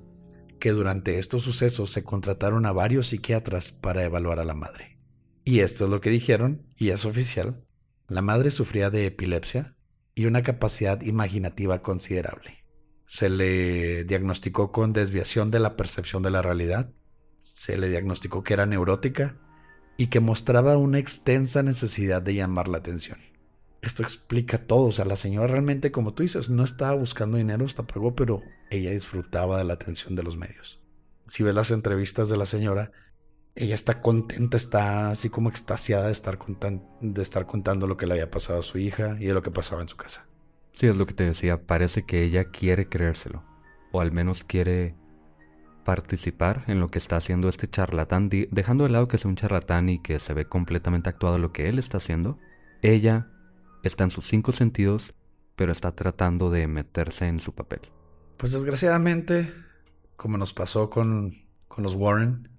que 0.57 0.71
durante 0.71 1.19
estos 1.19 1.43
sucesos 1.43 1.91
se 1.91 2.05
contrataron 2.05 2.65
a 2.65 2.71
varios 2.71 3.07
psiquiatras 3.07 3.73
para 3.73 4.05
evaluar 4.05 4.39
a 4.39 4.45
la 4.45 4.53
madre. 4.53 5.01
Y 5.43 5.59
esto 5.59 5.83
es 5.83 5.91
lo 5.91 5.99
que 5.99 6.11
dijeron, 6.11 6.65
y 6.77 6.91
es 6.91 7.03
oficial. 7.03 7.66
La 8.07 8.21
madre 8.21 8.51
sufría 8.51 8.89
de 8.89 9.05
epilepsia 9.05 9.75
y 10.15 10.25
una 10.27 10.41
capacidad 10.41 11.01
imaginativa 11.01 11.81
considerable. 11.81 12.63
Se 13.05 13.29
le 13.29 14.05
diagnosticó 14.05 14.71
con 14.71 14.93
desviación 14.93 15.51
de 15.51 15.59
la 15.59 15.75
percepción 15.75 16.23
de 16.23 16.31
la 16.31 16.41
realidad, 16.41 16.89
se 17.39 17.77
le 17.77 17.89
diagnosticó 17.89 18.43
que 18.43 18.53
era 18.53 18.65
neurótica 18.65 19.35
y 19.97 20.07
que 20.07 20.21
mostraba 20.21 20.77
una 20.77 20.99
extensa 20.99 21.63
necesidad 21.63 22.21
de 22.21 22.35
llamar 22.35 22.69
la 22.69 22.77
atención. 22.77 23.19
Esto 23.81 24.03
explica 24.03 24.65
todo, 24.65 24.85
o 24.85 24.91
sea, 24.91 25.05
la 25.05 25.15
señora 25.17 25.47
realmente, 25.47 25.91
como 25.91 26.13
tú 26.13 26.23
dices, 26.23 26.49
no 26.49 26.63
estaba 26.63 26.95
buscando 26.95 27.37
dinero, 27.37 27.65
hasta 27.65 27.83
pagó, 27.83 28.15
pero 28.15 28.41
ella 28.69 28.91
disfrutaba 28.91 29.57
de 29.57 29.65
la 29.65 29.73
atención 29.73 30.15
de 30.15 30.23
los 30.23 30.37
medios. 30.37 30.79
Si 31.27 31.43
ves 31.43 31.53
las 31.53 31.71
entrevistas 31.71 32.29
de 32.29 32.37
la 32.37 32.45
señora, 32.45 32.91
ella 33.57 33.73
está 33.73 34.01
contenta, 34.01 34.55
está 34.55 35.09
así 35.09 35.29
como 35.29 35.49
extasiada 35.49 36.05
de 36.05 36.11
estar, 36.11 36.37
de 37.01 37.21
estar 37.23 37.47
contando 37.47 37.87
lo 37.87 37.97
que 37.97 38.05
le 38.05 38.13
había 38.13 38.29
pasado 38.29 38.59
a 38.59 38.63
su 38.63 38.77
hija 38.77 39.17
y 39.19 39.25
de 39.25 39.33
lo 39.33 39.41
que 39.41 39.49
pasaba 39.49 39.81
en 39.81 39.87
su 39.87 39.97
casa. 39.97 40.27
Sí, 40.73 40.85
es 40.85 40.95
lo 40.95 41.07
que 41.07 41.15
te 41.15 41.23
decía. 41.23 41.65
Parece 41.65 42.03
que 42.03 42.23
ella 42.23 42.45
quiere 42.45 42.87
creérselo. 42.87 43.43
O 43.91 43.99
al 43.99 44.11
menos 44.11 44.43
quiere 44.43 44.95
participar 45.83 46.65
en 46.67 46.79
lo 46.79 46.89
que 46.89 46.99
está 46.99 47.17
haciendo 47.17 47.49
este 47.49 47.67
charlatán. 47.67 48.29
Dejando 48.29 48.83
de 48.83 48.91
lado 48.91 49.07
que 49.07 49.17
sea 49.17 49.29
un 49.29 49.35
charlatán 49.35 49.89
y 49.89 49.99
que 50.03 50.19
se 50.19 50.35
ve 50.35 50.45
completamente 50.45 51.09
actuado 51.09 51.39
lo 51.39 51.51
que 51.51 51.67
él 51.67 51.79
está 51.79 51.97
haciendo. 51.97 52.37
Ella 52.83 53.27
está 53.81 54.03
en 54.03 54.11
sus 54.11 54.27
cinco 54.27 54.51
sentidos, 54.51 55.15
pero 55.55 55.71
está 55.71 55.95
tratando 55.95 56.51
de 56.51 56.67
meterse 56.67 57.27
en 57.27 57.39
su 57.39 57.55
papel. 57.55 57.81
Pues 58.37 58.51
desgraciadamente, 58.51 59.51
como 60.15 60.37
nos 60.37 60.53
pasó 60.53 60.91
con, 60.91 61.31
con 61.67 61.83
los 61.83 61.95
Warren, 61.95 62.49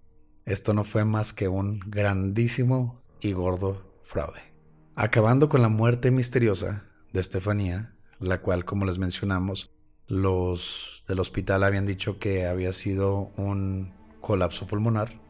esto 0.48 0.72
no 0.74 0.84
fue 0.84 1.04
más 1.04 1.32
que 1.32 1.48
un 1.48 1.80
grandísimo 1.86 3.02
y 3.20 3.32
gordo 3.32 4.00
fraude. 4.04 4.40
Acabando 4.96 5.48
con 5.48 5.62
la 5.62 5.68
muerte 5.68 6.10
misteriosa 6.10 6.84
de 7.12 7.20
Estefanía, 7.20 7.94
la 8.18 8.40
cual, 8.40 8.64
como 8.64 8.84
les 8.84 8.98
mencionamos, 8.98 9.70
los 10.06 11.04
del 11.06 11.20
hospital 11.20 11.62
habían 11.62 11.86
dicho 11.86 12.18
que 12.18 12.46
había 12.46 12.72
sido 12.72 13.30
un 13.36 13.92
colapso 14.20 14.66
pulmonar, 14.66 15.20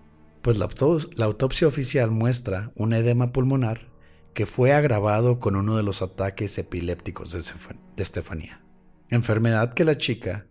pues 0.40 0.56
la, 0.56 0.64
auto- 0.66 0.98
la 1.16 1.24
autopsia 1.26 1.66
oficial 1.68 2.10
muestra 2.10 2.72
un 2.76 2.92
edema 2.92 3.32
pulmonar 3.32 3.88
que 4.34 4.46
fue 4.46 4.72
agravado 4.72 5.40
con 5.40 5.56
uno 5.56 5.76
de 5.76 5.82
los 5.82 6.00
ataques 6.00 6.56
epilépticos 6.58 7.32
de 7.32 8.02
Estefanía, 8.02 8.62
enfermedad 9.10 9.74
que 9.74 9.84
la 9.84 9.98
chica 9.98 10.46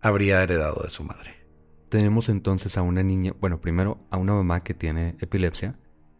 habría 0.00 0.42
heredado 0.42 0.82
de 0.82 0.90
su 0.90 1.04
madre. 1.04 1.37
Tenemos 1.88 2.28
entonces 2.28 2.76
a 2.76 2.82
una 2.82 3.02
niña, 3.02 3.32
bueno, 3.40 3.60
primero 3.60 3.98
a 4.10 4.18
una 4.18 4.34
mamá 4.34 4.60
que 4.60 4.74
tiene 4.74 5.16
epilepsia. 5.20 5.78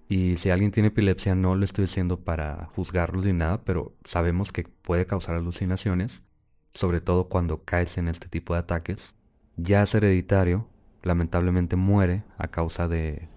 Y 0.09 0.39
si 0.39 0.49
alguien 0.49 0.71
tiene 0.71 0.89
epilepsia, 0.89 1.35
no 1.35 1.55
lo 1.55 1.65
estoy 1.65 1.85
diciendo 1.85 2.21
para 2.21 2.71
juzgarlos 2.75 3.27
ni 3.27 3.35
nada, 3.35 3.63
pero 3.65 3.95
sabemos 4.05 4.51
que 4.53 4.65
puede 4.65 5.05
causar 5.05 5.37
alucinaciones, 5.37 6.23
sobre 6.71 7.03
todo 7.03 7.29
cuando 7.29 7.65
caes 7.65 7.99
en 7.99 8.09
este 8.09 8.29
tipo 8.29 8.55
de 8.55 8.61
ataques. 8.61 9.15
Ya 9.57 9.83
es 9.83 9.95
hereditario, 9.95 10.67
lamentablemente 11.03 11.77
muere 11.77 12.25
a 12.39 12.49
causa 12.49 12.89
de, 12.89 13.29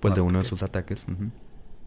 pues, 0.00 0.14
de 0.14 0.20
uno 0.20 0.40
de 0.40 0.44
sus 0.44 0.62
ataques. 0.62 1.06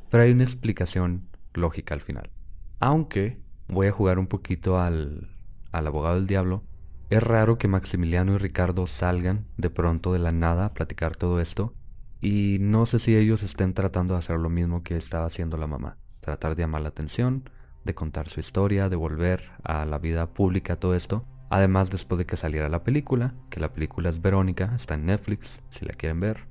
pero 0.09 0.23
hay 0.23 0.31
una 0.31 0.43
explicación 0.43 1.27
lógica 1.53 1.93
al 1.93 2.01
final. 2.01 2.31
Aunque 2.79 3.39
voy 3.67 3.87
a 3.87 3.91
jugar 3.91 4.17
un 4.17 4.25
poquito 4.25 4.79
al, 4.79 5.29
al 5.71 5.85
abogado 5.85 6.15
del 6.15 6.25
diablo, 6.25 6.63
es 7.11 7.21
raro 7.21 7.57
que 7.57 7.67
Maximiliano 7.67 8.33
y 8.33 8.37
Ricardo 8.37 8.87
salgan 8.87 9.45
de 9.57 9.69
pronto 9.69 10.13
de 10.13 10.19
la 10.19 10.31
nada 10.31 10.67
a 10.67 10.73
platicar 10.73 11.17
todo 11.17 11.41
esto 11.41 11.73
y 12.21 12.57
no 12.61 12.85
sé 12.85 12.99
si 12.99 13.17
ellos 13.17 13.43
estén 13.43 13.73
tratando 13.73 14.13
de 14.13 14.19
hacer 14.19 14.39
lo 14.39 14.49
mismo 14.49 14.81
que 14.81 14.95
estaba 14.95 15.25
haciendo 15.25 15.57
la 15.57 15.67
mamá, 15.67 15.97
tratar 16.21 16.55
de 16.55 16.63
llamar 16.63 16.83
la 16.83 16.87
atención, 16.87 17.49
de 17.83 17.93
contar 17.93 18.29
su 18.29 18.39
historia, 18.39 18.87
de 18.87 18.95
volver 18.95 19.51
a 19.61 19.83
la 19.85 19.99
vida 19.99 20.33
pública 20.33 20.79
todo 20.79 20.95
esto. 20.95 21.25
Además, 21.49 21.89
después 21.89 22.17
de 22.17 22.25
que 22.25 22.37
saliera 22.37 22.69
la 22.69 22.85
película, 22.85 23.33
que 23.49 23.59
la 23.59 23.73
película 23.73 24.07
es 24.07 24.21
Verónica, 24.21 24.71
está 24.73 24.93
en 24.93 25.07
Netflix, 25.07 25.59
si 25.69 25.83
la 25.83 25.93
quieren 25.93 26.21
ver, 26.21 26.47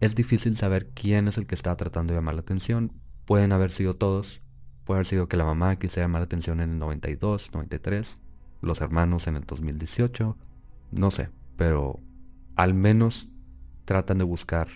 es 0.00 0.16
difícil 0.16 0.56
saber 0.56 0.88
quién 0.92 1.28
es 1.28 1.38
el 1.38 1.46
que 1.46 1.54
está 1.54 1.76
tratando 1.76 2.12
de 2.12 2.18
llamar 2.18 2.34
la 2.34 2.40
atención. 2.40 2.92
Pueden 3.26 3.52
haber 3.52 3.70
sido 3.70 3.94
todos. 3.94 4.42
Puede 4.84 4.98
haber 4.98 5.06
sido 5.06 5.28
que 5.28 5.36
la 5.36 5.44
mamá 5.44 5.76
quisiera 5.76 6.06
llamar 6.06 6.22
la 6.22 6.24
atención 6.24 6.58
en 6.58 6.70
el 6.70 6.78
92, 6.78 7.50
93, 7.52 8.18
los 8.60 8.80
hermanos 8.80 9.26
en 9.26 9.36
el 9.36 9.44
2018, 9.44 10.36
no 10.92 11.10
sé, 11.10 11.30
pero 11.56 12.00
al 12.56 12.74
menos 12.74 13.28
tratan 13.84 14.18
de 14.18 14.24
buscar 14.24 14.68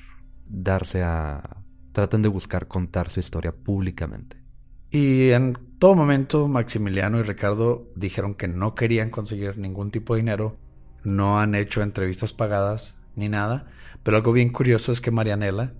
darse 0.46 1.02
a... 1.02 1.62
tratan 1.92 2.22
de 2.22 2.28
buscar 2.28 2.68
contar 2.68 3.08
su 3.10 3.20
historia 3.20 3.52
públicamente. 3.52 4.42
Y 4.90 5.30
en 5.30 5.58
todo 5.78 5.94
momento 5.94 6.46
Maximiliano 6.46 7.18
y 7.18 7.22
Ricardo 7.22 7.90
dijeron 7.96 8.34
que 8.34 8.48
no 8.48 8.74
querían 8.74 9.10
conseguir 9.10 9.58
ningún 9.58 9.90
tipo 9.90 10.14
de 10.14 10.20
dinero, 10.20 10.56
no 11.02 11.40
han 11.40 11.54
hecho 11.54 11.82
entrevistas 11.82 12.32
pagadas 12.32 12.96
ni 13.16 13.28
nada, 13.28 13.66
pero 14.02 14.16
algo 14.16 14.32
bien 14.32 14.50
curioso 14.50 14.92
es 14.92 15.00
que 15.00 15.10
Marianela 15.10 15.74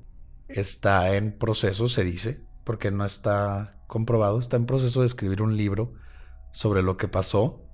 está 0.49 1.15
en 1.15 1.33
proceso, 1.33 1.89
se 1.89 2.05
dice, 2.05 2.41
porque 2.65 2.91
no 2.91 3.05
está 3.05 3.81
comprobado, 3.87 4.39
está 4.39 4.57
en 4.57 4.67
proceso 4.67 5.01
de 5.01 5.07
escribir 5.07 5.43
un 5.43 5.57
libro 5.57 5.93
sobre 6.53 6.83
lo 6.83 6.97
que 6.97 7.09
pasó 7.09 7.65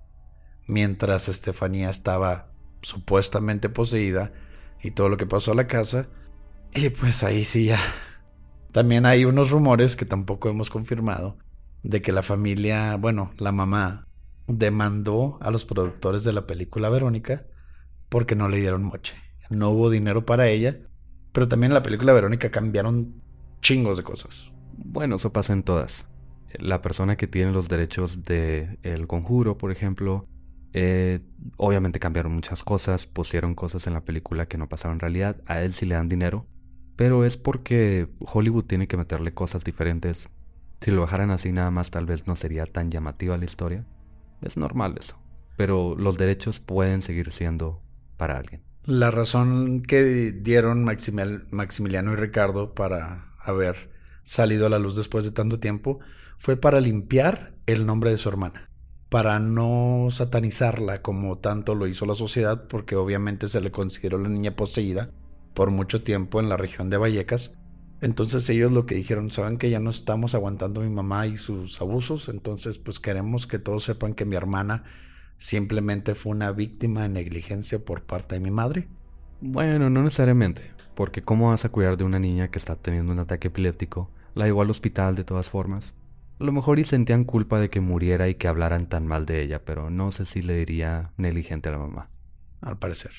mientras 0.71 1.29
Estefanía 1.29 1.91
estaba 1.91 2.53
supuestamente 2.83 3.69
poseída 3.69 4.33
y 4.83 4.93
todo 4.93 5.09
lo 5.09 5.17
que 5.17 5.27
pasó 5.27 5.53
a 5.53 5.57
la 5.57 5.67
casa 5.67 6.09
y 6.75 6.89
pues 6.91 7.23
ahí 7.23 7.45
sí 7.45 7.67
ya. 7.67 7.81
También 8.73 9.05
hay 9.05 9.25
unos 9.25 9.51
rumores 9.51 9.97
que 9.97 10.05
tampoco 10.05 10.49
hemos 10.49 10.71
confirmado 10.71 11.37
de 11.83 12.01
que 12.01 12.13
la 12.13 12.23
familia, 12.23 12.97
bueno, 12.97 13.33
la 13.39 13.53
mamá, 13.53 14.07
demandó 14.47 15.39
a 15.41 15.51
los 15.51 15.65
productores 15.65 16.23
de 16.25 16.33
la 16.33 16.47
película 16.47 16.89
Verónica 16.89 17.45
porque 18.09 18.37
no 18.37 18.49
le 18.49 18.61
dieron 18.61 18.85
moche. 18.85 19.15
No 19.49 19.71
hubo 19.71 19.91
dinero 19.91 20.25
para 20.25 20.49
ella, 20.49 20.79
pero 21.33 21.49
también 21.49 21.73
en 21.73 21.75
la 21.75 21.83
película 21.83 22.13
Verónica 22.13 22.51
cambiaron 22.51 23.21
chingos 23.61 23.97
de 23.97 24.05
cosas. 24.05 24.53
Bueno, 24.77 25.17
eso 25.17 25.33
pasa 25.33 25.53
en 25.53 25.65
todas. 25.65 26.07
La 26.59 26.81
persona 26.83 27.17
que 27.17 27.27
tiene 27.27 27.51
los 27.51 27.69
derechos 27.69 28.25
de 28.25 28.79
El 28.83 29.09
Conjuro, 29.09 29.59
por 29.59 29.73
ejemplo, 29.73 30.25
eh, 30.73 31.21
obviamente 31.57 31.99
cambiaron 31.99 32.33
muchas 32.33 32.63
cosas, 32.63 33.07
pusieron 33.07 33.55
cosas 33.55 33.87
en 33.87 33.95
la 33.95 34.05
película 34.05 34.47
que 34.47 34.59
no 34.59 34.69
pasaron 34.69 34.97
en 34.97 35.01
realidad. 35.01 35.43
A 35.47 35.63
él 35.63 35.73
sí 35.73 35.87
le 35.87 35.95
dan 35.95 36.09
dinero, 36.09 36.47
pero 36.97 37.25
es 37.25 37.37
porque 37.37 38.09
Hollywood 38.21 38.65
tiene 38.65 38.87
que 38.87 38.97
meterle 38.97 39.33
cosas 39.33 39.65
diferentes. 39.65 40.29
Si 40.81 40.91
lo 40.91 41.03
dejaran 41.03 41.31
así 41.31 41.53
nada 41.53 41.71
más 41.71 41.91
tal 41.91 42.07
vez 42.07 42.27
no 42.27 42.37
sería 42.37 42.67
tan 42.67 42.91
llamativa 42.91 43.37
la 43.37 43.45
historia. 43.45 43.85
Es 44.43 44.57
normal 44.57 44.97
eso. 44.99 45.19
Pero 45.57 45.95
los 45.95 46.17
derechos 46.17 46.61
pueden 46.61 47.03
seguir 47.03 47.33
siendo 47.33 47.83
para 48.17 48.39
alguien. 48.39 48.63
La 48.85 49.11
razón 49.11 49.83
que 49.83 50.33
dieron 50.33 50.85
Maximiliano 50.85 52.13
y 52.13 52.17
Ricardo 52.17 52.75
para 52.75 53.35
haber 53.39 53.91
salido 54.23 54.67
a 54.67 54.71
la 54.71 54.79
luz 54.79 54.97
después 54.97 55.25
de 55.25 55.33
tanto 55.33 55.61
tiempo 55.61 56.01
fue 56.39 56.57
para 56.57 56.81
limpiar 56.81 57.55
el 57.67 57.85
nombre 57.85 58.11
de 58.11 58.17
su 58.17 58.29
hermana, 58.31 58.70
para 59.11 59.41
no 59.41 60.09
satanizarla 60.13 61.03
como 61.03 61.37
tanto 61.39 61.75
lo 61.75 61.89
hizo 61.89 62.07
la 62.07 62.15
sociedad, 62.15 62.69
porque 62.69 62.95
obviamente 62.95 63.49
se 63.49 63.61
le 63.61 63.73
consideró 63.73 64.19
la 64.19 64.29
niña 64.29 64.55
poseída 64.55 65.11
por 65.53 65.71
mucho 65.71 66.03
tiempo 66.03 66.41
en 66.41 66.49
la 66.49 66.57
región 66.57 66.91
de 66.91 66.97
Vallecas. 66.97 67.53
Entonces 68.01 68.49
ellos 68.49 68.73
lo 68.73 68.87
que 68.87 68.95
dijeron, 68.95 69.33
saben 69.33 69.59
que 69.59 69.69
ya 69.69 69.81
no 69.81 69.91
estamos 69.91 70.35
aguantando 70.35 70.81
a 70.81 70.85
mi 70.85 70.91
mamá 70.91 71.27
y 71.27 71.37
sus 71.37 71.81
abusos, 71.81 72.29
entonces 72.29 72.79
pues 72.79 73.01
queremos 73.01 73.49
que 73.49 73.59
todos 73.59 73.83
sepan 73.83 74.15
que 74.15 74.25
mi 74.25 74.37
hermana 74.37 74.85
simplemente 75.39 76.15
fue 76.15 76.33
una 76.33 76.53
víctima 76.53 77.03
de 77.03 77.09
negligencia 77.09 77.85
por 77.85 78.05
parte 78.05 78.37
de 78.37 78.41
mi 78.41 78.53
madre. 78.53 78.89
Bueno, 79.41 79.91
no 79.91 80.03
necesariamente, 80.05 80.63
porque 80.95 81.21
¿cómo 81.21 81.49
vas 81.49 81.65
a 81.65 81.69
cuidar 81.69 81.97
de 81.97 82.05
una 82.05 82.21
niña 82.21 82.49
que 82.49 82.59
está 82.59 82.77
teniendo 82.77 83.13
un 83.13 83.19
ataque 83.19 83.49
epiléptico? 83.49 84.09
La 84.35 84.47
llevó 84.47 84.63
al 84.63 84.71
hospital 84.71 85.17
de 85.17 85.25
todas 85.25 85.49
formas. 85.49 85.95
A 86.41 86.45
lo 86.45 86.53
mejor 86.53 86.79
y 86.79 86.85
sentían 86.85 87.25
culpa 87.25 87.61
de 87.61 87.69
que 87.69 87.83
muriera 87.83 88.27
y 88.29 88.35
que 88.35 88.49
hablaran 88.49 88.87
tan 88.87 89.07
mal 89.07 89.27
de 89.27 89.43
ella, 89.43 89.63
pero 89.63 89.91
no 89.91 90.11
sé 90.11 90.25
si 90.25 90.41
le 90.41 90.57
diría 90.57 91.13
negligente 91.19 91.69
a 91.69 91.73
la 91.73 91.79
mamá. 91.79 92.09
Al 92.63 92.79
parecer. 92.79 93.11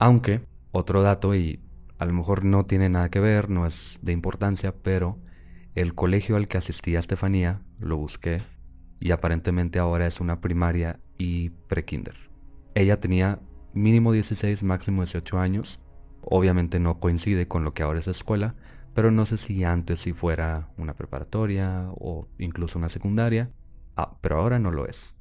Aunque, 0.00 0.40
otro 0.72 1.02
dato, 1.02 1.32
y 1.36 1.60
a 1.98 2.04
lo 2.06 2.12
mejor 2.12 2.44
no 2.44 2.66
tiene 2.66 2.88
nada 2.88 3.08
que 3.08 3.20
ver, 3.20 3.50
no 3.50 3.66
es 3.66 4.00
de 4.02 4.12
importancia, 4.12 4.74
pero 4.74 5.20
el 5.76 5.94
colegio 5.94 6.34
al 6.34 6.48
que 6.48 6.58
asistía 6.58 6.98
Estefanía 6.98 7.62
lo 7.78 7.98
busqué 7.98 8.42
y 8.98 9.12
aparentemente 9.12 9.78
ahora 9.78 10.08
es 10.08 10.20
una 10.20 10.40
primaria 10.40 10.98
y 11.18 11.50
prekinder. 11.50 12.16
Ella 12.74 12.98
tenía 12.98 13.38
mínimo 13.74 14.10
16, 14.10 14.64
máximo 14.64 15.02
18 15.02 15.38
años. 15.38 15.78
Obviamente 16.20 16.80
no 16.80 16.98
coincide 16.98 17.46
con 17.46 17.62
lo 17.62 17.74
que 17.74 17.84
ahora 17.84 18.00
es 18.00 18.08
escuela, 18.08 18.56
pero 18.96 19.10
no 19.10 19.26
sé 19.26 19.36
si 19.36 19.62
antes 19.62 20.00
si 20.00 20.14
fuera 20.14 20.70
una 20.78 20.96
preparatoria 20.96 21.90
o 21.96 22.30
incluso 22.38 22.78
una 22.78 22.88
secundaria. 22.88 23.50
Ah, 23.94 24.16
pero 24.22 24.38
ahora 24.38 24.58
no 24.58 24.70
lo 24.70 24.86
es. 24.86 25.14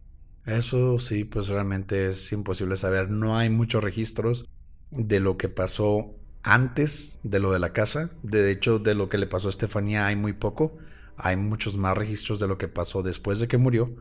Eso 0.45 0.97
sí, 0.97 1.25
pues 1.25 1.49
realmente 1.49 2.07
es 2.07 2.31
imposible 2.31 2.77
saber. 2.77 3.11
No 3.11 3.37
hay 3.37 3.49
muchos 3.49 3.83
registros 3.83 4.49
de 4.91 5.19
lo 5.19 5.35
que 5.35 5.49
pasó 5.49 6.15
antes 6.41 7.19
de 7.23 7.41
lo 7.41 7.51
de 7.51 7.59
la 7.59 7.73
casa. 7.73 8.11
De 8.23 8.49
hecho, 8.49 8.79
de 8.79 8.95
lo 8.95 9.09
que 9.09 9.17
le 9.17 9.27
pasó 9.27 9.49
a 9.49 9.51
Estefanía 9.51 10.07
hay 10.07 10.15
muy 10.15 10.31
poco. 10.31 10.77
Hay 11.17 11.35
muchos 11.35 11.75
más 11.75 11.97
registros 11.97 12.39
de 12.39 12.47
lo 12.47 12.57
que 12.57 12.69
pasó 12.69 13.03
después 13.03 13.41
de 13.41 13.49
que 13.49 13.57
murió. 13.57 13.93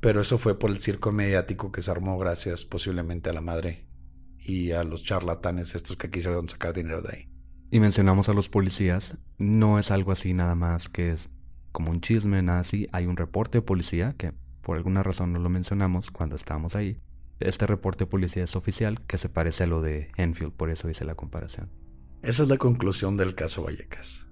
Pero 0.00 0.22
eso 0.22 0.38
fue 0.38 0.58
por 0.58 0.70
el 0.70 0.80
circo 0.80 1.12
mediático 1.12 1.70
que 1.70 1.82
se 1.82 1.90
armó 1.92 2.18
gracias 2.18 2.64
posiblemente 2.64 3.30
a 3.30 3.32
la 3.32 3.40
madre 3.42 3.86
y 4.40 4.72
a 4.72 4.82
los 4.82 5.04
charlatanes 5.04 5.76
estos 5.76 5.96
que 5.96 6.10
quisieron 6.10 6.48
sacar 6.48 6.74
dinero 6.74 7.00
de 7.00 7.12
ahí. 7.12 7.33
Y 7.70 7.80
mencionamos 7.80 8.28
a 8.28 8.34
los 8.34 8.48
policías. 8.48 9.16
No 9.38 9.78
es 9.78 9.90
algo 9.90 10.12
así 10.12 10.32
nada 10.34 10.54
más 10.54 10.88
que 10.88 11.12
es 11.12 11.28
como 11.72 11.90
un 11.90 12.00
chisme, 12.00 12.42
nada 12.42 12.60
así. 12.60 12.88
Hay 12.92 13.06
un 13.06 13.16
reporte 13.16 13.58
de 13.58 13.62
policía 13.62 14.14
que 14.16 14.32
por 14.62 14.76
alguna 14.76 15.02
razón 15.02 15.32
no 15.32 15.38
lo 15.38 15.48
mencionamos 15.48 16.10
cuando 16.10 16.36
estábamos 16.36 16.76
ahí 16.76 17.00
este 17.40 17.66
reporte 17.66 18.04
de 18.04 18.10
policía 18.10 18.44
es 18.44 18.56
oficial, 18.56 19.00
que 19.06 19.18
se 19.18 19.28
parece 19.28 19.64
a 19.64 19.66
lo 19.66 19.82
de 19.82 20.10
Enfield, 20.16 20.52
por 20.52 20.70
eso 20.70 20.88
hice 20.88 21.04
la 21.04 21.14
comparación. 21.14 21.70
Esa 22.22 22.42
es 22.42 22.48
la 22.48 22.56
conclusión 22.56 23.16
del 23.16 23.34
caso 23.34 23.64
Vallecas. 23.64 24.26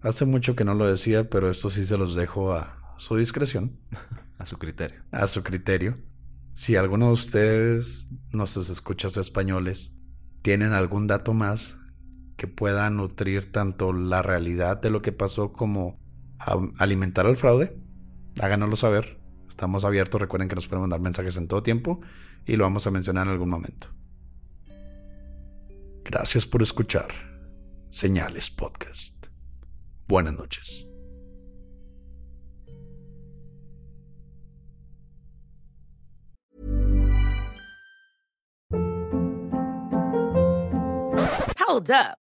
Hace 0.00 0.26
mucho 0.26 0.54
que 0.54 0.64
no 0.64 0.74
lo 0.74 0.86
decía, 0.86 1.28
pero 1.28 1.50
esto 1.50 1.70
sí 1.70 1.84
se 1.84 1.96
los 1.96 2.14
dejo 2.14 2.52
a 2.52 2.94
su 2.98 3.16
discreción. 3.16 3.78
a 4.38 4.46
su 4.46 4.58
criterio. 4.58 5.02
A 5.10 5.26
su 5.26 5.42
criterio. 5.42 5.98
Si 6.54 6.76
alguno 6.76 7.06
de 7.06 7.12
ustedes, 7.12 8.08
nuestros 8.32 8.70
escuchas 8.70 9.16
españoles, 9.16 9.96
tienen 10.42 10.72
algún 10.72 11.06
dato 11.06 11.32
más 11.32 11.78
que 12.38 12.46
pueda 12.46 12.88
nutrir 12.88 13.50
tanto 13.50 13.92
la 13.92 14.22
realidad 14.22 14.80
de 14.80 14.90
lo 14.90 15.02
que 15.02 15.10
pasó 15.10 15.52
como 15.52 15.98
alimentar 16.78 17.26
al 17.26 17.36
fraude, 17.36 17.76
háganoslo 18.40 18.76
saber. 18.76 19.18
Estamos 19.48 19.84
abiertos, 19.84 20.20
recuerden 20.20 20.48
que 20.48 20.54
nos 20.54 20.68
pueden 20.68 20.82
mandar 20.82 21.00
mensajes 21.00 21.36
en 21.36 21.48
todo 21.48 21.64
tiempo 21.64 22.00
y 22.46 22.54
lo 22.54 22.62
vamos 22.62 22.86
a 22.86 22.92
mencionar 22.92 23.26
en 23.26 23.32
algún 23.32 23.50
momento. 23.50 23.88
Gracias 26.04 26.46
por 26.46 26.62
escuchar 26.62 27.08
Señales 27.90 28.50
Podcast. 28.50 29.26
Buenas 30.06 30.34
noches. 30.34 30.86
Hold 41.58 41.90
up. 41.90 42.27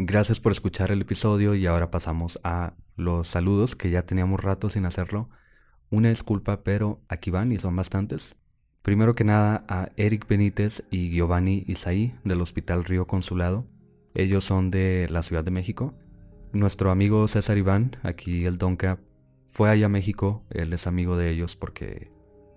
Gracias 0.00 0.38
por 0.38 0.52
escuchar 0.52 0.92
el 0.92 1.00
episodio 1.00 1.56
y 1.56 1.66
ahora 1.66 1.90
pasamos 1.90 2.38
a 2.44 2.74
los 2.94 3.26
saludos 3.26 3.74
que 3.74 3.90
ya 3.90 4.06
teníamos 4.06 4.40
rato 4.40 4.70
sin 4.70 4.86
hacerlo. 4.86 5.28
Una 5.90 6.10
disculpa, 6.10 6.62
pero 6.62 7.02
aquí 7.08 7.32
van 7.32 7.50
y 7.50 7.58
son 7.58 7.74
bastantes. 7.74 8.36
Primero 8.82 9.16
que 9.16 9.24
nada 9.24 9.64
a 9.66 9.88
Eric 9.96 10.28
Benítez 10.28 10.84
y 10.92 11.10
Giovanni 11.10 11.64
Isaí 11.66 12.14
del 12.22 12.40
Hospital 12.42 12.84
Río 12.84 13.08
Consulado. 13.08 13.66
Ellos 14.14 14.44
son 14.44 14.70
de 14.70 15.08
la 15.10 15.24
Ciudad 15.24 15.42
de 15.42 15.50
México. 15.50 15.96
Nuestro 16.52 16.92
amigo 16.92 17.26
César 17.26 17.58
Iván, 17.58 17.96
aquí 18.04 18.44
el 18.44 18.56
Donka, 18.56 19.00
fue 19.50 19.68
allá 19.68 19.86
a 19.86 19.88
México. 19.88 20.44
Él 20.50 20.72
es 20.74 20.86
amigo 20.86 21.16
de 21.16 21.28
ellos 21.28 21.56
porque, 21.56 22.12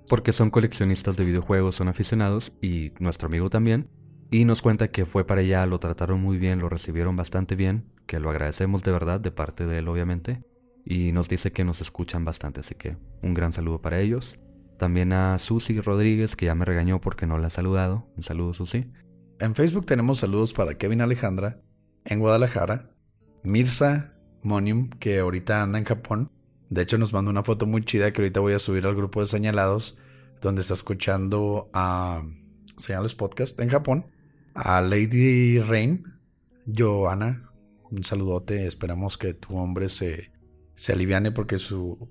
porque 0.07 0.31
son 0.31 0.51
coleccionistas 0.51 1.17
de 1.17 1.25
videojuegos, 1.25 1.73
son 1.73 1.87
aficionados 1.87 2.53
y 2.61 2.91
nuestro 2.99 3.29
amigo 3.29 3.49
también. 3.49 3.89
Y 4.33 4.45
nos 4.45 4.61
cuenta 4.61 4.87
que 4.87 5.05
fue 5.05 5.27
para 5.27 5.41
allá, 5.41 5.65
lo 5.65 5.77
trataron 5.79 6.21
muy 6.21 6.37
bien, 6.37 6.59
lo 6.59 6.69
recibieron 6.69 7.17
bastante 7.17 7.57
bien, 7.57 7.91
que 8.05 8.21
lo 8.21 8.29
agradecemos 8.29 8.81
de 8.81 8.93
verdad 8.93 9.19
de 9.19 9.29
parte 9.29 9.65
de 9.65 9.79
él 9.79 9.89
obviamente. 9.89 10.41
Y 10.85 11.11
nos 11.11 11.27
dice 11.27 11.51
que 11.51 11.65
nos 11.65 11.81
escuchan 11.81 12.23
bastante, 12.23 12.61
así 12.61 12.73
que 12.75 12.95
un 13.21 13.33
gran 13.33 13.51
saludo 13.51 13.81
para 13.81 13.99
ellos. 13.99 14.39
También 14.77 15.11
a 15.11 15.37
Susi 15.37 15.81
Rodríguez, 15.81 16.37
que 16.37 16.45
ya 16.45 16.55
me 16.55 16.63
regañó 16.63 17.01
porque 17.01 17.27
no 17.27 17.37
la 17.37 17.47
ha 17.47 17.49
saludado. 17.49 18.07
Un 18.15 18.23
saludo, 18.23 18.53
Susi. 18.53 18.89
En 19.39 19.53
Facebook 19.53 19.85
tenemos 19.85 20.19
saludos 20.19 20.53
para 20.53 20.77
Kevin 20.77 21.01
Alejandra, 21.01 21.59
en 22.05 22.19
Guadalajara, 22.19 22.89
Mirza 23.43 24.13
Monium, 24.43 24.91
que 24.91 25.19
ahorita 25.19 25.61
anda 25.61 25.77
en 25.77 25.83
Japón. 25.83 26.31
De 26.69 26.83
hecho, 26.83 26.97
nos 26.97 27.11
mandó 27.11 27.31
una 27.31 27.43
foto 27.43 27.65
muy 27.65 27.83
chida 27.83 28.13
que 28.13 28.21
ahorita 28.21 28.39
voy 28.39 28.53
a 28.53 28.59
subir 28.59 28.87
al 28.87 28.95
grupo 28.95 29.19
de 29.19 29.27
señalados, 29.27 29.97
donde 30.41 30.61
está 30.61 30.73
escuchando 30.73 31.69
a 31.73 32.23
Señales 32.77 33.13
Podcast 33.13 33.59
en 33.59 33.67
Japón. 33.67 34.05
A 34.53 34.81
Lady 34.81 35.59
Rain, 35.59 36.03
Joana, 36.65 37.51
un 37.89 38.03
saludote. 38.03 38.65
Esperamos 38.65 39.17
que 39.17 39.33
tu 39.33 39.57
hombre 39.57 39.89
se, 39.89 40.31
se 40.75 40.93
aliviane 40.93 41.31
porque 41.31 41.57
su 41.57 42.09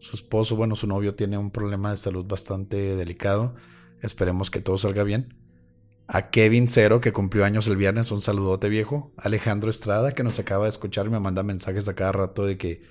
su 0.00 0.14
esposo, 0.14 0.56
bueno, 0.56 0.76
su 0.76 0.86
novio 0.86 1.14
tiene 1.14 1.38
un 1.38 1.50
problema 1.50 1.90
de 1.90 1.96
salud 1.96 2.24
bastante 2.24 2.96
delicado. 2.96 3.54
Esperemos 4.00 4.50
que 4.50 4.60
todo 4.60 4.78
salga 4.78 5.02
bien. 5.02 5.34
A 6.06 6.30
Kevin 6.30 6.68
Cero, 6.68 7.00
que 7.00 7.12
cumplió 7.12 7.44
años 7.44 7.66
el 7.68 7.76
viernes, 7.76 8.10
un 8.12 8.20
saludote 8.20 8.68
viejo. 8.68 9.12
Alejandro 9.16 9.68
Estrada, 9.68 10.12
que 10.12 10.22
nos 10.22 10.38
acaba 10.38 10.64
de 10.64 10.70
escuchar 10.70 11.06
y 11.06 11.10
me 11.10 11.20
manda 11.20 11.42
mensajes 11.42 11.88
a 11.88 11.94
cada 11.94 12.12
rato 12.12 12.46
de 12.46 12.56
que 12.56 12.82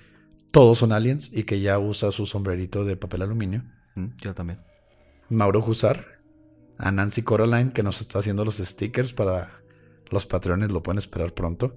todos 0.52 0.78
son 0.78 0.92
aliens 0.92 1.30
y 1.32 1.44
que 1.44 1.60
ya 1.60 1.78
usa 1.78 2.12
su 2.12 2.26
sombrerito 2.26 2.84
de 2.84 2.96
papel 2.96 3.22
aluminio. 3.22 3.64
Mm, 3.96 4.08
yo 4.20 4.34
también. 4.34 4.60
Mauro 5.30 5.64
Husar. 5.64 6.17
A 6.78 6.90
Nancy 6.92 7.22
Coraline, 7.22 7.72
que 7.72 7.82
nos 7.82 8.00
está 8.00 8.20
haciendo 8.20 8.44
los 8.44 8.58
stickers 8.58 9.12
para 9.12 9.62
los 10.10 10.26
patrones, 10.26 10.72
lo 10.72 10.82
pueden 10.82 10.98
esperar 10.98 11.34
pronto. 11.34 11.76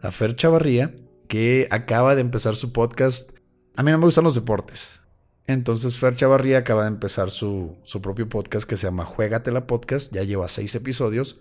A 0.00 0.10
Fer 0.10 0.34
Chavarría, 0.34 0.94
que 1.28 1.68
acaba 1.70 2.14
de 2.14 2.22
empezar 2.22 2.56
su 2.56 2.72
podcast 2.72 3.34
a 3.76 3.82
mí 3.82 3.90
no 3.90 3.98
me 3.98 4.04
gustan 4.04 4.22
los 4.22 4.36
deportes. 4.36 5.00
Entonces 5.46 5.98
Fer 5.98 6.14
Chavarría 6.14 6.58
acaba 6.58 6.82
de 6.82 6.88
empezar 6.88 7.30
su, 7.30 7.76
su 7.82 8.00
propio 8.00 8.28
podcast 8.28 8.68
que 8.68 8.76
se 8.76 8.86
llama 8.86 9.04
Juégatela 9.04 9.66
Podcast. 9.66 10.12
Ya 10.12 10.22
lleva 10.22 10.46
seis 10.46 10.76
episodios. 10.76 11.40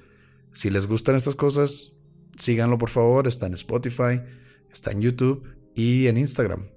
Si 0.51 0.71
les 0.71 0.87
gustan 0.87 1.15
estas 1.15 1.35
cosas, 1.35 1.91
síganlo 2.35 2.79
por 2.79 2.89
favor. 2.89 3.27
Está 3.27 3.45
en 3.45 3.53
Spotify, 3.53 4.21
está 4.71 4.91
en 4.91 5.01
YouTube 5.01 5.47
y 5.75 6.07
en 6.07 6.17
Instagram. 6.17 6.69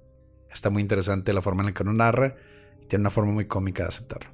Está 0.53 0.69
muy 0.69 0.83
interesante 0.83 1.33
la 1.33 1.41
forma 1.41 1.63
en 1.63 1.67
la 1.67 1.73
que 1.73 1.81
uno 1.81 1.93
narra 1.93 2.35
y 2.79 2.85
tiene 2.85 3.01
una 3.01 3.09
forma 3.09 3.31
muy 3.31 3.45
cómica 3.45 3.83
de 3.83 3.89
aceptarlo. 3.89 4.29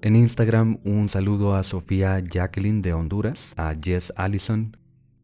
En 0.00 0.14
Instagram 0.14 0.78
un 0.84 1.08
saludo 1.08 1.56
a 1.56 1.64
Sofía 1.64 2.20
Jacqueline 2.20 2.82
de 2.82 2.92
Honduras, 2.92 3.52
a 3.56 3.74
Jess 3.74 4.12
Allison, 4.14 4.76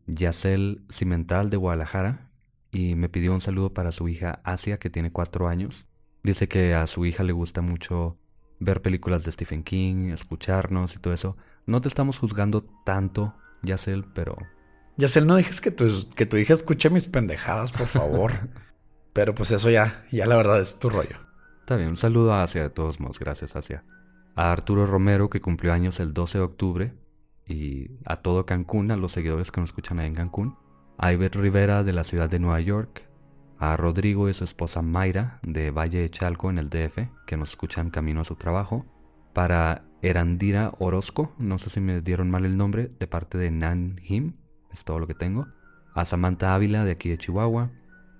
Yacel 0.09 0.83
Cimental 0.91 1.49
de 1.49 1.57
Guadalajara, 1.57 2.33
y 2.72 2.97
me 2.97 3.09
pidió 3.09 3.33
un 3.33 3.41
saludo 3.41 3.72
para 3.72 3.93
su 3.93 4.09
hija 4.09 4.41
Asia, 4.43 4.79
que 4.79 4.91
tiene 4.91 5.12
cuatro 5.12 5.47
años. 5.47 5.87
Dice 6.25 6.49
que 6.49 6.75
a 6.75 6.89
su 6.89 7.07
hija 7.07 7.22
le 7.22 7.33
gusta 7.33 7.61
mucho 7.61 8.18
ver 8.59 8.83
películas 8.83 9.22
de 9.22 9.31
Stephen 9.31 9.62
King, 9.62 10.11
escucharnos 10.11 10.97
y 10.97 10.99
todo 10.99 11.14
eso. 11.14 11.37
No 11.66 11.81
te 11.81 11.87
estamos 11.87 12.18
juzgando 12.18 12.64
tanto, 12.85 13.33
Yacel, 13.62 14.05
pero... 14.12 14.37
Yacel, 14.97 15.29
no 15.29 15.37
dejes 15.37 15.61
que 15.61 15.70
tu, 15.70 15.87
que 16.16 16.27
tu 16.27 16.37
hija 16.37 16.53
escuche 16.53 16.91
mis 16.91 17.07
pendejadas, 17.07 17.70
por 17.70 17.87
favor. 17.87 18.33
pero 19.12 19.37
pues 19.37 19.53
eso 19.53 19.70
ya, 19.70 20.05
ya 20.11 20.27
la 20.27 20.35
verdad 20.35 20.61
es 20.61 20.81
tu 20.81 20.91
rollo. 20.91 21.16
Está 21.61 21.77
bien, 21.77 21.91
un 21.91 21.97
saludo 21.97 22.33
a 22.33 22.43
Asia 22.43 22.62
de 22.62 22.70
todos 22.70 22.99
modos, 22.99 23.20
gracias 23.20 23.55
Asia. 23.55 23.85
A 24.35 24.53
Arturo 24.53 24.87
Romero, 24.87 25.30
que 25.30 25.41
cumplió 25.41 25.72
años 25.72 26.01
el 26.01 26.12
12 26.12 26.39
de 26.39 26.45
octubre, 26.45 26.95
y 27.47 27.91
a 28.05 28.16
todo 28.16 28.47
Cancún, 28.47 28.91
a 28.91 28.97
los 28.97 29.12
seguidores 29.12 29.51
que 29.51 29.61
nos 29.61 29.70
escuchan 29.70 29.99
ahí 29.99 30.07
en 30.07 30.14
Cancún 30.14 30.57
a 30.99 31.12
Ivette 31.12 31.37
Rivera 31.37 31.82
de 31.82 31.93
la 31.93 32.05
ciudad 32.05 32.30
de 32.30 32.39
Nueva 32.39 32.61
York, 32.61 33.09
a 33.59 33.76
Rodrigo 33.76 34.28
y 34.28 34.35
su 34.35 34.45
esposa 34.45 34.82
Mayra 34.82 35.41
de 35.43 35.70
Valle 35.70 36.01
de 36.01 36.11
Chalco 36.11 36.51
en 36.51 36.59
el 36.59 36.68
DF, 36.68 37.09
que 37.26 37.37
nos 37.37 37.51
escuchan 37.51 37.91
camino 37.91 38.20
a 38.20 38.24
su 38.24 38.37
trabajo, 38.37 38.87
para 39.32 39.85
Erandira 40.03 40.72
Orozco, 40.78 41.32
no 41.39 41.59
sé 41.59 41.70
si 41.70 41.80
me 41.80 42.01
dieron 42.01 42.30
mal 42.30 42.45
el 42.45 42.57
nombre, 42.57 42.91
de 42.99 43.07
parte 43.07 43.39
de 43.39 43.51
Nan 43.51 44.01
Him, 44.05 44.35
es 44.72 44.85
todo 44.85 44.99
lo 44.99 45.07
que 45.07 45.14
tengo, 45.14 45.47
a 45.95 46.05
Samantha 46.05 46.55
Ávila 46.55 46.85
de 46.85 46.93
aquí 46.93 47.09
de 47.09 47.18
Chihuahua, 47.18 47.72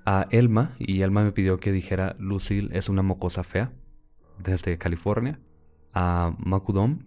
a 0.07 0.27
Elma, 0.31 0.73
y 0.79 1.03
Elma 1.03 1.25
me 1.25 1.33
pidió 1.33 1.59
que 1.59 1.73
dijera 1.73 2.17
Lucille 2.19 2.77
es 2.77 2.89
una 2.89 3.03
mocosa 3.03 3.45
fea, 3.45 3.73
desde 4.39 4.79
California, 4.79 5.39
a 5.95 6.35
Macudom, 6.39 6.99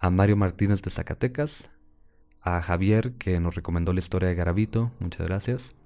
a 0.00 0.10
Mario 0.10 0.36
Martínez 0.36 0.82
de 0.82 0.90
Zacatecas, 0.90 1.70
a 2.40 2.60
Javier 2.60 3.12
que 3.18 3.38
nos 3.38 3.54
recomendó 3.54 3.92
la 3.92 4.00
historia 4.00 4.28
de 4.28 4.34
Garabito, 4.34 4.90
muchas 4.98 5.26
gracias. 5.28 5.76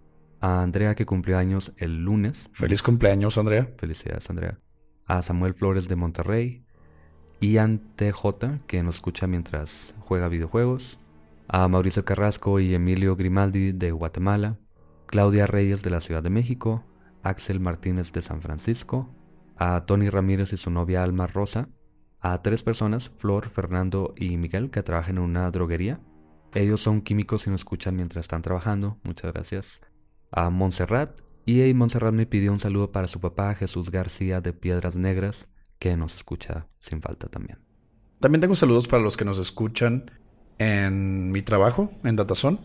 A 0.40 0.62
Andrea 0.62 0.94
que 0.94 1.06
cumplió 1.06 1.38
años 1.38 1.72
el 1.76 2.04
lunes. 2.04 2.48
Feliz 2.52 2.82
cumpleaños, 2.82 3.36
Andrea. 3.36 3.68
Felicidades, 3.78 4.28
Andrea. 4.30 4.58
A 5.06 5.22
Samuel 5.22 5.54
Flores 5.54 5.88
de 5.88 5.96
Monterrey. 5.96 6.64
Ian 7.40 7.94
TJ 7.96 8.60
que 8.66 8.82
nos 8.82 8.96
escucha 8.96 9.26
mientras 9.26 9.94
juega 9.98 10.28
videojuegos. 10.28 10.98
A 11.48 11.68
Mauricio 11.68 12.04
Carrasco 12.04 12.60
y 12.60 12.74
Emilio 12.74 13.16
Grimaldi 13.16 13.72
de 13.72 13.92
Guatemala. 13.92 14.58
Claudia 15.06 15.46
Reyes 15.46 15.82
de 15.82 15.90
la 15.90 16.00
Ciudad 16.00 16.22
de 16.22 16.30
México. 16.30 16.84
Axel 17.22 17.60
Martínez 17.60 18.12
de 18.12 18.22
San 18.22 18.40
Francisco. 18.40 19.14
A 19.56 19.84
Tony 19.86 20.10
Ramírez 20.10 20.52
y 20.52 20.56
su 20.56 20.70
novia 20.70 21.02
Alma 21.02 21.26
Rosa. 21.26 21.68
A 22.28 22.42
tres 22.42 22.64
personas, 22.64 23.12
Flor, 23.18 23.50
Fernando 23.50 24.12
y 24.16 24.36
Miguel, 24.36 24.70
que 24.72 24.82
trabajan 24.82 25.18
en 25.18 25.22
una 25.22 25.48
droguería. 25.52 26.00
Ellos 26.54 26.80
son 26.80 27.00
químicos 27.00 27.46
y 27.46 27.50
nos 27.50 27.60
escuchan 27.60 27.94
mientras 27.94 28.24
están 28.24 28.42
trabajando. 28.42 28.98
Muchas 29.04 29.32
gracias. 29.32 29.80
A 30.32 30.50
Montserrat. 30.50 31.20
Y 31.44 31.72
Montserrat 31.72 32.12
me 32.12 32.26
pidió 32.26 32.50
un 32.50 32.58
saludo 32.58 32.90
para 32.90 33.06
su 33.06 33.20
papá, 33.20 33.54
Jesús 33.54 33.92
García 33.92 34.40
de 34.40 34.52
Piedras 34.52 34.96
Negras, 34.96 35.46
que 35.78 35.96
nos 35.96 36.16
escucha 36.16 36.66
sin 36.80 37.00
falta 37.00 37.28
también. 37.28 37.60
También 38.18 38.40
tengo 38.40 38.56
saludos 38.56 38.88
para 38.88 39.04
los 39.04 39.16
que 39.16 39.24
nos 39.24 39.38
escuchan 39.38 40.10
en 40.58 41.30
mi 41.30 41.42
trabajo, 41.42 41.92
en 42.02 42.16
Datazón. 42.16 42.58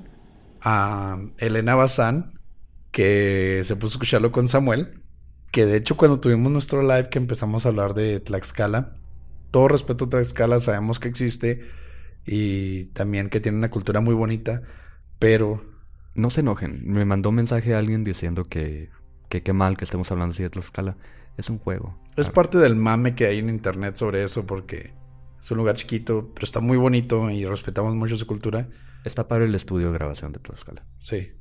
A 0.63 1.19
Elena 1.37 1.75
Bazán, 1.75 2.39
que 2.89 3.61
se 3.63 3.75
puso 3.75 3.93
a 3.93 3.97
escucharlo 3.97 4.31
con 4.31 4.47
Samuel. 4.47 5.03
Que 5.51 5.67
de 5.67 5.77
hecho, 5.77 5.97
cuando 5.97 6.19
tuvimos 6.19 6.51
nuestro 6.51 6.81
live 6.81 7.09
que 7.11 7.19
empezamos 7.19 7.67
a 7.67 7.69
hablar 7.69 7.93
de 7.93 8.19
Tlaxcala, 8.21 8.95
todo 9.51 9.67
respeto 9.67 10.05
a 10.05 10.09
Tlaxcala, 10.09 10.59
sabemos 10.59 10.99
que 10.99 11.09
existe 11.09 11.67
y 12.25 12.85
también 12.91 13.29
que 13.29 13.39
tiene 13.39 13.57
una 13.57 13.69
cultura 13.69 14.01
muy 14.01 14.15
bonita, 14.15 14.61
pero... 15.19 15.69
No 16.13 16.29
se 16.29 16.41
enojen, 16.41 16.81
me 16.85 17.05
mandó 17.05 17.29
un 17.29 17.35
mensaje 17.35 17.73
a 17.73 17.79
alguien 17.79 18.03
diciendo 18.03 18.45
que, 18.45 18.89
que 19.29 19.43
qué 19.43 19.53
mal 19.53 19.77
que 19.77 19.85
estemos 19.85 20.11
hablando 20.11 20.33
así 20.33 20.43
de 20.43 20.49
Tlaxcala. 20.49 20.97
Es 21.37 21.49
un 21.49 21.57
juego. 21.57 21.97
Es 22.17 22.29
parte 22.29 22.57
del 22.57 22.75
mame 22.75 23.15
que 23.15 23.25
hay 23.25 23.39
en 23.39 23.49
internet 23.49 23.95
sobre 23.95 24.23
eso 24.23 24.45
porque 24.45 24.93
es 25.41 25.49
un 25.51 25.57
lugar 25.57 25.75
chiquito, 25.75 26.31
pero 26.33 26.43
está 26.43 26.59
muy 26.59 26.77
bonito 26.77 27.29
y 27.29 27.45
respetamos 27.45 27.95
mucho 27.95 28.17
su 28.17 28.27
cultura. 28.27 28.67
Está 29.05 29.27
para 29.27 29.45
el 29.45 29.55
estudio 29.55 29.87
de 29.87 29.97
grabación 29.97 30.33
de 30.33 30.39
Tlaxcala. 30.39 30.85
Sí. 30.99 31.31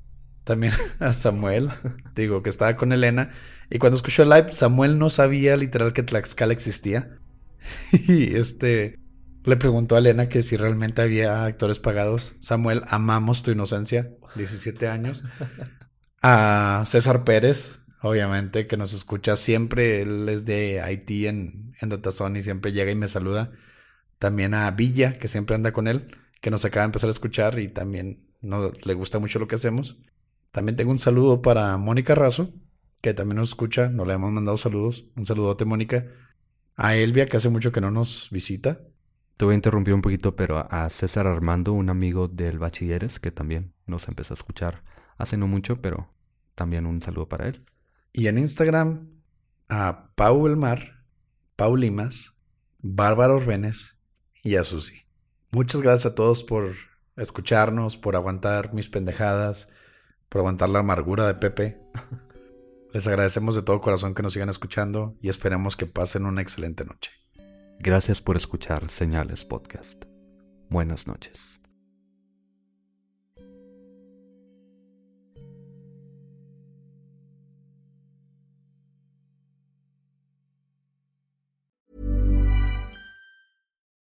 También 0.45 0.73
a 1.01 1.13
Samuel, 1.13 1.71
digo, 2.15 2.43
que 2.43 2.51
estaba 2.51 2.77
con 2.77 2.93
Elena. 2.93 3.33
Y 3.69 3.79
cuando 3.79 3.97
escuchó 3.97 4.23
el 4.23 4.31
live, 4.31 4.53
Samuel 4.53 4.99
no 4.99 5.11
sabía 5.11 5.57
literal 5.57 5.93
que 5.93 6.03
Tlaxcala 6.03 6.53
existía. 6.53 7.20
y 7.93 8.37
este, 8.37 8.99
le 9.45 9.57
preguntó 9.57 9.97
a 9.97 9.99
Elena 9.99 10.29
que 10.29 10.43
si 10.43 10.57
realmente 10.57 11.03
había 11.03 11.45
actores 11.45 11.79
pagados. 11.79 12.35
Samuel, 12.41 12.83
amamos 12.89 13.43
tu 13.43 13.51
inocencia, 13.51 14.11
17 14.37 14.89
años. 14.89 15.23
A 16.23 16.85
César 16.87 17.25
Pérez, 17.25 17.79
obviamente, 18.03 18.67
que 18.67 18.77
nos 18.77 18.93
escucha 18.93 19.37
siempre. 19.37 20.03
Él 20.03 20.29
es 20.29 20.45
de 20.45 20.83
Haití 20.83 21.27
en, 21.27 21.75
en 21.81 21.89
Datazón 21.89 22.37
y 22.37 22.43
siempre 22.43 22.73
llega 22.73 22.91
y 22.91 22.95
me 22.95 23.09
saluda. 23.09 23.53
También 24.19 24.53
a 24.53 24.71
Villa, 24.71 25.15
que 25.15 25.29
siempre 25.29 25.57
anda 25.57 25.73
con 25.73 25.89
él, 25.89 26.15
que 26.43 26.51
nos 26.51 26.67
acaba 26.67 26.83
de 26.83 26.89
empezar 26.89 27.09
a 27.09 27.13
escuchar 27.13 27.59
y 27.59 27.69
también 27.69 28.29
no, 28.43 28.71
le 28.85 28.93
gusta 28.93 29.19
mucho 29.19 29.39
lo 29.39 29.49
que 29.49 29.55
hacemos. 29.55 29.97
También 30.51 30.77
tengo 30.77 30.91
un 30.91 30.99
saludo 30.99 31.41
para 31.41 31.77
Mónica 31.79 32.15
Razo, 32.15 32.53
que 33.01 33.15
también 33.15 33.37
nos 33.37 33.51
escucha. 33.51 33.89
No 33.89 34.05
le 34.05 34.15
hemos 34.15 34.33
mandado 34.33 34.57
saludos. 34.57 35.07
Un 35.17 35.25
saludote, 35.25 35.65
Mónica. 35.65 36.07
A 36.83 36.95
Elvia, 36.95 37.27
que 37.27 37.37
hace 37.37 37.51
mucho 37.51 37.73
que 37.73 37.83
no 37.83 37.91
nos 37.91 38.31
visita. 38.31 38.81
Te 39.37 39.45
voy 39.45 39.53
a 39.53 39.55
interrumpir 39.57 39.93
un 39.93 40.01
poquito, 40.01 40.35
pero 40.35 40.67
a 40.73 40.89
César 40.89 41.27
Armando, 41.27 41.75
un 41.75 41.91
amigo 41.91 42.27
del 42.27 42.59
Bachilleres, 42.59 43.21
que 43.21 43.31
también 43.31 43.75
nos 43.85 44.09
empezó 44.09 44.33
a 44.33 44.37
escuchar 44.37 44.83
hace 45.19 45.37
no 45.37 45.47
mucho, 45.47 45.83
pero 45.83 46.09
también 46.55 46.87
un 46.87 47.03
saludo 47.03 47.29
para 47.29 47.49
él. 47.49 47.67
Y 48.15 48.29
en 48.29 48.39
Instagram 48.39 49.11
a 49.69 50.15
Pau 50.15 50.47
Elmar, 50.47 51.05
Pau 51.55 51.77
Limas, 51.77 52.39
Bárbara 52.79 53.35
Orbenes 53.35 53.99
y 54.43 54.57
a 54.57 54.65
Susi. 54.65 55.03
Muchas 55.51 55.83
gracias 55.83 56.15
a 56.15 56.15
todos 56.15 56.43
por 56.43 56.77
escucharnos, 57.15 57.99
por 57.99 58.17
aguantar 58.17 58.73
mis 58.73 58.89
pendejadas, 58.89 59.69
por 60.31 60.39
aguantar 60.39 60.71
la 60.71 60.79
amargura 60.79 61.27
de 61.27 61.35
Pepe. 61.35 61.83
Les 62.93 63.07
agradecemos 63.07 63.55
de 63.55 63.63
todo 63.63 63.81
corazón 63.81 64.15
que 64.15 64.23
nos 64.23 64.33
sigan 64.33 64.49
escuchando 64.49 65.17
y 65.23 65.29
esperemos 65.29 65.77
que 65.77 65.87
pasen 65.87 66.27
una 66.27 66.43
excelente 66.43 66.85
noche. 66.85 67.13
Gracias 67.79 68.21
por 68.21 68.37
escuchar 68.37 68.89
Señales 68.91 69.45
Podcast. 69.45 70.05
Buenas 70.69 71.07
noches. 71.07 71.61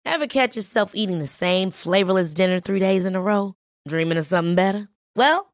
Ever 0.05 0.27
catch 0.27 0.55
yourself 0.55 0.95
eating 0.95 1.19
the 1.19 1.27
same 1.27 1.69
flavorless 1.69 2.33
dinner 2.33 2.59
three 2.59 2.79
days 2.79 3.05
in 3.05 3.15
a 3.15 3.21
row? 3.21 3.53
Dreaming 3.87 4.17
of 4.17 4.25
something 4.25 4.55
better? 4.55 4.87
Well, 5.15 5.53